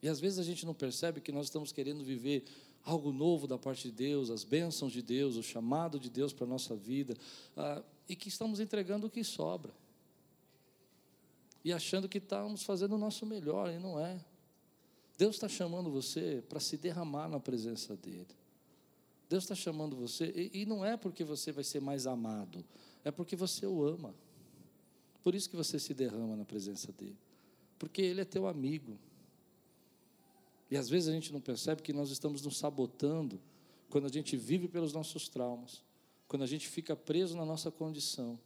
E 0.02 0.08
às 0.08 0.18
vezes 0.18 0.38
a 0.38 0.42
gente 0.42 0.64
não 0.64 0.72
percebe 0.72 1.20
que 1.20 1.32
nós 1.32 1.46
estamos 1.46 1.72
querendo 1.72 2.02
viver 2.02 2.44
algo 2.84 3.12
novo 3.12 3.46
da 3.46 3.58
parte 3.58 3.88
de 3.88 3.92
Deus, 3.92 4.30
as 4.30 4.44
bênçãos 4.44 4.92
de 4.92 5.02
Deus, 5.02 5.36
o 5.36 5.42
chamado 5.42 6.00
de 6.00 6.08
Deus 6.08 6.32
para 6.32 6.46
a 6.46 6.48
nossa 6.48 6.74
vida, 6.74 7.14
ah, 7.56 7.82
e 8.08 8.16
que 8.16 8.28
estamos 8.28 8.60
entregando 8.60 9.06
o 9.06 9.10
que 9.10 9.22
sobra. 9.22 9.72
E 11.62 11.72
achando 11.72 12.08
que 12.08 12.18
estamos 12.18 12.62
fazendo 12.62 12.94
o 12.94 12.98
nosso 12.98 13.26
melhor, 13.26 13.70
e 13.70 13.78
não 13.78 14.00
é. 14.00 14.18
Deus 15.18 15.36
está 15.36 15.48
chamando 15.48 15.90
você 15.90 16.42
para 16.48 16.58
se 16.58 16.78
derramar 16.78 17.28
na 17.28 17.38
presença 17.38 17.94
dEle. 17.94 18.39
Deus 19.30 19.44
está 19.44 19.54
chamando 19.54 19.94
você, 19.94 20.24
e, 20.34 20.62
e 20.62 20.66
não 20.66 20.84
é 20.84 20.96
porque 20.96 21.22
você 21.22 21.52
vai 21.52 21.62
ser 21.62 21.80
mais 21.80 22.04
amado, 22.04 22.64
é 23.04 23.12
porque 23.12 23.36
você 23.36 23.64
o 23.64 23.84
ama. 23.86 24.12
Por 25.22 25.36
isso 25.36 25.48
que 25.48 25.54
você 25.54 25.78
se 25.78 25.94
derrama 25.94 26.34
na 26.34 26.44
presença 26.44 26.90
dEle. 26.90 27.16
Porque 27.78 28.02
Ele 28.02 28.22
é 28.22 28.24
teu 28.24 28.48
amigo. 28.48 28.98
E 30.68 30.76
às 30.76 30.88
vezes 30.88 31.08
a 31.08 31.12
gente 31.12 31.32
não 31.32 31.40
percebe 31.40 31.80
que 31.80 31.92
nós 31.92 32.10
estamos 32.10 32.42
nos 32.42 32.58
sabotando 32.58 33.40
quando 33.88 34.06
a 34.06 34.10
gente 34.10 34.36
vive 34.36 34.66
pelos 34.66 34.92
nossos 34.92 35.28
traumas, 35.28 35.84
quando 36.26 36.42
a 36.42 36.46
gente 36.46 36.66
fica 36.66 36.96
preso 36.96 37.36
na 37.36 37.44
nossa 37.44 37.70
condição. 37.70 38.36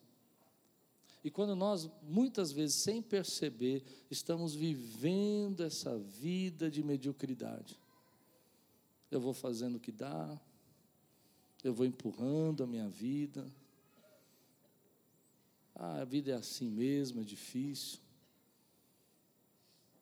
E 1.25 1.31
quando 1.31 1.57
nós, 1.57 1.89
muitas 2.03 2.53
vezes, 2.53 2.77
sem 2.77 3.01
perceber, 3.01 3.83
estamos 4.11 4.55
vivendo 4.55 5.63
essa 5.63 5.99
vida 5.99 6.71
de 6.71 6.83
mediocridade. 6.83 7.81
Eu 9.11 9.19
vou 9.19 9.33
fazendo 9.33 9.77
o 9.77 9.81
que 9.81 9.91
dá, 9.91 10.39
eu 11.65 11.73
vou 11.73 11.87
empurrando 11.87 12.63
a 12.63 12.67
minha 12.67 12.89
vida. 12.89 13.51
Ah, 15.75 16.03
a 16.03 16.05
vida 16.05 16.31
é 16.31 16.35
assim 16.35 16.69
mesmo, 16.69 17.23
é 17.23 17.25
difícil. 17.25 17.99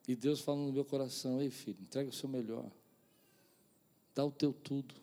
E 0.09 0.17
Deus 0.17 0.41
falando 0.41 0.67
no 0.67 0.73
meu 0.73 0.85
coração: 0.85 1.41
Ei, 1.41 1.51
filho, 1.51 1.81
entrega 1.81 2.11
o 2.11 2.13
seu 2.13 2.29
melhor. 2.29 2.69
Dá 4.13 4.25
o 4.25 4.33
teu 4.33 4.53
tudo. 4.53 4.95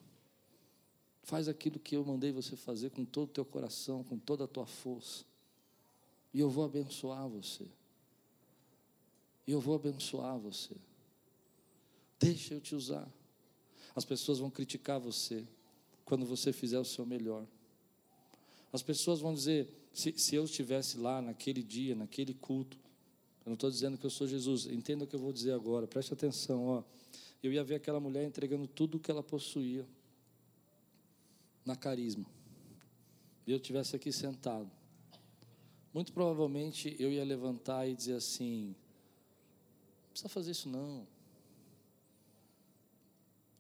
Faz 1.24 1.48
aquilo 1.48 1.80
que 1.80 1.96
eu 1.96 2.04
mandei 2.04 2.32
você 2.32 2.58
fazer 2.58 2.90
com 2.90 3.06
todo 3.06 3.30
o 3.30 3.34
teu 3.34 3.46
coração, 3.46 4.04
com 4.04 4.20
toda 4.20 4.44
a 4.44 4.48
tua 4.48 4.66
força. 4.66 5.24
E 6.34 6.40
eu 6.42 6.50
vou 6.50 6.66
abençoar 6.66 7.28
você. 7.28 7.66
E 9.48 9.52
eu 9.52 9.62
vou 9.62 9.76
abençoar 9.76 10.38
você. 10.38 10.76
Deixa 12.20 12.54
eu 12.54 12.62
te 12.62 12.76
usar. 12.76 13.08
As 13.96 14.04
pessoas 14.04 14.40
vão 14.40 14.50
criticar 14.50 15.00
você 15.00 15.48
quando 16.10 16.26
você 16.26 16.52
fizer 16.52 16.80
o 16.80 16.84
seu 16.84 17.06
melhor. 17.06 17.46
As 18.74 18.82
pessoas 18.82 19.20
vão 19.20 19.32
dizer: 19.32 19.70
se, 19.94 20.12
se 20.18 20.36
eu 20.36 20.44
estivesse 20.44 20.98
lá 20.98 21.22
naquele 21.22 21.62
dia, 21.62 21.94
naquele 21.94 22.34
culto, 22.34 22.78
eu 23.46 23.52
não 23.52 23.54
estou 23.54 23.70
dizendo 23.70 23.96
que 23.96 24.06
eu 24.06 24.10
sou 24.10 24.28
Jesus. 24.28 24.66
Entenda 24.66 25.04
o 25.04 25.08
que 25.08 25.16
eu 25.16 25.20
vou 25.20 25.32
dizer 25.32 25.52
agora. 25.52 25.88
Preste 25.88 26.12
atenção. 26.12 26.66
Ó. 26.66 26.84
Eu 27.44 27.54
ia 27.54 27.64
ver 27.64 27.76
aquela 27.76 28.00
mulher 28.00 28.26
entregando 28.26 28.68
tudo 28.68 28.98
o 28.98 29.00
que 29.00 29.12
ela 29.12 29.22
possuía 29.22 29.88
na 31.64 31.76
carisma. 31.76 32.26
E 33.46 33.52
eu 33.52 33.58
estivesse 33.58 33.96
aqui 33.96 34.12
sentado. 34.12 34.70
Muito 35.94 36.12
provavelmente 36.12 36.96
eu 37.00 37.12
ia 37.12 37.24
levantar 37.24 37.88
e 37.88 37.94
dizer 37.94 38.16
assim: 38.16 38.76
não 40.06 40.10
precisa 40.10 40.30
fazer 40.30 40.52
isso 40.52 40.68
não. 40.68 41.08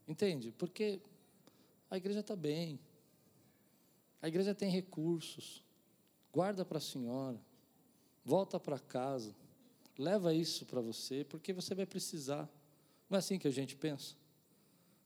Entende? 0.07 0.51
Porque 0.57 0.99
a 1.89 1.97
igreja 1.97 2.19
está 2.19 2.35
bem. 2.35 2.79
A 4.21 4.27
igreja 4.27 4.53
tem 4.53 4.69
recursos. 4.69 5.63
Guarda 6.31 6.63
para 6.65 6.77
a 6.77 6.81
senhora. 6.81 7.39
Volta 8.23 8.59
para 8.59 8.79
casa. 8.79 9.35
Leva 9.97 10.33
isso 10.33 10.65
para 10.65 10.81
você, 10.81 11.23
porque 11.23 11.51
você 11.51 11.73
vai 11.73 11.85
precisar. 11.85 12.49
Não 13.09 13.15
é 13.15 13.19
assim 13.19 13.39
que 13.39 13.47
a 13.47 13.51
gente 13.51 13.75
pensa? 13.75 14.15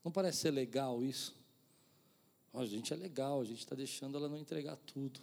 Não 0.03 0.11
parece 0.11 0.39
ser 0.39 0.51
legal 0.51 1.03
isso? 1.03 1.35
a 2.53 2.65
gente 2.65 2.93
é 2.93 2.95
legal, 2.95 3.41
a 3.41 3.43
gente 3.43 3.59
está 3.59 3.75
deixando 3.75 4.15
ela 4.15 4.29
não 4.29 4.37
entregar 4.37 4.75
tudo, 4.77 5.19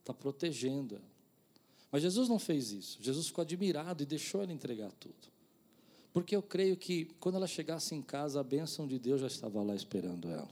está 0.00 0.12
protegendo 0.12 0.96
ela. 0.96 1.16
Mas 1.90 2.02
Jesus 2.02 2.28
não 2.28 2.38
fez 2.38 2.72
isso. 2.72 2.98
Jesus 3.00 3.28
ficou 3.28 3.42
admirado 3.42 4.02
e 4.02 4.06
deixou 4.06 4.42
ela 4.42 4.52
entregar 4.52 4.90
tudo. 4.92 5.35
Porque 6.16 6.34
eu 6.34 6.40
creio 6.40 6.78
que 6.78 7.04
quando 7.20 7.34
ela 7.34 7.46
chegasse 7.46 7.94
em 7.94 8.00
casa, 8.00 8.40
a 8.40 8.42
bênção 8.42 8.86
de 8.86 8.98
Deus 8.98 9.20
já 9.20 9.26
estava 9.26 9.62
lá 9.62 9.76
esperando 9.76 10.30
ela. 10.30 10.48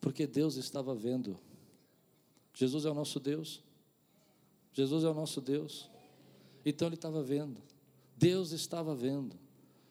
Porque 0.00 0.28
Deus 0.28 0.54
estava 0.54 0.94
vendo. 0.94 1.36
Jesus 2.54 2.84
é 2.84 2.88
o 2.88 2.94
nosso 2.94 3.18
Deus. 3.18 3.64
Jesus 4.72 5.02
é 5.02 5.08
o 5.08 5.12
nosso 5.12 5.40
Deus. 5.40 5.90
Então 6.64 6.86
ele 6.86 6.94
estava 6.94 7.20
vendo. 7.20 7.60
Deus 8.16 8.52
estava 8.52 8.94
vendo. 8.94 9.36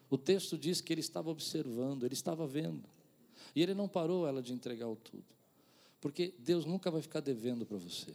O 0.08 0.16
texto 0.16 0.56
diz 0.56 0.80
que 0.80 0.94
ele 0.94 1.02
estava 1.02 1.28
observando, 1.28 2.04
ele 2.04 2.14
estava 2.14 2.46
vendo. 2.46 2.88
E 3.54 3.60
ele 3.60 3.74
não 3.74 3.86
parou 3.86 4.26
ela 4.26 4.40
de 4.40 4.54
entregar 4.54 4.88
o 4.88 4.96
tudo. 4.96 5.26
Porque 6.00 6.32
Deus 6.38 6.64
nunca 6.64 6.90
vai 6.90 7.02
ficar 7.02 7.20
devendo 7.20 7.66
para 7.66 7.76
você. 7.76 8.14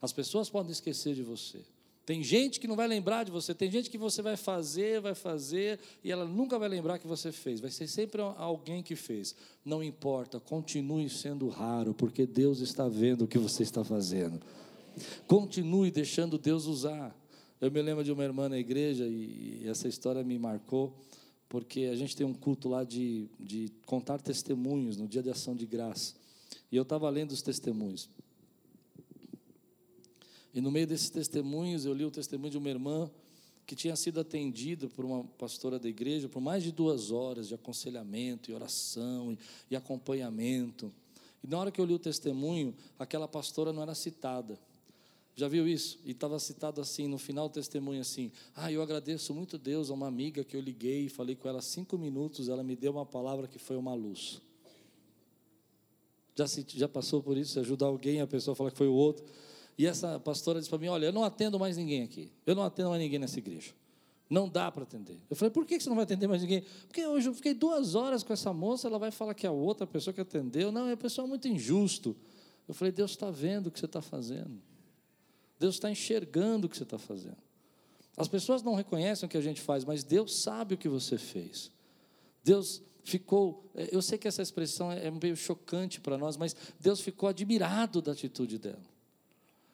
As 0.00 0.12
pessoas 0.12 0.48
podem 0.48 0.70
esquecer 0.70 1.16
de 1.16 1.24
você. 1.24 1.64
Tem 2.04 2.22
gente 2.22 2.58
que 2.58 2.66
não 2.66 2.74
vai 2.74 2.88
lembrar 2.88 3.24
de 3.24 3.30
você, 3.30 3.54
tem 3.54 3.70
gente 3.70 3.88
que 3.88 3.96
você 3.96 4.22
vai 4.22 4.36
fazer, 4.36 5.00
vai 5.00 5.14
fazer, 5.14 5.78
e 6.02 6.10
ela 6.10 6.24
nunca 6.24 6.58
vai 6.58 6.68
lembrar 6.68 6.98
que 6.98 7.06
você 7.06 7.30
fez. 7.30 7.60
Vai 7.60 7.70
ser 7.70 7.86
sempre 7.86 8.20
alguém 8.20 8.82
que 8.82 8.96
fez. 8.96 9.36
Não 9.64 9.82
importa, 9.84 10.40
continue 10.40 11.08
sendo 11.08 11.48
raro, 11.48 11.94
porque 11.94 12.26
Deus 12.26 12.58
está 12.58 12.88
vendo 12.88 13.22
o 13.22 13.28
que 13.28 13.38
você 13.38 13.62
está 13.62 13.84
fazendo. 13.84 14.40
Continue 15.28 15.90
deixando 15.92 16.38
Deus 16.38 16.66
usar. 16.66 17.16
Eu 17.60 17.70
me 17.70 17.80
lembro 17.80 18.02
de 18.02 18.10
uma 18.10 18.24
irmã 18.24 18.48
na 18.48 18.58
igreja 18.58 19.06
e, 19.06 19.62
essa 19.64 19.86
história 19.86 20.24
me 20.24 20.36
marcou, 20.36 20.92
porque 21.48 21.82
a 21.82 21.94
gente 21.94 22.16
tem 22.16 22.26
um 22.26 22.34
culto 22.34 22.68
lá 22.68 22.82
de, 22.82 23.28
de 23.38 23.70
contar 23.86 24.20
testemunhos 24.20 24.96
no 24.96 25.06
dia 25.06 25.22
de 25.22 25.30
ação 25.30 25.54
de 25.54 25.66
graça. 25.66 26.14
E 26.72 26.76
eu 26.76 26.82
estava 26.82 27.08
lendo 27.08 27.30
os 27.30 27.42
testemunhos. 27.42 28.08
E 30.54 30.60
no 30.60 30.70
meio 30.70 30.86
desses 30.86 31.10
testemunhos, 31.10 31.84
eu 31.84 31.94
li 31.94 32.04
o 32.04 32.10
testemunho 32.10 32.50
de 32.50 32.58
uma 32.58 32.68
irmã 32.68 33.10
que 33.66 33.74
tinha 33.74 33.96
sido 33.96 34.20
atendida 34.20 34.88
por 34.88 35.04
uma 35.04 35.24
pastora 35.24 35.78
da 35.78 35.88
igreja 35.88 36.28
por 36.28 36.40
mais 36.40 36.62
de 36.62 36.72
duas 36.72 37.10
horas 37.10 37.48
de 37.48 37.54
aconselhamento 37.54 38.50
e 38.50 38.54
oração 38.54 39.32
e, 39.32 39.38
e 39.70 39.76
acompanhamento. 39.76 40.92
E 41.42 41.46
na 41.46 41.58
hora 41.58 41.70
que 41.70 41.80
eu 41.80 41.84
li 41.84 41.94
o 41.94 41.98
testemunho, 41.98 42.74
aquela 42.98 43.26
pastora 43.26 43.72
não 43.72 43.82
era 43.82 43.94
citada. 43.94 44.58
Já 45.34 45.48
viu 45.48 45.66
isso? 45.66 45.98
E 46.04 46.10
estava 46.10 46.38
citado 46.38 46.80
assim, 46.80 47.08
no 47.08 47.16
final 47.16 47.48
do 47.48 47.54
testemunho, 47.54 48.00
assim: 48.00 48.30
Ah, 48.54 48.70
eu 48.70 48.82
agradeço 48.82 49.32
muito 49.32 49.56
Deus 49.56 49.90
a 49.90 49.94
uma 49.94 50.06
amiga 50.06 50.44
que 50.44 50.54
eu 50.54 50.60
liguei 50.60 51.08
falei 51.08 51.34
com 51.34 51.48
ela 51.48 51.62
cinco 51.62 51.96
minutos, 51.96 52.48
ela 52.48 52.62
me 52.62 52.76
deu 52.76 52.92
uma 52.92 53.06
palavra 53.06 53.48
que 53.48 53.58
foi 53.58 53.76
uma 53.76 53.94
luz. 53.94 54.42
Já, 56.34 56.44
já 56.68 56.88
passou 56.88 57.22
por 57.22 57.36
isso? 57.36 57.58
Ajudar 57.60 57.86
alguém, 57.86 58.20
a 58.20 58.26
pessoa 58.26 58.54
fala 58.54 58.70
que 58.70 58.76
foi 58.76 58.88
o 58.88 58.94
outro. 58.94 59.24
E 59.82 59.86
essa 59.86 60.20
pastora 60.20 60.60
disse 60.60 60.70
para 60.70 60.78
mim: 60.78 60.86
Olha, 60.86 61.06
eu 61.06 61.12
não 61.12 61.24
atendo 61.24 61.58
mais 61.58 61.76
ninguém 61.76 62.04
aqui. 62.04 62.30
Eu 62.46 62.54
não 62.54 62.62
atendo 62.62 62.90
mais 62.90 63.02
ninguém 63.02 63.18
nessa 63.18 63.40
igreja. 63.40 63.72
Não 64.30 64.48
dá 64.48 64.70
para 64.70 64.84
atender. 64.84 65.18
Eu 65.28 65.34
falei: 65.34 65.50
Por 65.50 65.66
que 65.66 65.80
você 65.80 65.88
não 65.88 65.96
vai 65.96 66.04
atender 66.04 66.28
mais 66.28 66.40
ninguém? 66.40 66.64
Porque 66.86 67.04
hoje 67.04 67.28
eu 67.28 67.34
fiquei 67.34 67.52
duas 67.52 67.96
horas 67.96 68.22
com 68.22 68.32
essa 68.32 68.52
moça, 68.52 68.86
ela 68.86 68.96
vai 68.96 69.10
falar 69.10 69.34
que 69.34 69.44
é 69.44 69.48
a 69.48 69.52
outra 69.52 69.84
pessoa 69.84 70.14
que 70.14 70.20
atendeu. 70.20 70.70
Não, 70.70 70.88
é 70.88 70.94
pessoal 70.94 71.26
muito 71.26 71.48
injusto. 71.48 72.14
Eu 72.68 72.74
falei: 72.74 72.92
Deus 72.92 73.10
está 73.10 73.28
vendo 73.28 73.66
o 73.66 73.70
que 73.72 73.80
você 73.80 73.86
está 73.86 74.00
fazendo. 74.00 74.62
Deus 75.58 75.74
está 75.74 75.90
enxergando 75.90 76.68
o 76.68 76.70
que 76.70 76.76
você 76.76 76.84
está 76.84 76.96
fazendo. 76.96 77.42
As 78.16 78.28
pessoas 78.28 78.62
não 78.62 78.76
reconhecem 78.76 79.26
o 79.26 79.28
que 79.28 79.36
a 79.36 79.42
gente 79.42 79.60
faz, 79.60 79.84
mas 79.84 80.04
Deus 80.04 80.42
sabe 80.42 80.76
o 80.76 80.78
que 80.78 80.88
você 80.88 81.18
fez. 81.18 81.72
Deus 82.44 82.80
ficou, 83.02 83.68
é, 83.74 83.88
eu 83.90 84.00
sei 84.00 84.16
que 84.16 84.28
essa 84.28 84.42
expressão 84.42 84.92
é 84.92 85.10
meio 85.10 85.34
chocante 85.34 86.00
para 86.00 86.16
nós, 86.16 86.36
mas 86.36 86.54
Deus 86.78 87.00
ficou 87.00 87.28
admirado 87.28 88.00
da 88.00 88.12
atitude 88.12 88.58
dela. 88.58 88.91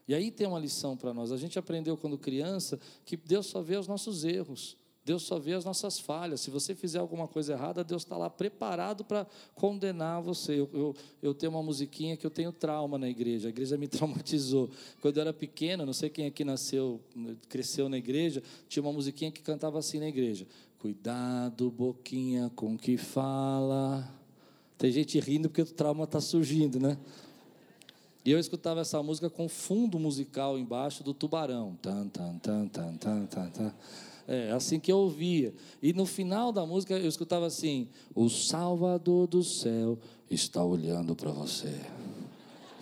E 0.08 0.14
aí 0.14 0.30
tem 0.30 0.46
uma 0.46 0.58
lição 0.58 0.96
para 0.96 1.12
nós. 1.12 1.30
A 1.30 1.36
gente 1.36 1.58
aprendeu 1.58 1.94
quando 1.96 2.16
criança 2.16 2.80
que 3.04 3.14
Deus 3.14 3.46
só 3.46 3.60
vê 3.60 3.76
os 3.76 3.86
nossos 3.86 4.24
erros. 4.24 4.74
Deus 5.08 5.22
só 5.22 5.38
vê 5.38 5.54
as 5.54 5.64
nossas 5.64 5.98
falhas. 5.98 6.40
Se 6.42 6.50
você 6.50 6.74
fizer 6.74 6.98
alguma 6.98 7.26
coisa 7.26 7.54
errada, 7.54 7.82
Deus 7.82 8.02
está 8.02 8.14
lá 8.16 8.28
preparado 8.28 9.04
para 9.04 9.26
condenar 9.54 10.20
você. 10.20 10.60
Eu, 10.60 10.68
eu, 10.72 10.96
eu, 11.22 11.34
tenho 11.34 11.52
uma 11.52 11.62
musiquinha 11.62 12.14
que 12.14 12.26
eu 12.26 12.30
tenho 12.30 12.52
trauma 12.52 12.98
na 12.98 13.08
igreja. 13.08 13.48
A 13.48 13.50
igreja 13.50 13.78
me 13.78 13.88
traumatizou. 13.88 14.68
Quando 15.00 15.16
eu 15.16 15.22
era 15.22 15.32
pequena, 15.32 15.86
não 15.86 15.94
sei 15.94 16.10
quem 16.10 16.26
aqui 16.26 16.44
nasceu, 16.44 17.00
cresceu 17.48 17.88
na 17.88 17.96
igreja, 17.96 18.42
tinha 18.68 18.82
uma 18.82 18.92
musiquinha 18.92 19.30
que 19.30 19.40
cantava 19.40 19.78
assim 19.78 19.98
na 19.98 20.08
igreja: 20.08 20.46
Cuidado, 20.78 21.70
boquinha, 21.70 22.50
com 22.54 22.76
que 22.76 22.98
fala. 22.98 24.06
Tem 24.76 24.92
gente 24.92 25.18
rindo 25.18 25.48
porque 25.48 25.62
o 25.62 25.66
trauma 25.66 26.04
está 26.04 26.20
surgindo, 26.20 26.78
né? 26.78 26.98
E 28.28 28.30
eu 28.30 28.38
escutava 28.38 28.82
essa 28.82 29.02
música 29.02 29.30
com 29.30 29.48
fundo 29.48 29.98
musical 29.98 30.58
embaixo 30.58 31.02
do 31.02 31.14
tubarão. 31.14 31.78
Tan, 31.80 32.08
tan, 32.08 32.36
tan, 32.36 32.68
tan, 32.68 32.94
tan, 32.98 33.24
tan, 33.24 33.48
tan. 33.48 33.72
É 34.26 34.52
assim 34.52 34.78
que 34.78 34.92
eu 34.92 34.98
ouvia. 34.98 35.54
E 35.82 35.94
no 35.94 36.04
final 36.04 36.52
da 36.52 36.66
música 36.66 36.92
eu 36.92 37.08
escutava 37.08 37.46
assim: 37.46 37.88
O 38.14 38.28
Salvador 38.28 39.26
do 39.26 39.42
céu 39.42 39.98
está 40.30 40.62
olhando 40.62 41.16
para 41.16 41.30
você. 41.30 41.72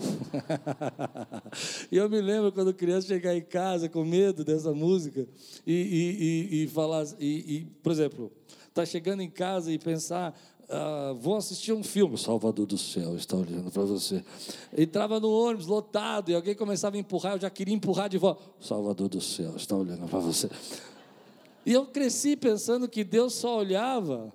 e 1.92 1.96
eu 1.96 2.10
me 2.10 2.20
lembro 2.20 2.50
quando 2.50 2.74
criança 2.74 3.06
chegar 3.06 3.32
em 3.32 3.40
casa 3.40 3.88
com 3.88 4.04
medo 4.04 4.44
dessa 4.44 4.74
música 4.74 5.28
e, 5.64 5.72
e, 5.72 6.58
e, 6.58 6.64
e 6.64 6.66
falar, 6.66 7.06
e, 7.20 7.68
por 7.84 7.92
exemplo, 7.92 8.32
tá 8.74 8.84
chegando 8.84 9.22
em 9.22 9.30
casa 9.30 9.72
e 9.72 9.78
pensar, 9.78 10.36
ah, 10.68 11.14
vou 11.18 11.36
assistir 11.36 11.72
um 11.72 11.82
filme, 11.82 12.18
Salvador 12.18 12.66
do 12.66 12.76
céu 12.76 13.14
está 13.16 13.36
olhando 13.36 13.70
para 13.70 13.82
você. 13.82 14.24
Entrava 14.76 15.20
no 15.20 15.30
ônibus 15.30 15.66
lotado 15.66 16.30
e 16.30 16.34
alguém 16.34 16.54
começava 16.54 16.96
a 16.96 16.98
empurrar, 16.98 17.34
eu 17.34 17.40
já 17.40 17.50
queria 17.50 17.74
empurrar 17.74 18.08
de 18.08 18.18
volta. 18.18 18.42
Salvador 18.60 19.08
do 19.08 19.20
céu 19.20 19.54
está 19.56 19.76
olhando 19.76 20.08
para 20.08 20.18
você. 20.18 20.50
E 21.64 21.72
eu 21.72 21.86
cresci 21.86 22.36
pensando 22.36 22.88
que 22.88 23.04
Deus 23.04 23.34
só 23.34 23.58
olhava 23.58 24.32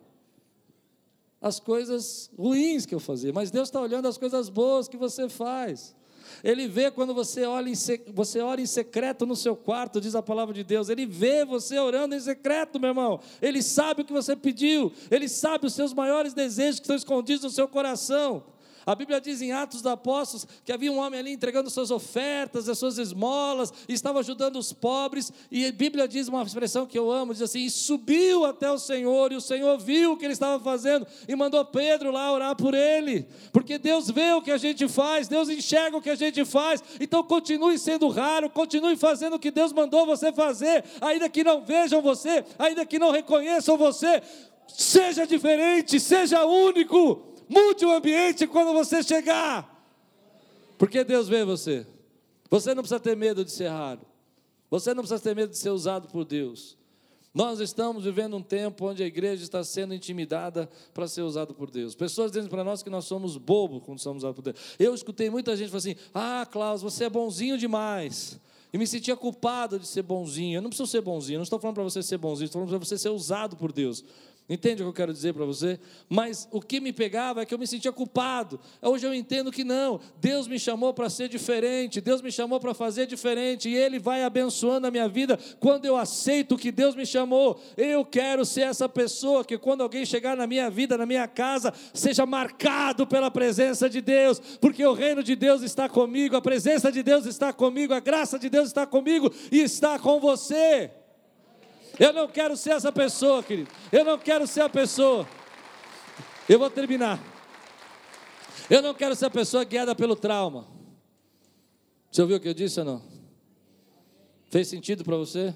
as 1.42 1.60
coisas 1.60 2.30
ruins 2.38 2.86
que 2.86 2.94
eu 2.94 3.00
fazia, 3.00 3.34
mas 3.34 3.52
Deus 3.52 3.68
está 3.68 3.82
olhando 3.82 4.08
as 4.08 4.18
coisas 4.18 4.48
boas 4.48 4.88
que 4.88 4.98
você 4.98 5.28
faz. 5.28 5.96
Ele 6.44 6.68
vê 6.68 6.90
quando 6.90 7.14
você, 7.14 7.46
olha 7.46 7.70
em, 7.70 7.74
você 8.14 8.40
ora 8.40 8.62
em 8.62 8.66
secreto 8.66 9.26
no 9.26 9.36
seu 9.36 9.56
quarto, 9.56 10.02
diz 10.02 10.16
a 10.16 10.22
palavra 10.22 10.54
de 10.54 10.64
Deus. 10.64 10.90
Ele 10.90 11.06
vê 11.06 11.46
você 11.46 11.78
orando 11.78 12.16
em 12.16 12.20
secreto, 12.20 12.80
meu 12.80 12.90
irmão. 12.90 13.20
Ele 13.42 13.62
sabe 13.62 14.02
o 14.02 14.06
que 14.06 14.14
você 14.14 14.36
pediu. 14.36 14.92
Ele 15.10 15.28
sabe 15.28 15.68
os 15.68 15.74
seus 15.74 15.94
maiores 15.94 16.34
desejos 16.34 16.80
que 16.80 16.86
estão 16.86 16.96
escondidos 16.96 17.44
no 17.44 17.50
seu 17.50 17.68
coração. 17.68 18.44
A 18.86 18.96
Bíblia 18.96 19.22
diz 19.22 19.42
em 19.42 19.52
Atos 19.52 19.82
dos 19.82 19.92
Apóstolos 19.92 20.48
que 20.66 20.72
havia 20.72 20.92
um 20.92 20.98
homem 20.98 21.20
ali 21.20 21.32
entregando 21.32 21.70
suas 21.70 21.92
ofertas, 21.92 22.68
as 22.68 22.78
suas 22.78 22.98
esmolas, 22.98 23.72
e 23.88 23.94
estava 23.94 24.20
ajudando 24.20 24.58
os 24.58 24.74
pobres, 24.74 25.32
e 25.52 25.66
a 25.66 25.72
Bíblia 25.72 26.08
diz 26.08 26.28
uma 26.28 26.42
expressão 26.44 26.86
que 26.86 26.98
eu 26.98 27.12
amo, 27.12 27.34
diz 27.34 27.42
assim: 27.42 27.66
e 27.66 27.70
subiu 27.70 28.46
até 28.46 28.72
o 28.72 28.78
Senhor, 28.78 29.32
e 29.32 29.36
o 29.36 29.42
Senhor 29.42 29.78
viu 29.78 30.14
o 30.14 30.18
que 30.18 30.26
ele 30.26 30.34
estava 30.34 30.62
fazendo, 30.64 31.06
e 31.28 31.36
mandou 31.36 31.64
Pedro 31.66 32.12
lá 32.12 32.32
orar 32.32 32.56
por 32.56 32.74
ele, 32.74 33.28
porque 33.52 33.78
Deus 33.78 34.10
vê 34.10 34.34
o 34.34 34.42
que 34.42 34.52
a 34.52 34.58
gente 34.58 34.88
faz, 34.88 35.28
Deus 35.28 35.50
enxerga 35.50 35.98
o 35.98 36.02
que 36.02 36.10
a 36.10 36.16
gente 36.16 36.44
faz, 36.44 36.84
então 37.00 37.24
continue 37.24 37.78
sendo 37.78 38.08
raro, 38.10 38.50
continue 38.50 38.96
fazendo 38.96 39.36
o 39.36 39.40
que 39.40 39.52
Deus 39.52 39.72
mandou 39.72 40.06
você 40.06 40.32
fazer, 40.32 40.84
ainda 41.00 41.30
que 41.30 41.44
não 41.44 41.64
vejam 41.64 42.02
você, 42.02 42.44
ainda 42.58 42.86
que 42.86 42.98
não 42.98 43.12
reconheçam 43.12 43.78
você, 43.78 44.22
seja 44.68 45.28
diferente, 45.28 46.00
seja 46.00 46.46
único. 46.46 47.31
Mude 47.52 47.86
o 47.86 47.92
ambiente 47.92 48.48
quando 48.48 48.72
você 48.72 49.04
chegar. 49.04 49.70
Porque 50.78 51.04
Deus 51.04 51.28
vê 51.28 51.44
você. 51.44 51.86
Você 52.50 52.74
não 52.74 52.82
precisa 52.82 53.00
ter 53.00 53.18
medo 53.18 53.44
de 53.44 53.52
ser 53.52 53.68
raro. 53.68 54.02
Você 54.70 54.94
não 54.94 55.04
precisa 55.04 55.22
ter 55.22 55.36
medo 55.36 55.50
de 55.50 55.58
ser 55.58 55.70
usado 55.70 56.08
por 56.08 56.24
Deus. 56.24 56.78
Nós 57.34 57.60
estamos 57.60 58.06
vivendo 58.06 58.38
um 58.38 58.42
tempo 58.42 58.86
onde 58.88 59.04
a 59.04 59.06
igreja 59.06 59.44
está 59.44 59.66
sendo 59.66 59.94
intimidada 59.94 60.70
para 60.94 61.10
ser 61.10 61.24
usada 61.24 61.54
por 61.54 61.70
Deus. 61.70 61.94
Pessoas 61.94 62.32
dizem 62.32 62.50
para 62.50 62.64
nós 62.64 62.82
que 62.82 62.90
nós 62.90 63.04
somos 63.04 63.36
bobos 63.36 63.84
quando 63.84 64.00
somos 64.00 64.24
usados 64.24 64.36
por 64.36 64.44
Deus. 64.44 64.58
Eu 64.80 64.96
escutei 64.96 65.30
muita 65.30 65.56
gente 65.58 65.70
falar 65.70 65.80
assim: 65.80 65.96
Ah, 66.14 66.48
Klaus, 66.50 66.82
você 66.82 67.04
é 67.04 67.10
bonzinho 67.10 67.58
demais. 67.58 68.40
E 68.74 68.78
me 68.78 68.88
sentia 68.88 69.18
culpado 69.18 69.78
de 69.78 69.86
ser 69.86 70.02
bonzinho. 70.02 70.58
Eu 70.58 70.62
não 70.62 70.70
preciso 70.70 70.90
ser 70.90 71.02
bonzinho, 71.02 71.40
não 71.40 71.44
estou 71.44 71.60
falando 71.60 71.76
para 71.76 71.84
você 71.84 72.02
ser 72.02 72.18
bonzinho, 72.18 72.46
estou 72.46 72.62
falando 72.62 72.80
para 72.80 72.88
você 72.88 72.98
ser 72.98 73.10
usado 73.10 73.58
por 73.58 73.74
Deus. 73.74 74.04
Entende 74.52 74.82
o 74.82 74.86
que 74.86 74.90
eu 74.90 74.94
quero 74.94 75.14
dizer 75.14 75.34
para 75.34 75.46
você? 75.46 75.80
Mas 76.10 76.46
o 76.52 76.60
que 76.60 76.82
me 76.82 76.92
pegava 76.92 77.42
é 77.42 77.46
que 77.46 77.54
eu 77.54 77.58
me 77.58 77.66
sentia 77.66 77.90
culpado. 77.90 78.60
Hoje 78.82 79.08
eu 79.08 79.14
entendo 79.14 79.50
que 79.50 79.64
não. 79.64 79.98
Deus 80.20 80.46
me 80.46 80.60
chamou 80.60 80.94
para 80.94 81.10
ser 81.10 81.30
diferente. 81.30 82.02
Deus 82.02 82.22
me 82.22 82.30
chamou 82.30 82.60
para 82.60 82.74
fazer 82.74 83.06
diferente. 83.06 83.70
E 83.70 83.76
Ele 83.78 83.98
vai 83.98 84.26
abençoando 84.26 84.86
a 84.88 84.92
minha 84.92 85.08
vida 85.08 85.40
quando 85.58 85.86
eu 85.86 85.96
aceito 85.96 86.58
que 86.58 86.70
Deus 86.70 86.96
me 86.96 87.06
chamou. 87.06 87.62
Eu 87.78 88.04
quero 88.04 88.44
ser 88.44 88.64
essa 88.64 88.90
pessoa 88.90 89.46
que 89.46 89.58
quando 89.58 89.84
alguém 89.84 90.06
chegar 90.06 90.36
na 90.36 90.46
minha 90.46 90.70
vida, 90.70 90.98
na 90.98 91.06
minha 91.06 91.30
casa, 91.30 91.74
seja 91.94 92.26
marcado 92.26 93.08
pela 93.08 93.32
presença 93.32 93.90
de 93.90 94.02
Deus. 94.02 94.38
Porque 94.60 94.86
o 94.86 94.92
reino 94.92 95.24
de 95.24 95.34
Deus 95.34 95.62
está 95.62 95.88
comigo, 95.88 96.36
a 96.36 96.42
presença 96.42 96.92
de 96.92 97.02
Deus 97.02 97.26
está 97.26 97.54
comigo, 97.54 97.94
a 97.94 98.02
graça 98.02 98.38
de 98.38 98.50
Deus 98.50 98.68
está 98.68 98.86
comigo 98.86 99.32
e 99.50 99.62
está 99.62 99.98
com 99.98 100.20
você. 100.20 100.92
Eu 102.02 102.12
não 102.12 102.28
quero 102.28 102.58
ser 102.58 102.72
essa 102.72 102.92
pessoa, 102.92 103.44
querido. 103.44 103.70
Eu 103.92 104.04
não 104.04 104.18
quero 104.18 104.48
ser 104.48 104.62
a 104.62 104.70
pessoa. 104.70 105.30
Eu 106.50 106.58
vou 106.58 106.68
terminar. 106.68 107.20
Eu 108.68 108.82
não 108.82 108.92
quero 108.92 109.16
ser 109.16 109.28
a 109.28 109.30
pessoa 109.30 109.64
guiada 109.64 109.94
pelo 109.94 110.16
trauma. 110.16 110.66
Você 112.12 112.24
ouviu 112.24 112.38
o 112.38 112.40
que 112.40 112.48
eu 112.48 112.56
disse 112.56 112.80
ou 112.80 112.86
não? 112.88 113.04
Fez 114.50 114.68
sentido 114.68 115.04
para 115.04 115.16
você? 115.16 115.54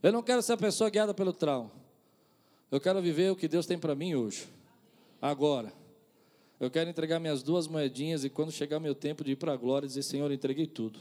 Eu 0.00 0.12
não 0.12 0.22
quero 0.22 0.40
ser 0.40 0.52
a 0.52 0.56
pessoa 0.56 0.88
guiada 0.88 1.12
pelo 1.12 1.32
trauma. 1.32 1.72
Eu 2.70 2.80
quero 2.80 3.02
viver 3.02 3.32
o 3.32 3.34
que 3.34 3.48
Deus 3.48 3.66
tem 3.66 3.76
para 3.76 3.96
mim 3.96 4.14
hoje, 4.14 4.46
agora. 5.20 5.72
Eu 6.60 6.70
quero 6.70 6.88
entregar 6.88 7.18
minhas 7.18 7.42
duas 7.42 7.66
moedinhas 7.66 8.22
e 8.22 8.30
quando 8.30 8.52
chegar 8.52 8.78
meu 8.78 8.94
tempo 8.94 9.24
de 9.24 9.32
ir 9.32 9.36
para 9.36 9.52
a 9.52 9.56
glória, 9.56 9.88
dizer: 9.88 10.04
Senhor, 10.04 10.30
entreguei 10.30 10.68
tudo. 10.68 11.00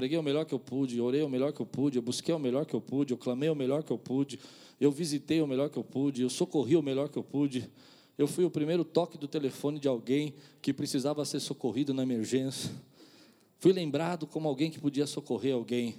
Preguei 0.00 0.16
o 0.16 0.22
melhor 0.22 0.46
que 0.46 0.54
eu 0.54 0.58
pude, 0.58 0.98
orei 0.98 1.22
o 1.22 1.28
melhor 1.28 1.52
que 1.52 1.60
eu 1.60 1.66
pude, 1.66 1.98
eu 1.98 2.02
busquei 2.02 2.34
o 2.34 2.38
melhor 2.38 2.64
que 2.64 2.72
eu 2.72 2.80
pude, 2.80 3.12
eu 3.12 3.18
clamei 3.18 3.50
o 3.50 3.54
melhor 3.54 3.82
que 3.82 3.90
eu 3.90 3.98
pude, 3.98 4.40
eu 4.80 4.90
visitei 4.90 5.42
o 5.42 5.46
melhor 5.46 5.68
que 5.68 5.76
eu 5.76 5.84
pude, 5.84 6.22
eu 6.22 6.30
socorri 6.30 6.74
o 6.74 6.80
melhor 6.80 7.10
que 7.10 7.18
eu 7.18 7.22
pude. 7.22 7.70
Eu 8.16 8.26
fui 8.26 8.42
o 8.46 8.50
primeiro 8.50 8.82
toque 8.82 9.18
do 9.18 9.28
telefone 9.28 9.78
de 9.78 9.86
alguém 9.86 10.32
que 10.62 10.72
precisava 10.72 11.22
ser 11.26 11.38
socorrido 11.38 11.92
na 11.92 12.02
emergência. 12.02 12.70
Fui 13.58 13.74
lembrado 13.74 14.26
como 14.26 14.48
alguém 14.48 14.70
que 14.70 14.78
podia 14.80 15.06
socorrer 15.06 15.52
alguém. 15.52 15.96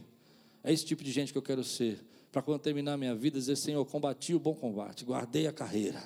É 0.63 0.73
esse 0.73 0.83
tipo 0.83 1.03
de 1.03 1.11
gente 1.11 1.31
que 1.31 1.37
eu 1.37 1.43
quero 1.43 1.63
ser. 1.63 2.03
Para 2.31 2.41
quando 2.41 2.59
terminar 2.59 2.93
a 2.93 2.97
minha 2.97 3.13
vida, 3.13 3.37
dizer: 3.37 3.55
Senhor, 3.55 3.85
combati 3.85 4.33
o 4.33 4.39
bom 4.39 4.55
combate, 4.55 5.05
guardei 5.05 5.45
a 5.45 5.53
carreira. 5.53 6.01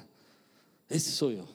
Esse 0.89 1.11
sou 1.11 1.31
eu. 1.31 1.47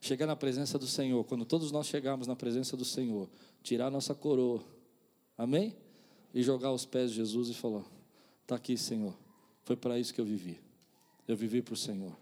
Chegar 0.00 0.28
na 0.28 0.36
presença 0.36 0.78
do 0.78 0.86
Senhor, 0.86 1.24
quando 1.24 1.44
todos 1.44 1.72
nós 1.72 1.88
chegarmos 1.88 2.28
na 2.28 2.36
presença 2.36 2.76
do 2.76 2.84
Senhor, 2.84 3.28
tirar 3.64 3.90
nossa 3.90 4.14
coroa 4.14 4.75
Amém? 5.36 5.76
E 6.32 6.42
jogar 6.42 6.68
aos 6.68 6.84
pés 6.84 7.10
de 7.10 7.16
Jesus 7.16 7.48
e 7.48 7.54
falar: 7.54 7.84
Está 8.42 8.56
aqui, 8.56 8.76
Senhor. 8.76 9.16
Foi 9.64 9.76
para 9.76 9.98
isso 9.98 10.14
que 10.14 10.20
eu 10.20 10.24
vivi. 10.24 10.60
Eu 11.26 11.36
vivi 11.36 11.60
para 11.60 11.74
o 11.74 11.76
Senhor. 11.76 12.16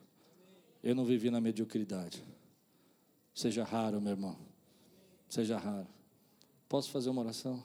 Eu 0.82 0.94
não 0.94 1.04
vivi 1.04 1.30
na 1.30 1.40
mediocridade. 1.40 2.22
Seja 3.34 3.64
raro, 3.64 4.00
meu 4.00 4.12
irmão. 4.12 4.36
Seja 5.28 5.58
raro. 5.58 5.86
Posso 6.68 6.90
fazer 6.90 7.10
uma 7.10 7.22
oração? 7.22 7.62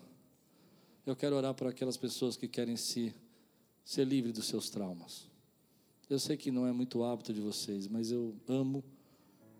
Eu 1.05 1.15
quero 1.15 1.35
orar 1.35 1.53
para 1.53 1.69
aquelas 1.69 1.97
pessoas 1.97 2.35
que 2.35 2.47
querem 2.47 2.75
se 2.75 3.13
ser 3.83 4.05
livre 4.05 4.31
dos 4.31 4.45
seus 4.45 4.69
traumas. 4.69 5.27
Eu 6.09 6.19
sei 6.19 6.35
que 6.37 6.51
não 6.51 6.65
é 6.65 6.71
muito 6.71 7.03
hábito 7.03 7.33
de 7.33 7.39
vocês, 7.39 7.87
mas 7.87 8.11
eu 8.11 8.35
amo 8.47 8.83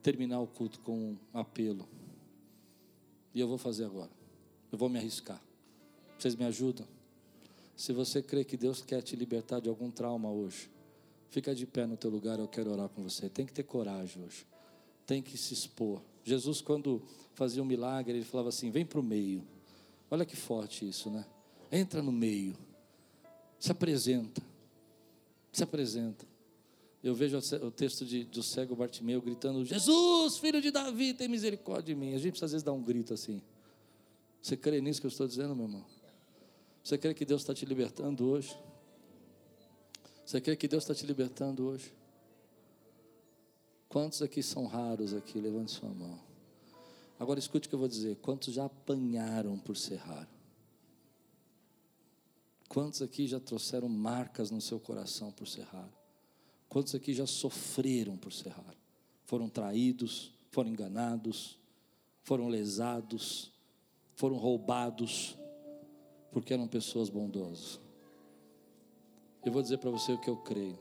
terminar 0.02 0.40
o 0.40 0.48
culto 0.48 0.80
com 0.82 1.12
um 1.12 1.18
apelo. 1.34 1.88
E 3.34 3.40
eu 3.40 3.48
vou 3.48 3.58
fazer 3.58 3.86
agora. 3.86 4.12
Eu 4.72 4.78
vou 4.78 4.90
me 4.90 4.98
arriscar. 4.98 5.42
Vocês 6.20 6.36
me 6.36 6.44
ajudam? 6.46 6.86
Se 7.78 7.94
você 7.94 8.22
crê 8.22 8.44
que 8.44 8.58
Deus 8.58 8.82
quer 8.82 9.02
te 9.02 9.16
libertar 9.16 9.62
de 9.62 9.70
algum 9.70 9.90
trauma 9.90 10.30
hoje, 10.30 10.70
fica 11.30 11.56
de 11.56 11.66
pé 11.66 11.86
no 11.86 11.96
teu 11.96 12.10
lugar, 12.10 12.38
eu 12.40 12.48
quero 12.48 12.72
orar 12.72 12.90
com 12.90 13.02
você. 13.02 13.30
Tem 13.30 13.46
que 13.46 13.54
ter 13.54 13.64
coragem 13.64 14.22
hoje. 14.22 14.46
Tem 15.06 15.22
que 15.22 15.38
se 15.38 15.54
expor. 15.54 16.02
Jesus, 16.26 16.60
quando 16.60 17.02
fazia 17.36 17.64
um 17.64 17.66
milagre, 17.66 18.18
ele 18.18 18.26
falava 18.26 18.50
assim: 18.50 18.70
vem 18.70 18.86
para 18.86 19.00
o 19.00 19.04
meio. 19.04 19.48
Olha 20.12 20.26
que 20.26 20.36
forte 20.36 20.88
isso, 20.88 21.10
né? 21.10 21.26
Entra 21.72 22.02
no 22.02 22.12
meio. 22.12 22.58
Se 23.58 23.72
apresenta. 23.72 24.42
Se 25.54 25.64
apresenta. 25.64 26.28
Eu 27.02 27.16
vejo 27.16 27.38
o 27.38 27.72
texto 27.72 28.06
de, 28.06 28.26
do 28.26 28.44
cego 28.44 28.76
Bartimeu 28.76 29.22
gritando: 29.22 29.64
Jesus, 29.64 30.38
filho 30.38 30.62
de 30.62 30.70
Davi, 30.70 31.14
tem 31.14 31.30
misericórdia 31.30 31.96
de 31.96 31.96
mim. 31.96 32.14
A 32.14 32.18
gente 32.18 32.32
precisa 32.32 32.46
às 32.48 32.52
vezes 32.52 32.64
dar 32.64 32.74
um 32.74 32.84
grito 32.84 33.14
assim. 33.14 33.42
Você 34.42 34.58
crê 34.58 34.82
nisso 34.82 35.00
que 35.00 35.08
eu 35.08 35.12
estou 35.12 35.26
dizendo, 35.26 35.56
meu 35.56 35.66
irmão? 35.66 35.99
Você 36.84 36.98
crê 36.98 37.14
que 37.14 37.26
Deus 37.26 37.42
está 37.42 37.54
te 37.54 37.66
libertando 37.66 38.28
hoje? 38.28 38.58
Você 40.26 40.40
crê 40.40 40.56
que 40.56 40.68
Deus 40.68 40.84
está 40.84 40.94
te 40.94 41.06
libertando 41.06 41.68
hoje? 41.68 41.94
Quantos 43.88 44.22
aqui 44.22 44.44
são 44.44 44.68
raros 44.68 45.14
aqui? 45.14 45.42
Levante 45.42 45.72
sua 45.72 45.90
mão. 45.90 46.20
Agora 47.20 47.40
escute 47.40 47.68
o 47.68 47.70
que 47.70 47.76
eu 47.76 47.80
vou 47.80 47.88
dizer. 47.88 48.16
Quantos 48.18 48.54
já 48.54 48.66
apanharam 48.66 49.58
por 49.58 49.76
ser 49.76 49.96
raro? 49.96 50.30
Quantos 52.70 53.02
aqui 53.02 53.28
já 53.28 53.40
trouxeram 53.40 53.90
marcas 53.90 54.52
no 54.52 54.62
seu 54.62 54.80
coração 54.80 55.32
por 55.32 55.48
ser 55.48 55.64
raro? 55.64 55.92
Quantos 56.70 56.94
aqui 56.94 57.14
já 57.14 57.26
sofreram 57.26 58.16
por 58.16 58.32
ser 58.32 58.50
raro? 58.50 58.78
Foram 59.26 59.50
traídos, 59.50 60.32
foram 60.52 60.70
enganados, 60.70 61.58
foram 62.24 62.48
lesados, 62.48 63.52
foram 64.16 64.38
roubados, 64.38 65.36
porque 66.32 66.54
eram 66.54 66.68
pessoas 66.68 67.10
bondosas. 67.10 67.80
Eu 69.46 69.52
vou 69.52 69.62
dizer 69.62 69.78
para 69.78 69.90
você 69.90 70.12
o 70.12 70.20
que 70.20 70.30
eu 70.30 70.38
creio. 70.38 70.78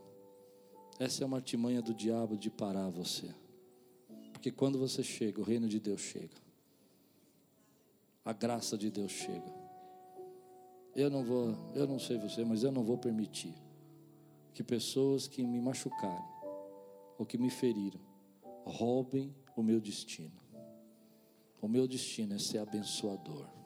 Essa 0.99 1.23
é 1.23 1.25
uma 1.25 1.37
artimanha 1.37 1.81
do 1.81 1.93
diabo 1.93 2.37
de 2.37 2.49
parar 2.49 2.89
você. 2.89 3.33
Porque 4.33 4.51
quando 4.51 4.77
você 4.77 5.01
chega, 5.01 5.39
o 5.39 5.43
reino 5.43 5.67
de 5.67 5.79
Deus 5.79 6.01
chega. 6.01 6.35
A 8.23 8.33
graça 8.33 8.77
de 8.77 8.91
Deus 8.91 9.11
chega. 9.11 9.53
Eu 10.95 11.09
não 11.09 11.23
vou, 11.23 11.55
eu 11.73 11.87
não 11.87 11.99
sei 11.99 12.17
você, 12.17 12.43
mas 12.43 12.63
eu 12.63 12.71
não 12.71 12.83
vou 12.83 12.97
permitir 12.97 13.53
que 14.53 14.63
pessoas 14.63 15.27
que 15.27 15.43
me 15.43 15.61
machucaram 15.61 16.27
ou 17.17 17.25
que 17.25 17.37
me 17.37 17.49
feriram 17.49 17.99
roubem 18.65 19.33
o 19.55 19.63
meu 19.63 19.79
destino. 19.79 20.39
O 21.61 21.67
meu 21.67 21.87
destino 21.87 22.35
é 22.35 22.39
ser 22.39 22.59
abençoador. 22.59 23.58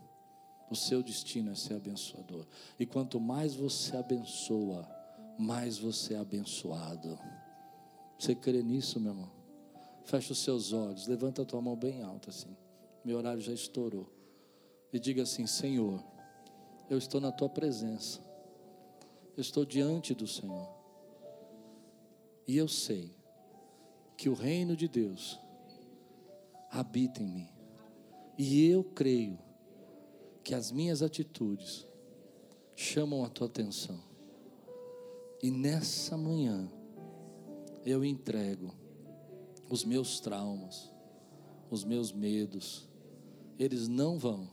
O 0.74 0.76
seu 0.76 1.04
destino 1.04 1.52
é 1.52 1.56
ser 1.56 1.76
abençoador. 1.76 2.48
E 2.80 2.86
quanto 2.88 3.20
mais 3.20 3.54
você 3.54 3.96
abençoa, 3.96 4.90
mais 5.38 5.78
você 5.78 6.16
é 6.16 6.18
abençoado. 6.18 7.20
Você 8.18 8.34
crê 8.34 8.64
nisso, 8.64 9.00
meu 9.00 9.12
irmão? 9.12 9.32
Fecha 10.04 10.34
os 10.34 10.40
seus 10.40 10.74
olhos, 10.74 11.06
levanta 11.06 11.44
a 11.44 11.46
tua 11.46 11.62
mão 11.62 11.76
bem 11.76 12.02
alta 12.02 12.32
assim. 12.32 12.58
Meu 13.06 13.20
horário 13.20 13.40
já 13.40 13.54
estourou. 13.54 14.12
E 14.92 15.00
diga 15.00 15.22
assim: 15.22 15.46
Senhor, 15.46 16.04
eu 16.90 16.98
estou 16.98 17.22
na 17.22 17.32
tua 17.32 17.50
presença. 17.50 18.20
Eu 19.38 19.42
estou 19.42 19.66
diante 19.66 20.16
do 20.16 20.26
Senhor. 20.26 20.68
E 22.48 22.58
eu 22.58 22.68
sei 22.68 23.16
que 24.18 24.28
o 24.28 24.34
reino 24.34 24.76
de 24.76 24.88
Deus 24.88 25.40
habita 26.72 27.22
em 27.22 27.28
mim. 27.28 27.50
E 28.40 28.66
eu 28.66 28.84
creio 28.84 29.43
que 30.44 30.54
as 30.54 30.72
minhas 30.72 31.02
atitudes 31.02 31.88
chamam 32.76 33.24
a 33.24 33.30
tua 33.30 33.48
atenção. 33.48 34.00
E 35.42 35.52
nessa 35.52 36.18
manhã 36.18 36.70
eu 37.86 38.04
entrego 38.04 38.74
os 39.70 39.84
meus 39.84 40.20
traumas, 40.20 40.92
os 41.70 41.84
meus 41.84 42.12
medos. 42.12 42.88
Eles 43.60 43.88
não 43.88 44.18
vão 44.18 44.50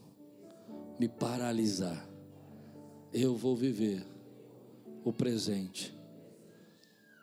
me 0.99 1.07
paralisar. 1.07 2.09
Eu 3.13 3.35
vou 3.35 3.55
viver 3.55 4.05
o 5.03 5.11
presente 5.11 6.01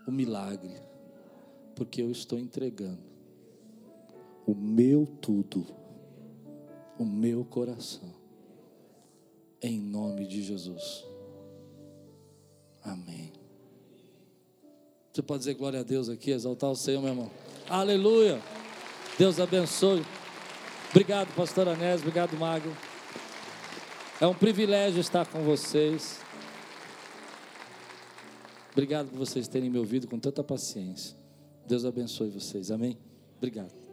o 0.09 0.11
milagre, 0.11 0.73
porque 1.77 2.01
eu 2.01 2.11
estou 2.11 2.39
entregando 2.39 3.03
o 4.47 4.55
meu 4.55 5.07
tudo, 5.07 5.67
o 6.99 7.05
meu 7.05 7.45
coração, 7.45 8.09
em 9.63 9.81
nome 9.81 10.27
de 10.27 10.43
Jesus. 10.43 11.05
Amém. 12.83 13.33
Você 15.13 15.23
pode 15.23 15.41
dizer 15.41 15.55
glória 15.55 15.81
a 15.81 15.83
Deus 15.83 16.09
aqui, 16.09 16.31
exaltar 16.31 16.71
o 16.71 16.77
Senhor, 16.77 17.01
meu 17.01 17.11
irmão. 17.11 17.31
Aleluia. 17.69 18.41
Deus 19.19 19.41
abençoe. 19.41 20.05
Obrigado, 20.91 21.35
pastor 21.35 21.69
Anés, 21.69 22.01
obrigado, 22.01 22.37
Magro. 22.37 22.75
É 24.21 24.27
um 24.27 24.35
privilégio 24.35 25.01
estar 25.01 25.27
com 25.27 25.43
vocês. 25.43 26.21
Obrigado 28.73 29.09
por 29.09 29.19
vocês 29.19 29.49
terem 29.49 29.69
me 29.69 29.79
ouvido 29.79 30.07
com 30.07 30.19
tanta 30.19 30.43
paciência. 30.43 31.17
Deus 31.67 31.85
abençoe 31.85 32.31
vocês. 32.31 32.71
Amém? 32.71 32.97
Obrigado. 33.37 33.88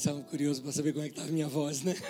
Vocês 0.00 0.14
estavam 0.14 0.30
curiosos 0.30 0.62
para 0.62 0.72
saber 0.72 0.94
como 0.94 1.04
é 1.04 1.08
que 1.08 1.12
estava 1.12 1.28
a 1.28 1.32
minha 1.32 1.46
voz, 1.46 1.82
né? 1.82 1.92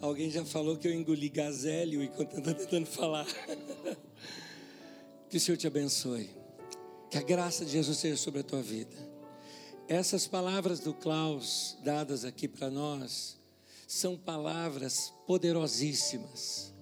Alguém 0.00 0.30
já 0.30 0.44
falou 0.44 0.76
que 0.76 0.86
eu 0.86 0.94
engoli 0.94 1.28
gazélio 1.28 2.04
eu 2.04 2.22
estou 2.22 2.54
tentando 2.54 2.86
falar. 2.86 3.26
Que 5.28 5.38
o 5.38 5.40
Senhor 5.40 5.56
te 5.56 5.66
abençoe. 5.66 6.30
Que 7.10 7.18
a 7.18 7.22
graça 7.22 7.64
de 7.64 7.72
Jesus 7.72 7.98
seja 7.98 8.16
sobre 8.16 8.42
a 8.42 8.44
tua 8.44 8.62
vida. 8.62 8.94
Essas 9.88 10.28
palavras 10.28 10.78
do 10.78 10.94
Klaus 10.94 11.76
dadas 11.82 12.24
aqui 12.24 12.46
para 12.46 12.70
nós 12.70 13.36
são 13.88 14.16
palavras 14.16 15.12
poderosíssimas. 15.26 16.72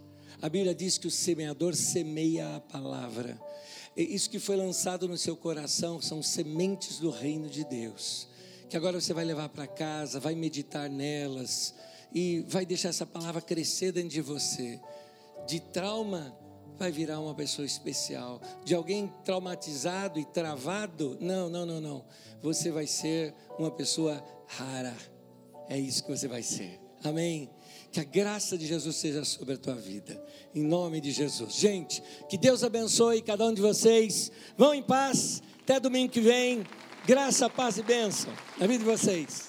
A 0.42 0.48
Bíblia 0.50 0.74
diz 0.74 0.98
que 0.98 1.06
o 1.06 1.10
semeador 1.10 1.74
semeia 1.74 2.56
a 2.56 2.60
palavra. 2.60 3.40
E 3.98 4.14
isso 4.14 4.30
que 4.30 4.38
foi 4.38 4.54
lançado 4.54 5.08
no 5.08 5.18
seu 5.18 5.36
coração 5.36 6.00
são 6.00 6.22
sementes 6.22 7.00
do 7.00 7.10
reino 7.10 7.48
de 7.48 7.64
Deus. 7.64 8.28
Que 8.68 8.76
agora 8.76 9.00
você 9.00 9.12
vai 9.12 9.24
levar 9.24 9.48
para 9.48 9.66
casa, 9.66 10.20
vai 10.20 10.36
meditar 10.36 10.88
nelas 10.88 11.74
e 12.14 12.44
vai 12.46 12.64
deixar 12.64 12.90
essa 12.90 13.04
palavra 13.04 13.42
crescer 13.42 13.90
dentro 13.90 14.10
de 14.10 14.20
você. 14.20 14.80
De 15.48 15.58
trauma 15.58 16.32
vai 16.76 16.92
virar 16.92 17.18
uma 17.18 17.34
pessoa 17.34 17.66
especial. 17.66 18.40
De 18.64 18.72
alguém 18.72 19.12
traumatizado 19.24 20.20
e 20.20 20.24
travado, 20.24 21.18
não, 21.20 21.50
não, 21.50 21.66
não, 21.66 21.80
não. 21.80 22.04
Você 22.40 22.70
vai 22.70 22.86
ser 22.86 23.34
uma 23.58 23.72
pessoa 23.72 24.24
rara. 24.46 24.96
É 25.68 25.76
isso 25.76 26.04
que 26.04 26.10
você 26.10 26.28
vai 26.28 26.44
ser. 26.44 26.80
Amém. 27.02 27.50
Que 27.90 28.00
a 28.00 28.04
graça 28.04 28.58
de 28.58 28.66
Jesus 28.66 28.96
seja 28.96 29.24
sobre 29.24 29.54
a 29.54 29.58
tua 29.58 29.74
vida. 29.74 30.22
Em 30.54 30.62
nome 30.62 31.00
de 31.00 31.10
Jesus. 31.10 31.54
Gente, 31.54 32.02
que 32.28 32.36
Deus 32.36 32.62
abençoe 32.62 33.22
cada 33.22 33.46
um 33.46 33.54
de 33.54 33.62
vocês. 33.62 34.30
Vão 34.56 34.74
em 34.74 34.82
paz. 34.82 35.42
Até 35.62 35.80
domingo 35.80 36.12
que 36.12 36.20
vem. 36.20 36.64
Graça, 37.06 37.48
paz 37.48 37.78
e 37.78 37.82
bênção 37.82 38.32
na 38.58 38.66
vida 38.66 38.80
de 38.80 38.90
vocês. 38.90 39.47